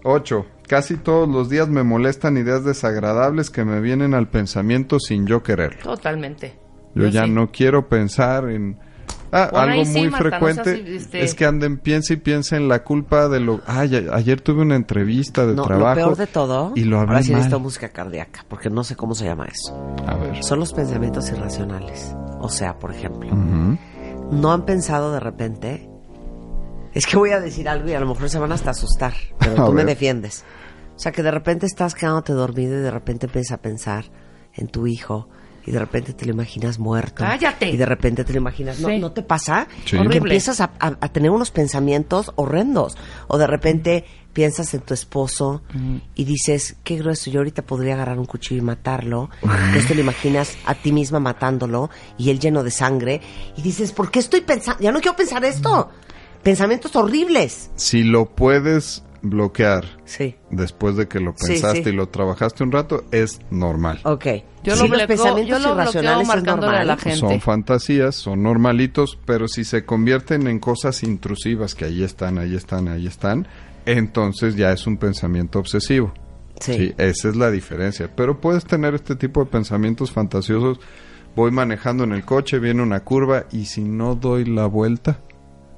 8. 0.04 0.46
Casi 0.68 0.96
todos 0.96 1.28
los 1.28 1.48
días 1.48 1.68
me 1.68 1.82
molestan 1.82 2.36
ideas 2.36 2.64
desagradables 2.64 3.50
que 3.50 3.64
me 3.64 3.80
vienen 3.80 4.14
al 4.14 4.28
pensamiento 4.28 4.98
sin 5.00 5.26
yo 5.26 5.42
quererlo. 5.42 5.82
Totalmente. 5.82 6.58
Yo, 6.94 7.08
ya 7.08 7.24
sí. 7.24 7.30
no 7.30 7.50
quiero 7.50 7.88
pensar 7.88 8.48
en... 8.50 8.78
Ah, 9.36 9.50
algo 9.52 9.84
sí, 9.84 9.90
muy 9.98 10.10
Marta, 10.10 10.24
no 10.24 10.30
frecuente 10.30 10.76
seas, 10.76 11.02
este- 11.02 11.24
es 11.24 11.34
que 11.34 11.44
anden, 11.44 11.78
piense 11.78 12.14
y 12.14 12.16
piense 12.18 12.54
en 12.56 12.68
la 12.68 12.84
culpa 12.84 13.28
de 13.28 13.40
lo... 13.40 13.60
Ay, 13.66 13.96
a- 14.08 14.14
ayer 14.14 14.40
tuve 14.40 14.62
una 14.62 14.76
entrevista 14.76 15.44
de 15.44 15.54
No, 15.54 15.64
trabajo. 15.64 15.98
lo 15.98 16.06
peor 16.06 16.16
de 16.16 16.26
todo, 16.28 16.72
Y 16.76 16.84
lo 16.84 17.00
hablé 17.00 17.14
ahora 17.14 17.22
sí 17.24 17.32
mal. 17.32 17.38
necesito 17.40 17.58
música 17.58 17.88
cardíaca, 17.88 18.44
porque 18.48 18.70
no 18.70 18.84
sé 18.84 18.94
cómo 18.94 19.14
se 19.16 19.24
llama 19.24 19.46
eso. 19.46 19.76
A 20.06 20.14
ver. 20.14 20.44
Son 20.44 20.60
los 20.60 20.72
pensamientos 20.72 21.28
irracionales. 21.30 22.14
O 22.40 22.48
sea, 22.48 22.78
por 22.78 22.92
ejemplo. 22.92 23.30
¿no 23.34 24.52
han 24.52 24.64
pensado 24.64 25.12
de 25.12 25.20
repente? 25.20 25.88
Es 26.92 27.06
que 27.06 27.16
voy 27.16 27.30
a 27.30 27.40
decir 27.40 27.68
algo 27.68 27.88
y 27.88 27.92
a 27.94 28.00
lo 28.00 28.06
mejor 28.06 28.30
se 28.30 28.38
van 28.38 28.52
hasta 28.52 28.68
a 28.68 28.72
asustar, 28.72 29.14
pero 29.40 29.52
A 29.62 29.66
tú 29.66 29.72
me 29.72 29.84
defiendes. 29.84 30.44
O 30.94 30.98
sea, 30.98 31.10
que 31.12 31.22
de 31.24 31.30
repente 31.32 31.66
estás 31.66 31.94
quedándote 31.94 32.32
dormido 32.32 32.78
y 32.78 32.82
de 32.82 32.90
repente 32.90 33.26
empiezas 33.26 33.58
a 33.58 33.62
pensar 33.62 34.04
en 34.52 34.68
tu 34.68 34.86
hijo 34.86 35.28
y 35.66 35.70
de 35.70 35.78
repente 35.78 36.12
te 36.12 36.26
lo 36.26 36.32
imaginas 36.32 36.78
muerto. 36.78 37.24
¡Cállate! 37.24 37.70
Y 37.70 37.76
de 37.76 37.86
repente 37.86 38.24
te 38.24 38.32
lo 38.32 38.38
imaginas. 38.38 38.80
¿No, 38.80 38.88
Sí. 38.88 38.98
¿no 38.98 39.12
te 39.12 39.22
pasa? 39.22 39.66
Sí. 39.84 39.92
Que 39.92 39.98
Horrible. 39.98 40.16
empiezas 40.18 40.60
a, 40.60 40.72
a- 40.78 40.96
a 41.00 41.08
tener 41.12 41.30
unos 41.30 41.50
pensamientos 41.50 42.32
horrendos. 42.36 42.96
O 43.28 43.38
de 43.38 43.46
repente 43.46 44.04
piensas 44.32 44.74
en 44.74 44.80
tu 44.80 44.94
esposo 44.94 45.62
y 46.16 46.24
dices, 46.24 46.74
qué 46.82 46.96
grueso, 46.96 47.30
yo 47.30 47.38
ahorita 47.38 47.62
podría 47.62 47.94
agarrar 47.94 48.18
un 48.18 48.26
cuchillo 48.26 48.60
y 48.60 48.64
matarlo. 48.64 49.30
Entonces 49.42 49.86
te 49.86 49.94
lo 49.94 50.00
imaginas 50.00 50.56
a 50.66 50.74
ti 50.74 50.90
misma 50.90 51.20
matándolo 51.20 51.88
y 52.18 52.30
él 52.30 52.40
lleno 52.40 52.64
de 52.64 52.72
sangre. 52.72 53.20
Y 53.56 53.62
dices, 53.62 53.92
¿por 53.92 54.10
qué 54.10 54.18
estoy 54.18 54.40
pensando? 54.40 54.82
Ya 54.82 54.90
no 54.90 55.00
quiero 55.00 55.16
pensar 55.16 55.44
esto. 55.44 55.88
Pensamientos 56.42 56.94
horribles. 56.96 57.70
Si 57.76 58.02
lo 58.02 58.26
puedes 58.26 59.02
bloquear 59.24 59.84
Sí. 60.04 60.36
después 60.50 60.94
de 60.96 61.08
que 61.08 61.18
lo 61.18 61.34
pensaste 61.34 61.82
sí. 61.84 61.90
y 61.90 61.92
lo 61.92 62.08
trabajaste 62.08 62.62
un 62.62 62.70
rato, 62.70 63.04
es 63.10 63.40
normal. 63.50 63.98
Ok. 64.04 64.26
Yo 64.62 64.76
Sí, 64.76 64.82
lo 64.82 64.88
los 64.88 64.90
bloqueo- 64.90 65.06
pensamientos 65.08 65.48
yo 65.48 65.58
lo 65.58 65.74
bloqueo 65.74 65.82
irracionales 65.82 66.22
es 66.22 66.28
marcándole 66.28 66.76
a 66.78 66.84
la 66.84 66.96
gente. 66.96 67.18
Son 67.18 67.40
fantasías, 67.40 68.14
son 68.14 68.42
normalitos, 68.42 69.18
pero 69.26 69.48
si 69.48 69.64
se 69.64 69.84
convierten 69.84 70.46
en 70.46 70.60
cosas 70.60 71.02
intrusivas 71.02 71.74
que 71.74 71.84
ahí 71.86 72.02
están, 72.04 72.38
ahí 72.38 72.54
están, 72.54 72.86
ahí 72.88 73.06
están, 73.06 73.48
entonces 73.86 74.56
ya 74.56 74.72
es 74.72 74.86
un 74.86 74.96
pensamiento 74.98 75.58
obsesivo. 75.58 76.12
Sí. 76.60 76.94
esa 76.98 77.28
es 77.30 77.36
la 77.36 77.50
diferencia. 77.50 78.08
Pero 78.14 78.40
puedes 78.40 78.64
tener 78.64 78.94
este 78.94 79.16
tipo 79.16 79.40
de 79.44 79.50
pensamientos 79.50 80.12
fantasiosos. 80.12 80.78
Voy 81.34 81.50
manejando 81.50 82.04
en 82.04 82.12
el 82.12 82.24
coche, 82.24 82.60
viene 82.60 82.80
una 82.80 83.00
curva 83.00 83.46
y 83.50 83.64
si 83.64 83.82
no 83.82 84.14
doy 84.14 84.44
la 84.44 84.66
vuelta 84.66 85.18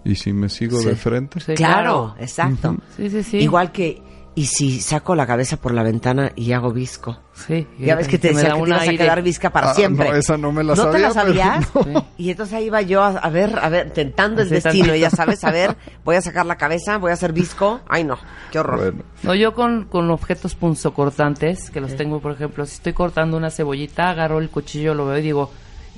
y 0.07 0.15
si 0.15 0.33
me 0.33 0.49
sigo 0.49 0.79
Sí. 0.81 0.87
de 0.89 0.97
frente, 0.97 1.41
Sí, 1.41 1.55
Claro, 1.55 2.15
exacto. 2.19 2.77
Sí, 2.97 3.11
sí, 3.11 3.23
sí. 3.23 3.37
Igual 3.39 3.73
que, 3.73 4.03
¿y 4.35 4.47
si 4.47 4.81
saco 4.81 5.15
la 5.15 5.27
cabeza 5.27 5.57
por 5.57 5.73
la 5.75 5.83
ventana 5.83 6.33
y 6.37 6.53
hago 6.53 6.73
visco? 6.73 7.19
Sí. 7.35 7.67
Ya 7.79 7.95
ves 7.97 8.09
que 8.09 8.19
te 8.19 8.29
decía 8.29 8.55
que 8.55 8.61
te 8.63 8.69
ibas 8.69 8.89
a 8.89 8.93
quedar 8.93 9.23
visca 9.23 9.51
para 9.51 9.71
Ah, 9.71 9.75
siempre. 9.75 10.09
no, 10.11 10.15
esa 10.17 10.37
no 10.39 10.53
me 10.53 10.63
la 10.65 10.75
¿No 10.75 10.91
te 10.91 10.99
la 10.99 11.11
sabías? 11.11 11.69
no. 11.87 12.07
Y 12.19 12.31
entonces 12.31 12.55
ahí 12.55 12.67
iba 12.67 12.81
yo 12.83 13.03
a, 13.03 13.09
a 13.19 13.29
ver, 13.31 13.59
a 13.59 13.69
ver, 13.69 13.91
tentando 13.93 14.43
el 14.43 14.49
destino, 14.49 14.95
ya 14.95 15.11
sabes, 15.11 15.43
a 15.45 15.51
ver, 15.51 15.77
voy 16.05 16.17
a 16.17 16.23
sacar 16.23 16.47
la 16.47 16.57
cabeza, 16.57 16.97
voy 16.99 17.11
a 17.11 17.15
hacer 17.15 17.33
visco. 17.33 17.81
Ay, 17.89 18.05
no, 18.05 18.17
qué 18.53 18.59
horror. 18.59 18.79
bueno, 18.79 19.03
No, 19.23 19.35
yo 19.35 19.55
con, 19.55 19.85
con 19.87 20.11
objetos 20.11 20.55
punzocortantes, 20.55 21.71
que 21.71 21.81
los 21.81 21.97
tengo, 21.97 22.21
por 22.21 22.33
ejemplo, 22.33 22.65
si 22.67 22.75
estoy 22.75 22.93
cortando 22.93 23.37
una 23.37 23.51
cebollita, 23.51 24.11
agarro 24.11 24.39
el 24.39 24.49
cuchillo, 24.51 24.95
lo 24.95 25.07
veo 25.07 25.19
y 25.19 25.23
digo, 25.23 25.51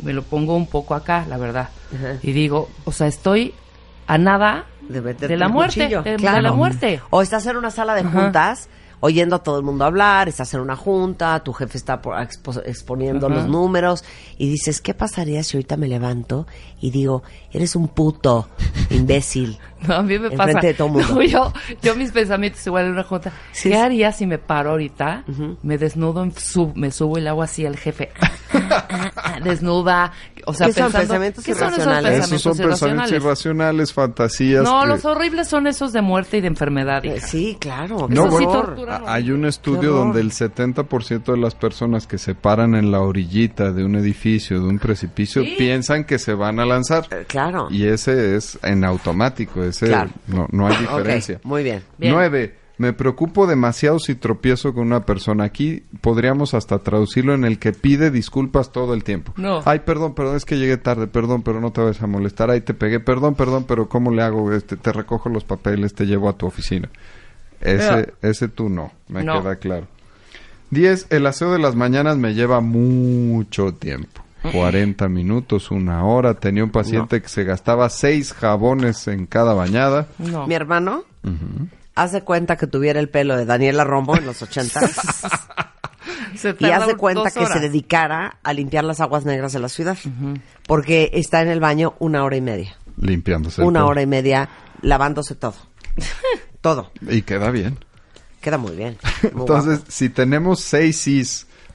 me 0.02 0.12
lo 0.12 0.22
pongo 0.22 0.56
un 0.56 0.66
poco 0.66 0.94
acá, 0.94 1.24
la 1.28 1.36
verdad. 1.38 1.68
Ajá. 1.94 2.16
Y 2.22 2.32
digo, 2.32 2.68
o 2.84 2.92
sea, 2.92 3.06
estoy 3.06 3.54
a 4.08 4.18
nada 4.18 4.64
De, 4.88 5.36
la 5.36 5.48
muerte, 5.48 5.80
cuchillo, 5.82 6.02
de, 6.02 6.10
de 6.12 6.16
claro. 6.16 6.40
la 6.42 6.52
muerte. 6.52 7.00
O 7.10 7.22
estás 7.22 7.46
en 7.46 7.56
una 7.56 7.70
sala 7.70 7.94
de 7.94 8.00
Ajá. 8.00 8.10
juntas, 8.10 8.68
oyendo 9.00 9.36
a 9.36 9.42
todo 9.44 9.58
el 9.58 9.64
mundo 9.64 9.84
hablar, 9.84 10.28
estás 10.28 10.52
en 10.54 10.60
una 10.60 10.74
junta, 10.74 11.38
tu 11.44 11.52
jefe 11.52 11.78
está 11.78 12.02
por- 12.02 12.16
expo- 12.16 12.60
exponiendo 12.66 13.26
Ajá. 13.26 13.36
los 13.36 13.46
números 13.46 14.04
y 14.38 14.50
dices, 14.50 14.80
¿qué 14.80 14.94
pasaría 14.94 15.44
si 15.44 15.56
ahorita 15.56 15.76
me 15.76 15.86
levanto 15.86 16.46
y 16.80 16.90
digo, 16.90 17.22
eres 17.52 17.74
un 17.76 17.88
puto, 17.88 18.48
imbécil? 18.90 19.58
No, 19.86 19.94
a 19.94 20.02
mí 20.02 20.18
me 20.18 20.28
pasa. 20.32 20.58
de 20.58 20.74
todo 20.74 20.88
mundo. 20.88 21.06
No, 21.14 21.22
yo, 21.22 21.52
yo 21.82 21.94
mis 21.94 22.10
pensamientos 22.10 22.66
igual 22.66 22.86
en 22.86 22.90
una 22.94 23.04
junta. 23.04 23.30
Sí, 23.52 23.68
¿Qué 23.68 23.76
sí. 23.76 23.80
haría 23.80 24.10
si 24.10 24.26
me 24.26 24.36
paro 24.38 24.70
ahorita? 24.70 25.22
Me 25.62 25.78
desnudo, 25.78 26.24
en 26.24 26.32
sub, 26.36 26.72
me 26.74 26.90
subo 26.90 27.16
el 27.16 27.28
agua 27.28 27.44
así 27.44 27.64
al 27.64 27.76
jefe. 27.76 28.10
Desnuda. 29.44 30.12
O 30.46 30.54
sea, 30.54 30.68
¿Qué 30.68 30.72
son, 30.72 30.84
pensando, 30.84 30.98
pensamientos 31.00 31.44
¿qué 31.44 31.54
son 31.54 31.68
esos 31.68 31.78
irracionales? 31.84 32.24
esos 32.24 32.42
son 32.42 32.56
pensamientos 32.56 33.12
irracionales? 33.12 33.92
fantasías. 33.92 34.64
No, 34.64 34.80
que- 34.82 34.86
los 34.88 35.04
horribles 35.04 35.46
son 35.46 35.66
esos 35.66 35.92
de 35.92 36.00
muerte 36.02 36.38
y 36.38 36.40
de 36.40 36.46
enfermedad. 36.48 37.04
Eh, 37.04 37.20
sí, 37.20 37.56
claro. 37.60 38.08
No, 38.08 38.26
Eso 38.26 38.38
sí 38.38 38.44
horror. 38.46 38.66
tortura. 38.66 38.96
A- 39.06 39.14
Hay 39.14 39.30
un 39.30 39.44
estudio 39.44 39.92
donde 39.92 40.20
el 40.22 40.32
70% 40.32 41.32
de 41.32 41.38
las 41.38 41.54
personas 41.54 42.06
que 42.06 42.16
se 42.18 42.34
paran 42.34 42.74
en 42.74 42.90
la 42.90 43.00
orillita 43.00 43.72
de 43.72 43.84
un 43.84 43.94
edificio, 43.96 44.60
de 44.60 44.66
un 44.66 44.78
precipicio, 44.78 45.42
Sí. 45.44 45.54
piensan 45.58 46.04
que 46.04 46.18
se 46.18 46.32
van 46.34 46.58
a 46.60 46.64
lanzar. 46.68 47.07
Eh, 47.11 47.24
claro. 47.26 47.68
Y 47.70 47.86
ese 47.86 48.36
es 48.36 48.59
en 48.62 48.84
automático, 48.84 49.62
ese 49.64 49.86
Claro. 49.86 50.11
no, 50.26 50.47
no 50.53 50.66
hay 50.68 50.76
diferencia. 50.76 51.40
muy 51.42 51.62
bien. 51.64 51.82
Bien. 51.99 52.12
Nueve, 52.12 52.55
me 52.76 52.92
preocupo 52.92 53.49
demasiado 53.49 53.99
si 53.99 54.14
tropiezo 54.14 54.72
con 54.72 54.86
una 54.86 55.05
persona. 55.05 55.42
Aquí 55.45 55.82
podríamos 56.01 56.55
hasta 56.55 56.78
traducirlo 56.78 57.34
en 57.34 57.45
el 57.45 57.59
que 57.59 57.72
pide 57.72 58.12
disculpas 58.12 58.70
todo 58.70 58.95
el 58.95 59.03
tiempo. 59.03 59.32
No. 59.36 59.62
Ay, 59.64 59.80
perdón, 59.80 60.14
perdón, 60.14 60.36
es 60.36 60.45
que 60.45 60.59
llegué 60.59 60.76
tarde, 60.76 61.09
perdón, 61.09 61.42
pero 61.42 61.61
no 61.61 61.72
te 61.72 61.80
vayas 61.80 62.01
a 62.03 62.07
molestar. 62.07 62.51
Ay, 62.53 62.61
te 62.61 62.74
pegué, 62.74 63.01
perdón, 63.01 63.34
perdón, 63.34 63.64
pero 63.66 63.88
¿cómo 63.88 64.12
le 64.12 64.22
hago? 64.22 64.53
Este, 64.53 64.76
te 64.76 64.92
recojo 64.92 65.28
los 65.28 65.42
papeles, 65.42 65.92
te 65.95 66.05
llevo 66.07 66.28
a 66.28 66.34
tu 66.34 66.47
oficina. 66.47 66.88
Ese, 67.61 68.12
ese 68.22 68.47
tú 68.47 68.68
no, 68.68 68.92
me 69.09 69.24
No. 69.24 69.40
queda 69.42 69.57
claro. 69.57 69.88
Diez, 70.70 71.07
el 71.11 71.26
aseo 71.26 71.51
de 71.51 71.59
las 71.59 71.74
mañanas 71.74 72.16
me 72.18 72.34
lleva 72.34 72.61
mucho 72.61 73.72
tiempo. 73.74 74.22
40 74.53 75.09
minutos, 75.09 75.70
una 75.70 76.05
hora. 76.05 76.34
Tenía 76.34 76.64
un 76.64 76.70
paciente 76.70 77.20
que 77.22 77.28
se 77.28 77.44
gastaba 77.44 77.88
seis 77.88 78.32
jabones 78.32 79.09
en 79.09 79.26
cada 79.26 79.55
bañada. 79.55 80.09
No. 80.18 80.46
Mi 80.46 80.55
hermano 80.55 81.05
hace 81.94 82.22
cuenta 82.22 82.57
que 82.57 82.66
tuviera 82.66 83.01
el 83.01 83.09
pelo 83.09 83.36
de 83.36 83.44
Daniela 83.44 83.84
Rombo 83.84 84.16
en 84.16 84.24
los 84.24 84.40
ochentas 84.42 84.82
Se 86.36 86.51
y 86.51 86.55
tarda 86.55 86.84
hace 86.84 86.96
cuenta 86.96 87.30
que 87.30 87.46
se 87.46 87.59
dedicara 87.59 88.38
a 88.42 88.53
limpiar 88.53 88.84
las 88.84 89.01
aguas 89.01 89.24
negras 89.24 89.53
de 89.53 89.59
la 89.59 89.68
ciudad. 89.68 89.99
Porque 90.66 91.11
está 91.14 91.42
en 91.42 91.49
el 91.49 91.61
baño 91.61 91.94
una 91.99 92.24
hora 92.24 92.36
y 92.36 92.40
media. 92.40 92.76
Limpiándose. 92.96 93.62
Una 93.62 93.84
hora 93.86 94.03
y 94.03 94.07
media 94.07 94.49
lavándose 94.80 95.34
todo. 95.34 95.57
todo. 96.61 96.90
Y 97.09 97.22
queda 97.22 97.51
bien. 97.51 97.78
Queda 98.40 98.59
muy 98.59 98.76
bien. 98.76 98.99
Muy 99.32 99.40
Entonces, 99.40 99.78
guapo. 99.78 99.90
si 99.90 100.09
tenemos 100.11 100.61
seis 100.61 101.09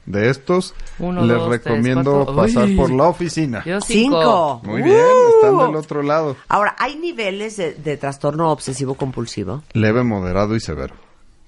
de 0.05 0.29
estos, 0.29 0.73
Uno, 0.99 1.21
les 1.25 1.37
dos, 1.37 1.49
tres, 1.49 1.63
recomiendo 1.63 2.13
cuatro. 2.25 2.35
pasar 2.35 2.65
Uy. 2.65 2.75
por 2.75 2.91
la 2.91 3.03
oficina. 3.05 3.63
Yo 3.65 3.79
Cinco. 3.81 4.61
Muy 4.65 4.81
bien, 4.81 4.97
están 5.35 5.57
del 5.57 5.75
otro 5.75 6.03
lado. 6.03 6.35
Ahora, 6.47 6.75
¿hay 6.77 6.95
niveles 6.97 7.57
de, 7.57 7.73
de 7.73 7.97
trastorno 7.97 8.51
obsesivo 8.51 8.95
compulsivo? 8.95 9.63
Leve, 9.73 10.03
moderado 10.03 10.55
y 10.55 10.59
severo. 10.59 10.95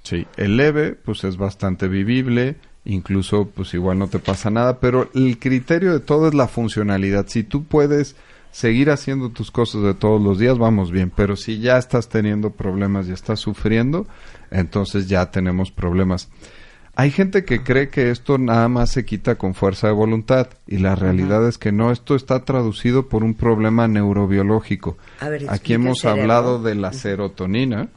Sí, 0.04 0.26
el 0.38 0.56
leve, 0.58 0.92
pues 0.94 1.24
es 1.24 1.36
bastante 1.38 1.88
vivible, 1.88 2.58
incluso, 2.86 3.48
pues 3.54 3.74
igual 3.74 3.98
no 4.00 4.08
te 4.08 4.20
pasa 4.20 4.50
nada, 4.52 4.80
pero 4.80 5.10
el 5.16 5.40
criterio 5.40 5.92
de 5.92 6.00
todo 6.00 6.28
es 6.28 6.34
la 6.36 6.48
funcionalidad. 6.48 7.26
Si 7.28 7.44
tú 7.44 7.64
puedes 7.64 8.16
seguir 8.52 8.90
haciendo 8.92 9.32
tus 9.32 9.52
cosas 9.52 9.82
de 9.82 9.96
todos 9.96 10.22
los 10.22 10.38
días, 10.40 10.58
vamos 10.58 10.92
bien, 10.92 11.12
pero 11.14 11.36
si 11.36 11.60
ya 11.60 11.78
estás 11.78 12.08
teniendo 12.08 12.52
problemas 12.52 13.08
y 13.08 13.12
estás 13.12 13.40
sufriendo, 13.40 14.06
entonces 14.52 15.10
ya 15.10 15.30
tenemos 15.32 15.72
problemas. 15.72 16.30
Hay 16.98 17.12
gente 17.12 17.44
que 17.44 17.62
cree 17.62 17.90
que 17.90 18.10
esto 18.10 18.38
nada 18.38 18.70
más 18.70 18.92
se 18.92 19.04
quita 19.04 19.36
con 19.36 19.54
fuerza 19.54 19.88
de 19.88 19.94
voluntad 19.94 20.48
y 20.66 20.78
la 20.78 20.96
realidad 20.96 21.46
es 21.46 21.58
que 21.58 21.74
no, 21.74 21.92
esto 21.92 22.16
está 22.16 22.46
traducido 22.46 23.10
por 23.10 23.24
un 23.24 23.34
problema 23.34 23.88
neurobiológico. 23.90 24.98
A 25.20 25.28
ver, 25.28 25.46
Aquí 25.50 25.74
hemos 25.74 26.06
hablado 26.06 26.62
de 26.62 26.76
la 26.76 26.94
serotonina. 26.94 27.90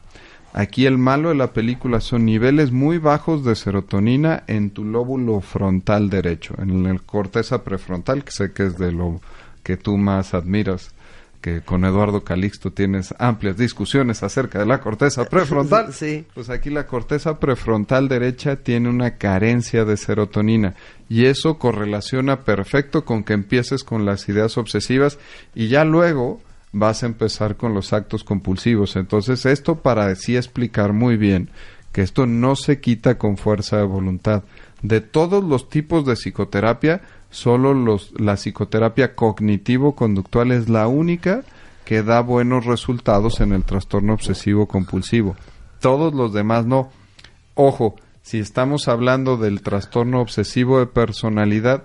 Aquí 0.53 0.87
el 0.87 0.99
malo 0.99 1.29
de 1.29 1.37
la 1.37 1.53
película 1.53 2.01
son 2.01 2.25
niveles 2.25 2.73
muy 2.73 2.99
bajos 2.99 3.45
de 3.45 3.55
serotonina 3.55 4.43
en 4.49 4.71
tu 4.71 4.85
lóbulo 4.85 5.41
frontal 5.41 6.11
derecho, 6.11 6.55
en 6.59 6.87
el 6.87 7.03
corteza 7.03 7.63
prefrontal, 7.63 8.25
que 8.25 8.33
sé 8.33 8.53
que 8.53 8.65
es 8.65 8.79
de 8.79 8.91
lo 8.91 9.21
que 9.63 9.77
tú 9.77 9.97
más 9.97 10.35
admiras, 10.35 10.93
que 11.41 11.61
con 11.61 11.85
Eduardo 11.85 12.25
Calixto 12.25 12.73
tienes 12.73 13.15
amplias 13.19 13.57
discusiones 13.57 14.23
acerca 14.23 14.59
de 14.59 14.67
la 14.67 14.81
corteza 14.81 15.25
prefrontal. 15.25 15.93
Sí. 15.99 16.27
Pues 16.35 16.51
aquí 16.51 16.71
la 16.71 16.87
corteza 16.87 17.39
prefrontal 17.41 18.09
derecha 18.09 18.57
tiene 18.57 18.89
una 18.89 19.17
carencia 19.17 19.85
de 19.85 19.97
serotonina 19.97 20.75
y 21.09 21.27
eso 21.27 21.59
correlaciona 21.59 22.45
perfecto 22.45 23.05
con 23.05 23.25
que 23.25 23.33
empieces 23.33 23.85
con 23.85 24.05
las 24.05 24.29
ideas 24.29 24.59
obsesivas 24.59 25.19
y 25.55 25.69
ya 25.69 25.85
luego 25.85 26.41
vas 26.73 27.03
a 27.03 27.07
empezar 27.07 27.57
con 27.57 27.75
los 27.75 27.93
actos 27.93 28.25
compulsivos. 28.25 28.97
Entonces 28.97 29.47
esto 29.47 29.77
para 29.77 30.07
así 30.07 30.37
explicar 30.37 30.93
muy 30.93 31.17
bien 31.17 31.51
que 31.93 32.03
esto 32.03 32.27
no 32.27 32.55
se 32.57 32.81
quita 32.81 33.19
con 33.19 33.37
fuerza 33.37 33.79
de 33.79 33.85
voluntad. 33.85 34.45
De 34.83 35.01
todos 35.01 35.43
los 35.43 35.69
tipos 35.69 36.07
de 36.07 36.15
psicoterapia, 36.15 37.03
solo 37.31 37.75
los, 37.75 38.13
la 38.19 38.35
psicoterapia 38.35 39.15
cognitivo-conductual 39.15 40.53
es 40.53 40.69
la 40.69 40.89
única 40.89 41.43
que 41.85 42.03
da 42.03 42.21
buenos 42.21 42.67
resultados 42.67 43.41
en 43.41 43.53
el 43.53 43.65
trastorno 43.65 44.13
obsesivo 44.13 44.67
compulsivo. 44.67 45.37
Todos 45.81 46.13
los 46.13 46.33
demás 46.33 46.67
no. 46.67 46.91
Ojo, 47.55 47.97
si 48.23 48.39
estamos 48.39 48.89
hablando 48.89 49.37
del 49.37 49.63
trastorno 49.63 50.21
obsesivo 50.21 50.81
de 50.81 50.87
personalidad, 50.87 51.85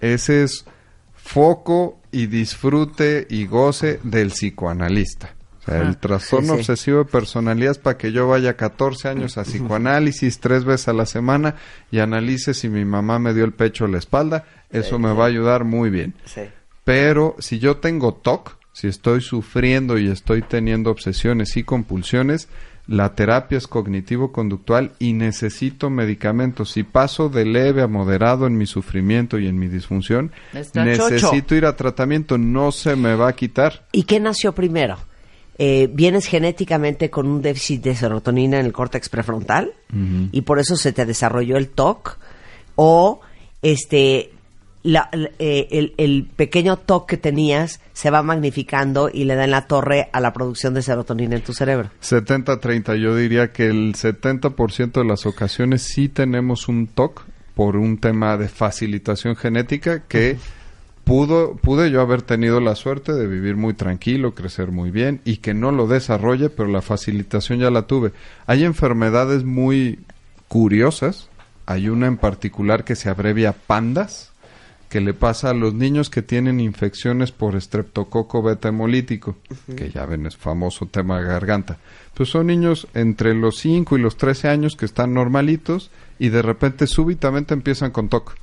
ese 0.00 0.42
es 0.42 0.64
foco 1.12 1.98
y 2.10 2.26
disfrute 2.26 3.26
y 3.28 3.46
goce 3.46 4.00
del 4.02 4.30
psicoanalista. 4.30 5.34
O 5.62 5.70
sea, 5.70 5.82
el 5.82 5.96
trastorno 5.96 6.48
sí, 6.48 6.52
sí. 6.54 6.58
obsesivo 6.60 6.98
de 6.98 7.04
personalidad 7.04 7.70
es 7.72 7.78
para 7.78 7.96
que 7.96 8.10
yo 8.10 8.26
vaya 8.26 8.56
14 8.56 9.08
años 9.08 9.38
a 9.38 9.44
psicoanálisis 9.44 10.40
tres 10.40 10.64
veces 10.64 10.88
a 10.88 10.92
la 10.92 11.06
semana 11.06 11.54
y 11.90 12.00
analice 12.00 12.52
si 12.52 12.68
mi 12.68 12.84
mamá 12.84 13.18
me 13.20 13.32
dio 13.32 13.44
el 13.44 13.52
pecho 13.52 13.84
o 13.84 13.88
la 13.88 13.98
espalda. 13.98 14.44
Eso 14.70 14.98
me 14.98 15.12
va 15.12 15.24
a 15.24 15.28
ayudar 15.28 15.64
muy 15.64 15.90
bien. 15.90 16.14
Sí. 16.24 16.42
Pero 16.84 17.36
si 17.38 17.58
yo 17.60 17.76
tengo 17.76 18.14
TOC, 18.14 18.56
si 18.72 18.88
estoy 18.88 19.20
sufriendo 19.20 19.98
y 19.98 20.08
estoy 20.08 20.42
teniendo 20.42 20.90
obsesiones 20.90 21.56
y 21.56 21.62
compulsiones, 21.62 22.48
la 22.88 23.14
terapia 23.14 23.58
es 23.58 23.68
cognitivo-conductual 23.68 24.92
y 24.98 25.12
necesito 25.12 25.90
medicamentos. 25.90 26.72
Si 26.72 26.82
paso 26.82 27.28
de 27.28 27.44
leve 27.44 27.82
a 27.82 27.86
moderado 27.86 28.46
en 28.46 28.56
mi 28.56 28.66
sufrimiento 28.66 29.38
y 29.38 29.46
en 29.46 29.58
mi 29.58 29.68
disfunción, 29.68 30.32
Está 30.52 30.84
necesito 30.84 31.40
chocho. 31.40 31.54
ir 31.54 31.66
a 31.66 31.76
tratamiento. 31.76 32.38
No 32.38 32.72
se 32.72 32.96
me 32.96 33.14
va 33.14 33.28
a 33.28 33.32
quitar. 33.34 33.86
¿Y 33.92 34.02
qué 34.04 34.18
nació 34.18 34.52
primero? 34.52 34.96
Eh, 35.58 35.88
¿Vienes 35.92 36.26
genéticamente 36.26 37.10
con 37.10 37.26
un 37.26 37.42
déficit 37.42 37.82
de 37.82 37.94
serotonina 37.94 38.58
en 38.58 38.66
el 38.66 38.72
córtex 38.72 39.08
prefrontal 39.08 39.72
y 40.32 40.40
por 40.42 40.58
eso 40.58 40.76
se 40.76 40.92
te 40.92 41.04
desarrolló 41.04 41.56
el 41.58 41.68
TOC? 41.68 42.18
¿O 42.74 43.20
este, 43.60 44.30
la- 44.82 45.10
eh, 45.38 45.68
el, 45.70 45.94
el 45.98 46.26
pequeño 46.34 46.78
TOC 46.78 47.06
que 47.10 47.16
tenías 47.18 47.80
se 47.92 48.10
va 48.10 48.22
magnificando 48.22 49.10
y 49.12 49.24
le 49.24 49.34
da 49.34 49.44
en 49.44 49.50
la 49.50 49.66
torre 49.66 50.08
a 50.12 50.20
la 50.20 50.32
producción 50.32 50.72
de 50.74 50.80
serotonina 50.82 51.36
en 51.36 51.42
tu 51.42 51.52
cerebro? 51.52 51.90
70-30, 52.02 52.96
yo 52.96 53.14
diría 53.14 53.52
que 53.52 53.66
el 53.66 53.94
70% 53.94 54.92
de 54.92 55.04
las 55.04 55.26
ocasiones 55.26 55.82
sí 55.82 56.08
tenemos 56.08 56.66
un 56.68 56.86
TOC 56.86 57.24
por 57.54 57.76
un 57.76 57.98
tema 57.98 58.38
de 58.38 58.48
facilitación 58.48 59.36
genética 59.36 60.04
que 60.08 60.38
pudo, 61.12 61.56
pude 61.56 61.90
yo 61.90 62.00
haber 62.00 62.22
tenido 62.22 62.58
la 62.58 62.74
suerte 62.74 63.12
de 63.12 63.26
vivir 63.26 63.54
muy 63.54 63.74
tranquilo, 63.74 64.34
crecer 64.34 64.72
muy 64.72 64.90
bien 64.90 65.20
y 65.26 65.36
que 65.36 65.52
no 65.52 65.70
lo 65.70 65.86
desarrolle, 65.86 66.48
pero 66.48 66.70
la 66.70 66.80
facilitación 66.80 67.58
ya 67.58 67.70
la 67.70 67.82
tuve. 67.82 68.12
Hay 68.46 68.64
enfermedades 68.64 69.44
muy 69.44 69.98
curiosas, 70.48 71.28
hay 71.66 71.90
una 71.90 72.06
en 72.06 72.16
particular 72.16 72.84
que 72.84 72.96
se 72.96 73.10
abrevia 73.10 73.52
PANDAS, 73.52 74.32
que 74.88 75.02
le 75.02 75.12
pasa 75.12 75.50
a 75.50 75.54
los 75.54 75.74
niños 75.74 76.08
que 76.08 76.22
tienen 76.22 76.60
infecciones 76.60 77.30
por 77.30 77.56
estreptococo 77.56 78.42
beta 78.42 78.68
hemolítico, 78.68 79.36
que 79.76 79.90
ya 79.90 80.06
ven 80.06 80.24
es 80.24 80.38
famoso 80.38 80.86
tema 80.86 81.20
de 81.20 81.26
garganta. 81.26 81.76
Pues 82.14 82.30
son 82.30 82.46
niños 82.46 82.88
entre 82.94 83.34
los 83.34 83.58
5 83.58 83.98
y 83.98 84.00
los 84.00 84.16
13 84.16 84.48
años 84.48 84.76
que 84.76 84.86
están 84.86 85.12
normalitos 85.12 85.90
y 86.18 86.30
de 86.30 86.40
repente 86.40 86.86
súbitamente 86.86 87.52
empiezan 87.52 87.90
con 87.90 88.08
TOC. 88.08 88.34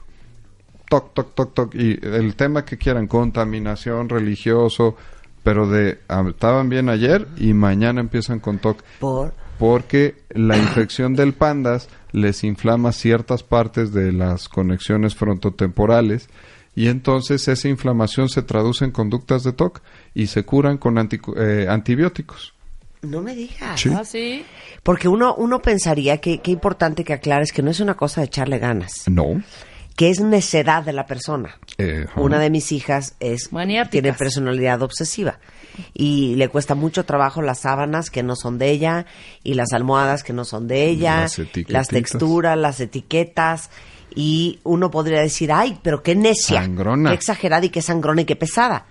Toc, 0.89 1.13
toc, 1.13 1.33
toc, 1.33 1.53
toc. 1.53 1.75
Y 1.75 1.99
el 2.03 2.35
tema 2.35 2.65
que 2.65 2.77
quieran, 2.77 3.07
contaminación, 3.07 4.09
religioso, 4.09 4.95
pero 5.43 5.67
de 5.67 5.99
ah, 6.09 6.25
estaban 6.27 6.69
bien 6.69 6.89
ayer 6.89 7.27
y 7.37 7.53
mañana 7.53 8.01
empiezan 8.01 8.39
con 8.39 8.59
TOC 8.59 8.83
Por 8.99 9.33
porque 9.59 10.15
la 10.29 10.57
infección 10.57 11.13
del 11.15 11.33
pandas 11.33 11.89
les 12.13 12.43
inflama 12.43 12.93
ciertas 12.93 13.43
partes 13.43 13.91
de 13.93 14.13
las 14.13 14.47
conexiones 14.47 15.15
frontotemporales 15.15 16.29
y 16.75 16.87
entonces 16.87 17.45
esa 17.47 17.67
inflamación 17.67 18.29
se 18.29 18.41
traduce 18.41 18.85
en 18.85 18.91
conductas 18.91 19.43
de 19.43 19.51
TOC 19.51 19.81
y 20.15 20.27
se 20.27 20.45
curan 20.45 20.77
con 20.77 20.97
eh, 20.97 21.67
antibióticos. 21.69 22.53
no 23.01 23.21
me 23.21 23.35
digas. 23.35 23.79
Sí. 23.81 23.89
Ah, 23.93 24.05
sí. 24.05 24.45
Porque 24.81 25.09
uno, 25.09 25.35
uno 25.35 25.61
pensaría 25.61 26.19
que 26.19 26.39
qué 26.39 26.51
importante 26.51 27.03
que 27.03 27.13
aclares 27.13 27.51
que 27.51 27.61
no 27.61 27.69
es 27.69 27.81
una 27.81 27.95
cosa 27.95 28.21
de 28.21 28.27
echarle 28.27 28.59
ganas, 28.59 29.03
No. 29.09 29.41
Que 29.99 30.09
es 30.09 30.21
necedad 30.21 30.81
de 30.81 30.93
la 30.93 31.05
persona. 31.05 31.59
Eh. 31.77 32.05
Una 32.15 32.39
de 32.39 32.49
mis 32.49 32.71
hijas 32.71 33.15
es 33.19 33.51
Maniáticas. 33.51 33.91
tiene 33.91 34.13
personalidad 34.13 34.81
obsesiva 34.81 35.39
y 35.93 36.35
le 36.35 36.47
cuesta 36.47 36.73
mucho 36.73 37.03
trabajo 37.03 37.41
las 37.41 37.59
sábanas 37.59 38.09
que 38.09 38.23
no 38.23 38.37
son 38.37 38.57
de 38.57 38.69
ella 38.71 39.05
y 39.43 39.55
las 39.55 39.73
almohadas 39.73 40.23
que 40.23 40.31
no 40.31 40.45
son 40.45 40.69
de 40.69 40.85
ella, 40.85 41.23
Las 41.23 41.41
las 41.67 41.87
texturas, 41.89 42.57
las 42.57 42.79
etiquetas 42.79 43.71
y 44.15 44.61
uno 44.63 44.89
podría 44.89 45.19
decir, 45.19 45.51
ay, 45.51 45.77
pero 45.83 46.01
qué 46.01 46.15
necia, 46.15 46.61
Sangrona. 46.61 47.09
qué 47.09 47.15
exagerada 47.15 47.65
y 47.65 47.69
qué 47.69 47.81
sangrona 47.81 48.21
y 48.21 48.25
qué 48.25 48.37
pesada. 48.37 48.85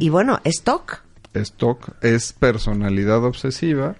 Y 0.00 0.08
bueno, 0.08 0.40
es 0.42 0.62
TOC. 0.64 1.04
es 1.34 1.52
TOC, 1.52 2.02
es 2.02 2.32
personalidad 2.32 3.22
obsesiva 3.22 3.94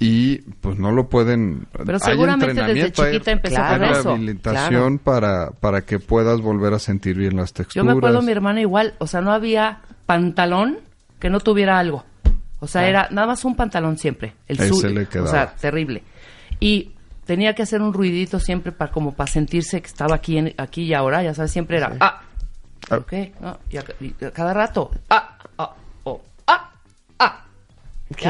y 0.00 0.38
pues 0.60 0.78
no 0.78 0.92
lo 0.92 1.08
pueden 1.08 1.66
Pero 1.72 1.94
hay 1.94 1.98
seguramente 2.00 2.62
desde 2.62 2.92
chiquita 2.92 3.30
empezó 3.30 3.54
Claro. 3.56 3.84
hay 3.84 3.92
eso. 3.92 4.02
rehabilitación 4.04 4.98
para 4.98 5.50
para 5.50 5.82
que 5.82 5.98
puedas 5.98 6.40
volver 6.40 6.74
a 6.74 6.78
sentir 6.78 7.16
bien 7.16 7.36
las 7.36 7.50
Yo 7.50 7.54
texturas 7.64 7.86
me 7.86 7.92
acuerdo 7.92 8.22
mi 8.22 8.32
hermana 8.32 8.60
igual, 8.60 8.94
o 8.98 9.06
sea, 9.06 9.20
no 9.20 9.32
había 9.32 9.80
pantalón 10.06 10.78
que 11.18 11.30
no 11.30 11.40
tuviera 11.40 11.78
algo. 11.78 12.04
O 12.60 12.66
sea, 12.66 12.88
era 12.88 13.08
nada 13.10 13.26
más 13.26 13.44
un 13.44 13.56
pantalón 13.56 13.98
siempre. 13.98 14.32
El 14.48 14.58
Ese 14.60 14.68
su- 14.68 14.86
le 14.88 15.06
quedaba. 15.06 15.28
O 15.28 15.30
sea, 15.30 15.54
terrible. 15.54 16.02
Y 16.60 16.92
tenía 17.26 17.54
que 17.54 17.62
hacer 17.62 17.82
un 17.82 17.92
ruidito 17.92 18.38
siempre 18.40 18.72
para 18.72 18.90
como 18.90 19.12
para 19.14 19.30
sentirse 19.30 19.80
que 19.82 19.86
estaba 19.86 20.14
aquí 20.16 20.38
en- 20.38 20.54
aquí 20.56 20.82
y 20.84 20.94
ahora, 20.94 21.22
ya 21.22 21.34
sabes, 21.34 21.50
siempre 21.50 21.76
era 21.78 21.92
ah. 22.00 22.22
Ah. 22.90 22.96
¿Ok? 22.96 23.12
No, 23.40 23.58
y 23.70 23.76
a, 23.78 23.84
y 24.00 24.24
a 24.24 24.30
cada 24.30 24.52
rato 24.54 24.90
ah, 25.10 25.33
¿Qué? 28.16 28.28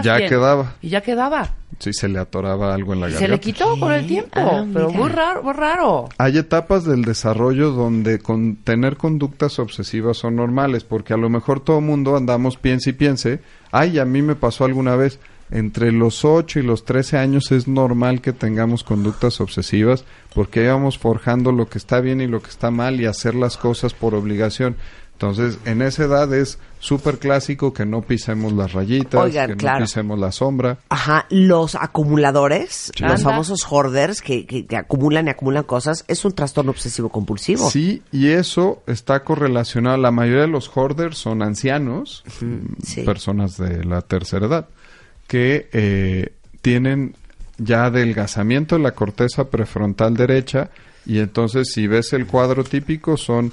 Y- 0.00 0.04
ya 0.04 0.18
quedaba. 0.18 0.74
Y 0.82 0.88
ya 0.90 1.00
quedaba. 1.00 1.50
Sí, 1.78 1.92
se 1.92 2.08
le 2.08 2.18
atoraba 2.18 2.74
algo 2.74 2.94
en 2.94 3.00
la 3.00 3.06
garganta. 3.08 3.26
se 3.26 3.30
le 3.32 3.40
quitó 3.40 3.78
con 3.78 3.92
el 3.92 4.06
tiempo, 4.06 4.30
Ah, 4.34 4.64
pero 4.72 4.90
muy 4.90 5.10
raro, 5.10 5.42
muy 5.42 5.52
raro. 5.52 6.08
Hay 6.16 6.38
etapas 6.38 6.84
del 6.84 7.02
desarrollo 7.04 7.70
donde 7.70 8.18
con 8.18 8.56
tener 8.56 8.96
conductas 8.96 9.58
obsesivas 9.58 10.16
son 10.16 10.36
normales, 10.36 10.84
porque 10.84 11.12
a 11.12 11.18
lo 11.18 11.28
mejor 11.28 11.60
todo 11.60 11.80
mundo 11.82 12.16
andamos 12.16 12.56
piense 12.56 12.90
y 12.90 12.92
piense, 12.94 13.40
ay, 13.72 13.98
a 13.98 14.04
mí 14.06 14.22
me 14.22 14.36
pasó 14.36 14.64
alguna 14.64 14.96
vez. 14.96 15.18
Entre 15.50 15.92
los 15.92 16.24
8 16.24 16.58
y 16.58 16.62
los 16.62 16.84
13 16.84 17.18
años 17.18 17.52
es 17.52 17.68
normal 17.68 18.20
que 18.20 18.32
tengamos 18.32 18.82
conductas 18.82 19.40
obsesivas 19.40 20.04
porque 20.34 20.58
ahí 20.60 20.66
vamos 20.66 20.98
forjando 20.98 21.52
lo 21.52 21.68
que 21.68 21.78
está 21.78 22.00
bien 22.00 22.20
y 22.20 22.26
lo 22.26 22.42
que 22.42 22.50
está 22.50 22.72
mal 22.72 23.00
y 23.00 23.06
hacer 23.06 23.36
las 23.36 23.56
cosas 23.56 23.94
por 23.94 24.14
obligación. 24.16 24.74
Entonces, 25.16 25.58
en 25.64 25.80
esa 25.80 26.04
edad 26.04 26.32
es 26.34 26.58
súper 26.78 27.18
clásico 27.18 27.72
que 27.72 27.86
no 27.86 28.02
pisemos 28.02 28.52
las 28.52 28.74
rayitas, 28.74 29.18
Oigan, 29.18 29.48
que 29.52 29.56
claro. 29.56 29.78
no 29.80 29.84
pisemos 29.86 30.18
la 30.18 30.30
sombra. 30.30 30.76
Ajá, 30.90 31.24
los 31.30 31.74
acumuladores, 31.74 32.92
Sí. 32.94 33.02
los 33.02 33.12
Anda. 33.12 33.30
famosos 33.30 33.64
hoarders 33.70 34.20
que, 34.20 34.44
que- 34.46 34.66
que 34.66 34.76
acumulan 34.76 35.26
y 35.26 35.30
acumulan 35.30 35.64
cosas, 35.64 36.04
es 36.06 36.22
un 36.26 36.32
trastorno 36.32 36.70
obsesivo 36.70 37.08
compulsivo. 37.08 37.70
Sí, 37.70 38.02
y 38.12 38.28
eso 38.28 38.82
está 38.86 39.24
correlacionado. 39.24 39.96
La 39.96 40.10
mayoría 40.10 40.42
de 40.42 40.48
los 40.48 40.68
hoarders 40.76 41.16
son 41.16 41.42
ancianos, 41.42 42.22
sí. 42.82 43.02
personas 43.02 43.56
de 43.56 43.84
la 43.84 44.02
tercera 44.02 44.46
edad, 44.46 44.68
que 45.26 45.68
eh, 45.72 46.34
tienen 46.60 47.14
ya 47.56 47.86
adelgazamiento 47.86 48.76
de 48.76 48.82
la 48.82 48.92
corteza 48.92 49.48
prefrontal 49.48 50.14
derecha 50.14 50.68
y 51.06 51.20
entonces 51.20 51.68
si 51.72 51.86
ves 51.86 52.12
el 52.12 52.26
cuadro 52.26 52.64
típico 52.64 53.16
son 53.16 53.50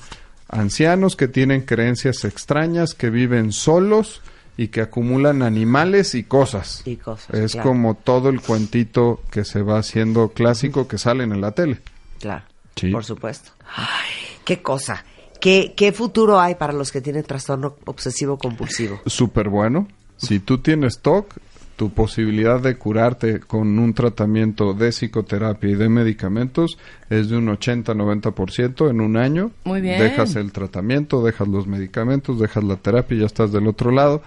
ancianos 0.53 1.15
que 1.15 1.27
tienen 1.27 1.61
creencias 1.61 2.23
extrañas, 2.25 2.93
que 2.93 3.09
viven 3.09 3.51
solos 3.51 4.21
y 4.55 4.67
que 4.67 4.81
acumulan 4.81 5.41
animales 5.41 6.13
y 6.15 6.23
cosas. 6.23 6.81
Y 6.85 6.97
cosas, 6.97 7.33
es 7.33 7.53
claro. 7.53 7.69
como 7.69 7.95
todo 7.95 8.29
el 8.29 8.39
cuentito 8.41 9.21
que 9.31 9.43
se 9.45 9.61
va 9.63 9.79
haciendo 9.79 10.29
clásico 10.29 10.87
que 10.87 10.97
salen 10.97 11.31
en 11.31 11.41
la 11.41 11.51
tele. 11.51 11.79
Claro, 12.19 12.43
Sí. 12.75 12.89
por 12.91 13.03
supuesto. 13.03 13.51
Ay, 13.75 14.11
qué 14.45 14.61
cosa. 14.61 15.03
¿Qué, 15.41 15.73
¿Qué 15.75 15.91
futuro 15.91 16.39
hay 16.39 16.55
para 16.55 16.71
los 16.71 16.91
que 16.91 17.01
tienen 17.01 17.23
trastorno 17.23 17.75
obsesivo 17.85 18.37
compulsivo? 18.37 19.01
súper 19.07 19.49
bueno. 19.49 19.87
Si 20.17 20.39
tú 20.39 20.59
tienes 20.59 20.99
TOC, 21.01 21.33
tu 21.75 21.89
posibilidad 21.89 22.61
de 22.61 22.77
curarte 22.77 23.39
con 23.39 23.79
un 23.79 23.93
tratamiento 23.93 24.73
de 24.73 24.89
psicoterapia 24.89 25.69
y 25.71 25.75
de 25.75 25.89
medicamentos 25.89 26.77
es 27.09 27.29
de 27.29 27.37
un 27.37 27.47
80-90% 27.47 28.89
en 28.89 29.01
un 29.01 29.17
año. 29.17 29.51
Muy 29.65 29.81
bien. 29.81 29.99
Dejas 29.99 30.35
el 30.35 30.51
tratamiento, 30.51 31.23
dejas 31.23 31.47
los 31.47 31.65
medicamentos, 31.67 32.39
dejas 32.39 32.63
la 32.63 32.75
terapia 32.75 33.17
y 33.17 33.19
ya 33.21 33.25
estás 33.25 33.51
del 33.51 33.67
otro 33.67 33.91
lado. 33.91 34.21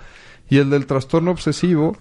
Y 0.49 0.59
el 0.59 0.71
del 0.71 0.87
trastorno 0.87 1.31
obsesivo, 1.31 1.97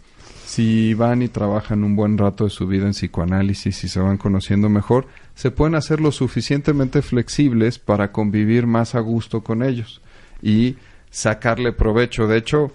si 0.46 0.94
van 0.94 1.22
y 1.22 1.28
trabajan 1.28 1.84
un 1.84 1.96
buen 1.96 2.18
rato 2.18 2.46
de 2.46 2.50
su 2.50 2.68
vida 2.68 2.86
en 2.86 2.92
psicoanálisis 2.92 3.84
y 3.84 3.88
se 3.88 4.00
van 4.00 4.18
conociendo 4.18 4.70
mejor, 4.70 5.08
se 5.36 5.52
pueden 5.52 5.76
hacer 5.76 6.00
lo 6.00 6.12
suficientemente 6.12 7.02
flexibles 7.02 7.78
para 7.80 8.12
convivir 8.12 8.66
más 8.66 8.96
a 8.96 9.00
gusto 9.00 9.42
con 9.42 9.64
ellos 9.64 10.02
y 10.42 10.76
sacarle 11.10 11.72
provecho. 11.72 12.28
De 12.28 12.38
hecho, 12.38 12.72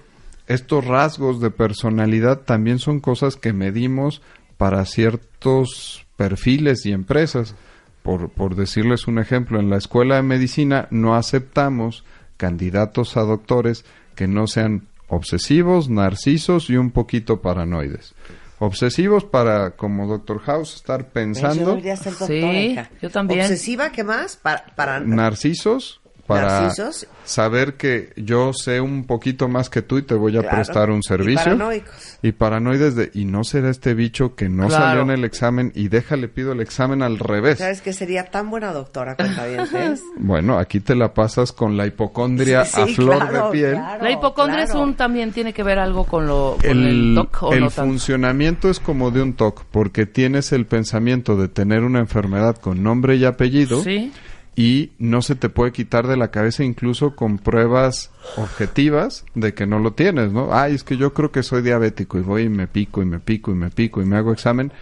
estos 0.51 0.85
rasgos 0.85 1.41
de 1.41 1.51
personalidad 1.51 2.41
también 2.41 2.79
son 2.81 2.99
cosas 3.01 3.37
que 3.37 3.53
medimos 3.53 4.21
para 4.57 4.85
ciertos 4.85 6.07
perfiles 6.17 6.85
y 6.87 6.93
empresas. 6.93 7.55
Por, 8.03 8.31
por 8.31 8.57
decirles 8.57 9.07
un 9.07 9.19
ejemplo, 9.19 9.61
en 9.61 9.71
la 9.71 9.77
escuela 9.77 10.17
de 10.17 10.23
medicina 10.23 10.89
no 10.91 11.15
aceptamos 11.15 12.05
candidatos 12.37 13.17
a 13.17 13.21
doctores 13.21 13.85
que 14.17 14.27
no 14.27 14.47
sean 14.47 14.89
obsesivos, 15.07 15.89
narcisos 15.89 16.69
y 16.69 16.77
un 16.77 16.91
poquito 16.91 17.41
paranoides. 17.43 18.15
Obsesivos 18.59 19.25
para, 19.25 19.71
como 19.77 20.07
Doctor 20.07 20.41
House, 20.41 20.75
estar 20.75 21.09
pensando. 21.11 21.71
debería 21.71 21.97
ser 21.97 22.13
doctora, 22.13 22.27
Sí, 22.29 22.57
hija. 22.59 22.91
yo 23.01 23.11
también. 23.11 23.41
¿Obsesiva 23.43 23.93
qué 23.93 24.03
más? 24.05 24.37
Para, 24.37 24.67
para... 24.75 25.01
narcisos 25.01 26.01
para 26.35 26.61
Narcisos. 26.63 27.07
saber 27.25 27.75
que 27.75 28.13
yo 28.17 28.53
sé 28.53 28.81
un 28.81 29.05
poquito 29.05 29.49
más 29.49 29.69
que 29.71 29.83
tú 29.83 29.99
y 29.99 30.03
te 30.03 30.15
voy 30.15 30.37
a 30.37 30.41
Claro. 30.41 30.57
prestar 30.57 30.91
un 30.91 30.99
Y 31.01 31.03
servicio. 31.03 31.43
paranoicos. 31.45 32.19
Y 32.23 32.33
paranoides 32.33 32.95
de, 32.97 33.11
y 33.15 33.25
no 33.25 33.45
será 33.45 33.71
este 33.71 33.95
bicho 33.95 34.35
que 34.35 34.49
no 34.49 34.69
Claro. 34.69 34.85
salió 34.85 35.03
en 35.03 35.11
el 35.11 35.25
examen 35.25 35.73
y 35.75 35.89
déjale 35.89 36.29
pido 36.29 36.53
el 36.53 36.61
examen 36.61 37.03
al 37.03 37.19
revés. 37.19 37.59
¿Sabes 37.59 37.81
que 37.83 37.93
sería 37.93 38.25
tan 38.25 38.51
buena 38.51 38.73
doctora 38.73 39.17
cuentavientes? 39.17 40.03
Bueno, 40.17 40.59
aquí 40.59 40.81
te 40.81 40.95
la 40.95 41.13
pasas 41.15 41.53
con 41.53 41.77
la 41.77 41.87
hipocondria 41.87 42.65
Sí, 42.65 42.81
a 42.81 42.87
flor 42.87 43.17
claro, 43.29 43.47
de 43.47 43.53
piel. 43.53 43.73
claro. 43.73 44.03
La 44.05 44.11
hipocondria 44.11 44.65
es 44.65 44.75
un 44.75 44.95
también 44.95 45.33
tiene 45.33 45.53
que 45.53 45.63
ver 45.63 45.79
algo 45.79 46.05
con 46.05 46.27
lo 46.27 46.57
con 46.61 46.71
el, 46.71 46.87
El, 47.11 47.15
TOC 47.17 47.43
o 47.43 47.53
el 47.53 47.61
no 47.61 47.71
tanto? 47.71 47.91
funcionamiento 47.91 48.71
es 48.71 48.81
como 48.81 49.11
de 49.11 49.23
un 49.23 49.33
TOC, 49.35 49.65
porque 49.71 50.07
tienes 50.07 50.53
el 50.53 50.67
pensamiento 50.67 51.37
de 51.37 51.49
tener 51.49 51.83
una 51.85 51.99
enfermedad 52.01 52.57
con 52.57 52.83
nombre 52.83 53.17
y 53.17 53.25
apellido 53.25 53.83
Sí. 53.83 54.13
Y 54.57 54.93
no 54.99 55.23
se 55.23 55.35
te 55.37 55.49
puede 55.49 55.73
quitar 55.73 56.07
de 56.07 56.17
la 56.17 56.31
cabeza 56.31 56.65
incluso 56.65 57.15
con 57.17 57.39
pruebas 57.39 58.11
objetivas 58.37 59.25
de 59.35 59.55
que 59.55 59.67
no 59.67 59.79
lo 59.79 59.93
tienes, 59.93 60.33
¿no? 60.33 60.53
Ay, 60.53 60.75
es 60.75 60.85
que 60.85 60.97
yo 60.97 61.15
creo 61.15 61.31
que 61.33 61.43
soy 61.43 61.63
diabético 61.63 62.19
y 62.19 62.23
voy 62.23 62.43
y 62.43 62.49
me 62.49 62.67
pico 62.67 63.01
y 63.01 63.05
me 63.07 63.21
pico 63.21 63.53
y 63.53 63.55
me 63.55 63.71
pico 63.71 64.03
y 64.03 64.05
me 64.07 64.17
hago 64.17 64.33
examen. 64.33 64.73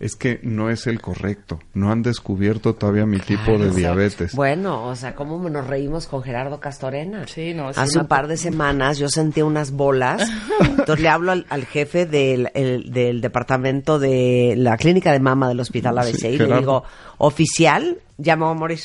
Es 0.00 0.16
que 0.16 0.40
no 0.42 0.70
es 0.70 0.86
el 0.86 0.98
correcto. 1.02 1.60
No 1.74 1.92
han 1.92 2.00
descubierto 2.00 2.74
todavía 2.74 3.04
mi 3.04 3.18
tipo 3.18 3.58
de 3.58 3.70
diabetes. 3.70 4.34
Bueno, 4.34 4.86
o 4.86 4.96
sea, 4.96 5.14
¿cómo 5.14 5.46
nos 5.50 5.66
reímos 5.66 6.06
con 6.06 6.22
Gerardo 6.22 6.58
Castorena? 6.58 7.26
Sí, 7.26 7.52
no, 7.52 7.68
es 7.68 7.76
Hace 7.76 7.98
una- 7.98 8.02
un 8.04 8.08
par 8.08 8.26
de 8.26 8.38
semanas 8.38 8.96
yo 8.98 9.10
sentí 9.10 9.42
unas 9.42 9.72
bolas. 9.72 10.26
Entonces 10.60 11.00
le 11.00 11.08
hablo 11.10 11.32
al, 11.32 11.44
al 11.50 11.66
jefe 11.66 12.06
del, 12.06 12.48
el- 12.54 12.90
del 12.90 13.20
departamento 13.20 13.98
de 13.98 14.54
la 14.56 14.78
clínica 14.78 15.12
de 15.12 15.20
mama 15.20 15.48
del 15.48 15.60
hospital 15.60 15.98
ABC 15.98 16.16
Sí, 16.16 16.26
y 16.28 16.38
le 16.38 16.56
digo, 16.60 16.82
oficial, 17.18 17.98
ya 18.16 18.36
me 18.36 18.44
voy 18.44 18.52
a 18.52 18.58
morir. 18.58 18.80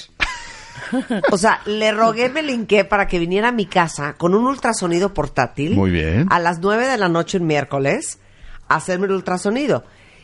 O 1.32 1.38
sea, 1.38 1.62
le 1.66 1.92
rogué, 1.92 2.30
me 2.30 2.44
linqué 2.44 2.86
para 2.86 3.08
que 3.08 3.20
viniera 3.20 3.50
a 3.50 3.52
mi 3.52 3.66
casa 3.66 4.14
con 4.18 4.34
un 4.36 4.46
ultrasonido 4.46 5.14
portátil. 5.14 5.76
Muy 5.76 5.92
bien. 5.92 6.28
A 6.30 6.40
las 6.40 6.60
9 6.60 6.88
de 6.88 6.98
la 6.98 7.10
noche 7.10 7.38
un 7.38 7.48
miércoles 7.48 8.20
a 8.68 8.76
hacerme 8.76 9.08
el 9.08 9.14
ultrasonido. 9.14 9.84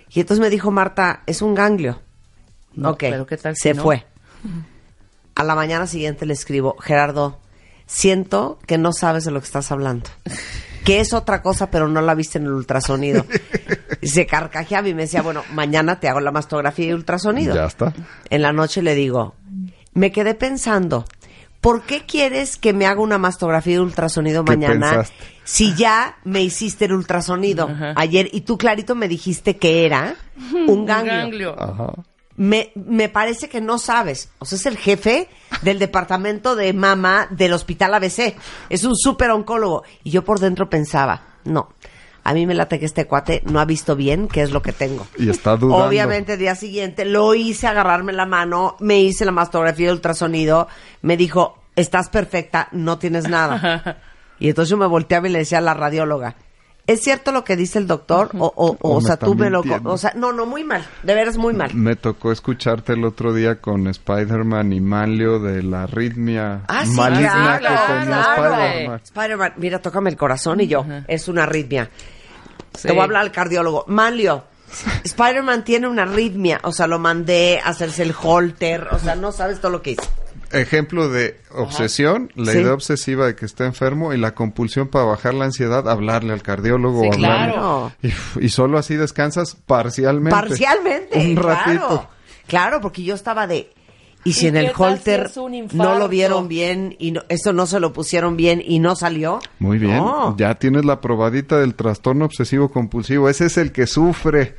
Y 0.09 0.19
entonces 0.19 0.41
me 0.41 0.49
dijo 0.49 0.71
Marta, 0.71 1.23
es 1.25 1.41
un 1.41 1.55
ganglio. 1.55 2.01
No, 2.73 2.91
ok, 2.91 2.99
pero 2.99 3.25
¿qué 3.25 3.37
tal 3.37 3.55
si 3.55 3.63
se 3.63 3.73
no? 3.73 3.83
fue. 3.83 4.05
A 5.35 5.43
la 5.43 5.55
mañana 5.55 5.87
siguiente 5.87 6.25
le 6.25 6.33
escribo, 6.33 6.75
Gerardo, 6.79 7.39
siento 7.85 8.59
que 8.67 8.77
no 8.77 8.93
sabes 8.93 9.23
de 9.25 9.31
lo 9.31 9.39
que 9.39 9.45
estás 9.45 9.71
hablando. 9.71 10.09
Que 10.83 10.99
es 10.99 11.13
otra 11.13 11.41
cosa, 11.41 11.69
pero 11.69 11.87
no 11.87 12.01
la 12.01 12.15
viste 12.15 12.39
en 12.39 12.45
el 12.45 12.53
ultrasonido. 12.53 13.25
Y 14.01 14.07
se 14.07 14.25
carcajeaba 14.25 14.87
y 14.87 14.93
me 14.93 15.03
decía, 15.03 15.21
bueno, 15.21 15.43
mañana 15.53 15.99
te 15.99 16.09
hago 16.09 16.19
la 16.19 16.31
mastografía 16.31 16.87
y 16.87 16.93
ultrasonido. 16.93 17.53
Ya 17.53 17.65
está. 17.65 17.93
En 18.29 18.41
la 18.41 18.51
noche 18.51 18.81
le 18.81 18.95
digo, 18.95 19.35
me 19.93 20.11
quedé 20.11 20.33
pensando, 20.35 21.05
¿por 21.59 21.83
qué 21.83 22.05
quieres 22.05 22.57
que 22.57 22.73
me 22.73 22.85
haga 22.85 23.01
una 23.01 23.17
mastografía 23.17 23.75
y 23.75 23.79
ultrasonido 23.79 24.43
¿Qué 24.45 24.51
mañana 24.51 24.89
pensaste? 24.91 25.15
si 25.43 25.75
ya 25.75 26.17
me 26.23 26.41
hiciste 26.41 26.85
el 26.85 26.93
ultrasonido 26.93 27.67
Ajá. 27.69 27.93
ayer 27.97 28.29
y 28.31 28.41
tú 28.41 28.57
clarito 28.57 28.95
me 28.95 29.07
dijiste 29.07 29.57
que 29.57 29.85
era 29.85 30.15
un 30.67 30.85
ganglio? 30.85 31.15
ganglio. 31.55 31.55
Ajá. 31.61 31.93
Me, 32.37 32.71
me 32.75 33.09
parece 33.09 33.49
que 33.49 33.61
no 33.61 33.77
sabes. 33.77 34.29
O 34.39 34.45
sea, 34.45 34.55
es 34.55 34.65
el 34.65 34.77
jefe 34.77 35.27
del 35.61 35.77
departamento 35.85 36.55
de 36.55 36.73
mama 36.73 37.27
del 37.29 37.53
hospital 37.53 37.93
ABC. 37.93 38.35
Es 38.69 38.83
un 38.83 38.95
súper 38.95 39.29
oncólogo. 39.31 39.83
Y 40.03 40.09
yo 40.11 40.23
por 40.23 40.39
dentro 40.39 40.67
pensaba, 40.69 41.21
no, 41.43 41.73
a 42.23 42.33
mí 42.33 42.45
me 42.45 42.53
late 42.53 42.79
que 42.79 42.85
este 42.85 43.07
cuate 43.07 43.41
no 43.45 43.59
ha 43.59 43.65
visto 43.65 43.95
bien 43.95 44.27
qué 44.27 44.41
es 44.41 44.51
lo 44.51 44.61
que 44.61 44.71
tengo. 44.71 45.07
Y 45.17 45.29
está 45.29 45.57
dudando. 45.57 45.85
Obviamente, 45.85 46.33
el 46.33 46.39
día 46.39 46.55
siguiente 46.55 47.05
lo 47.05 47.33
hice 47.33 47.67
agarrarme 47.67 48.13
la 48.13 48.25
mano, 48.25 48.75
me 48.79 48.99
hice 48.99 49.25
la 49.25 49.31
mastografía 49.31 49.87
de 49.87 49.93
ultrasonido, 49.93 50.67
me 51.01 51.17
dijo, 51.17 51.57
estás 51.75 52.09
perfecta, 52.09 52.67
no 52.71 52.99
tienes 52.99 53.27
nada. 53.27 53.97
y 54.39 54.49
entonces 54.49 54.69
yo 54.69 54.77
me 54.77 54.85
volteaba 54.85 55.27
y 55.27 55.31
le 55.31 55.39
decía 55.39 55.57
a 55.57 55.61
la 55.61 55.73
radióloga, 55.73 56.35
¿es 56.87 57.01
cierto 57.01 57.31
lo 57.31 57.43
que 57.43 57.55
dice 57.55 57.79
el 57.79 57.87
doctor? 57.87 58.31
O, 58.37 58.51
o, 58.55 58.77
o, 58.79 59.01
sea, 59.01 59.17
tú 59.17 59.35
me 59.35 59.49
lo... 59.49 59.63
O 59.85 59.97
sea, 59.97 60.13
no, 60.15 60.33
no, 60.33 60.45
muy 60.45 60.63
mal, 60.63 60.85
de 61.03 61.15
veras 61.15 61.37
muy 61.37 61.53
mal. 61.53 61.73
Me 61.73 61.95
tocó 61.95 62.31
escucharte 62.31 62.93
el 62.93 63.05
otro 63.05 63.33
día 63.33 63.61
con 63.61 63.87
Spider-Man 63.87 64.73
y 64.73 64.81
Manlio 64.81 65.39
de 65.39 65.63
la 65.63 65.83
arritmia 65.83 66.61
Ah, 66.67 66.85
sí, 66.85 66.91
maligna 66.91 67.59
claro, 67.59 67.75
que 67.75 67.93
tenía 67.93 68.05
claro. 68.05 68.53
Spider-Man. 68.53 69.01
Spider-Man, 69.03 69.53
mira, 69.57 69.79
tócame 69.79 70.09
el 70.09 70.17
corazón 70.17 70.61
y 70.61 70.67
yo, 70.67 70.85
es 71.07 71.27
una 71.27 71.43
arritmia. 71.43 71.89
Sí. 72.75 72.87
Te 72.87 72.93
voy 72.93 73.01
a 73.01 73.03
hablar 73.03 73.21
al 73.23 73.31
cardiólogo. 73.31 73.85
Manlio, 73.87 74.45
Spider-Man 75.03 75.63
tiene 75.63 75.87
una 75.87 76.03
arritmia. 76.03 76.59
O 76.63 76.71
sea, 76.71 76.87
lo 76.87 76.99
mandé 76.99 77.59
a 77.63 77.69
hacerse 77.69 78.03
el 78.03 78.13
holter. 78.19 78.87
O 78.91 78.99
sea, 78.99 79.15
no 79.15 79.31
sabes 79.31 79.59
todo 79.59 79.71
lo 79.71 79.81
que 79.81 79.91
hice. 79.91 80.03
Ejemplo 80.53 81.09
de 81.09 81.37
obsesión, 81.55 82.31
la 82.35 82.51
Sí. 82.51 82.59
idea 82.59 82.73
obsesiva 82.73 83.25
de 83.27 83.35
que 83.35 83.45
está 83.45 83.65
enfermo 83.65 84.13
y 84.13 84.17
la 84.17 84.33
compulsión 84.35 84.87
para 84.87 85.05
bajar 85.05 85.33
la 85.33 85.45
ansiedad, 85.45 85.87
hablarle 85.89 86.33
al 86.33 86.41
cardiólogo 86.41 87.01
Sí, 87.01 87.07
o 87.09 87.13
hablarle. 87.13 87.53
claro. 87.53 87.91
Y, 88.01 88.45
y 88.45 88.49
solo 88.49 88.77
así 88.77 88.95
descansas 88.95 89.55
parcialmente. 89.65 90.31
Parcialmente. 90.31 91.19
Un 91.25 91.35
claro. 91.35 91.49
ratito. 91.65 92.09
Claro, 92.47 92.81
porque 92.81 93.03
yo 93.03 93.15
estaba 93.15 93.47
de. 93.47 93.69
Y 94.23 94.33
si 94.33 94.45
¿Y 94.45 94.49
en 94.49 94.57
el 94.57 94.67
si 94.67 94.73
holter 94.77 95.31
no 95.73 95.97
lo 95.97 96.07
vieron 96.07 96.47
bien 96.47 96.95
y 96.99 97.11
no, 97.11 97.21
eso 97.27 97.53
no 97.53 97.65
se 97.65 97.79
lo 97.79 97.91
pusieron 97.91 98.37
bien 98.37 98.61
y 98.63 98.77
no 98.77 98.95
salió. 98.95 99.39
Muy 99.57 99.79
bien. 99.79 99.97
No. 99.97 100.35
Ya 100.37 100.53
tienes 100.55 100.85
la 100.85 101.01
probadita 101.01 101.57
del 101.59 101.73
trastorno 101.73 102.25
obsesivo 102.25 102.69
compulsivo. 102.69 103.29
Ese 103.29 103.47
es 103.47 103.57
el 103.57 103.71
que 103.71 103.87
sufre. 103.87 104.55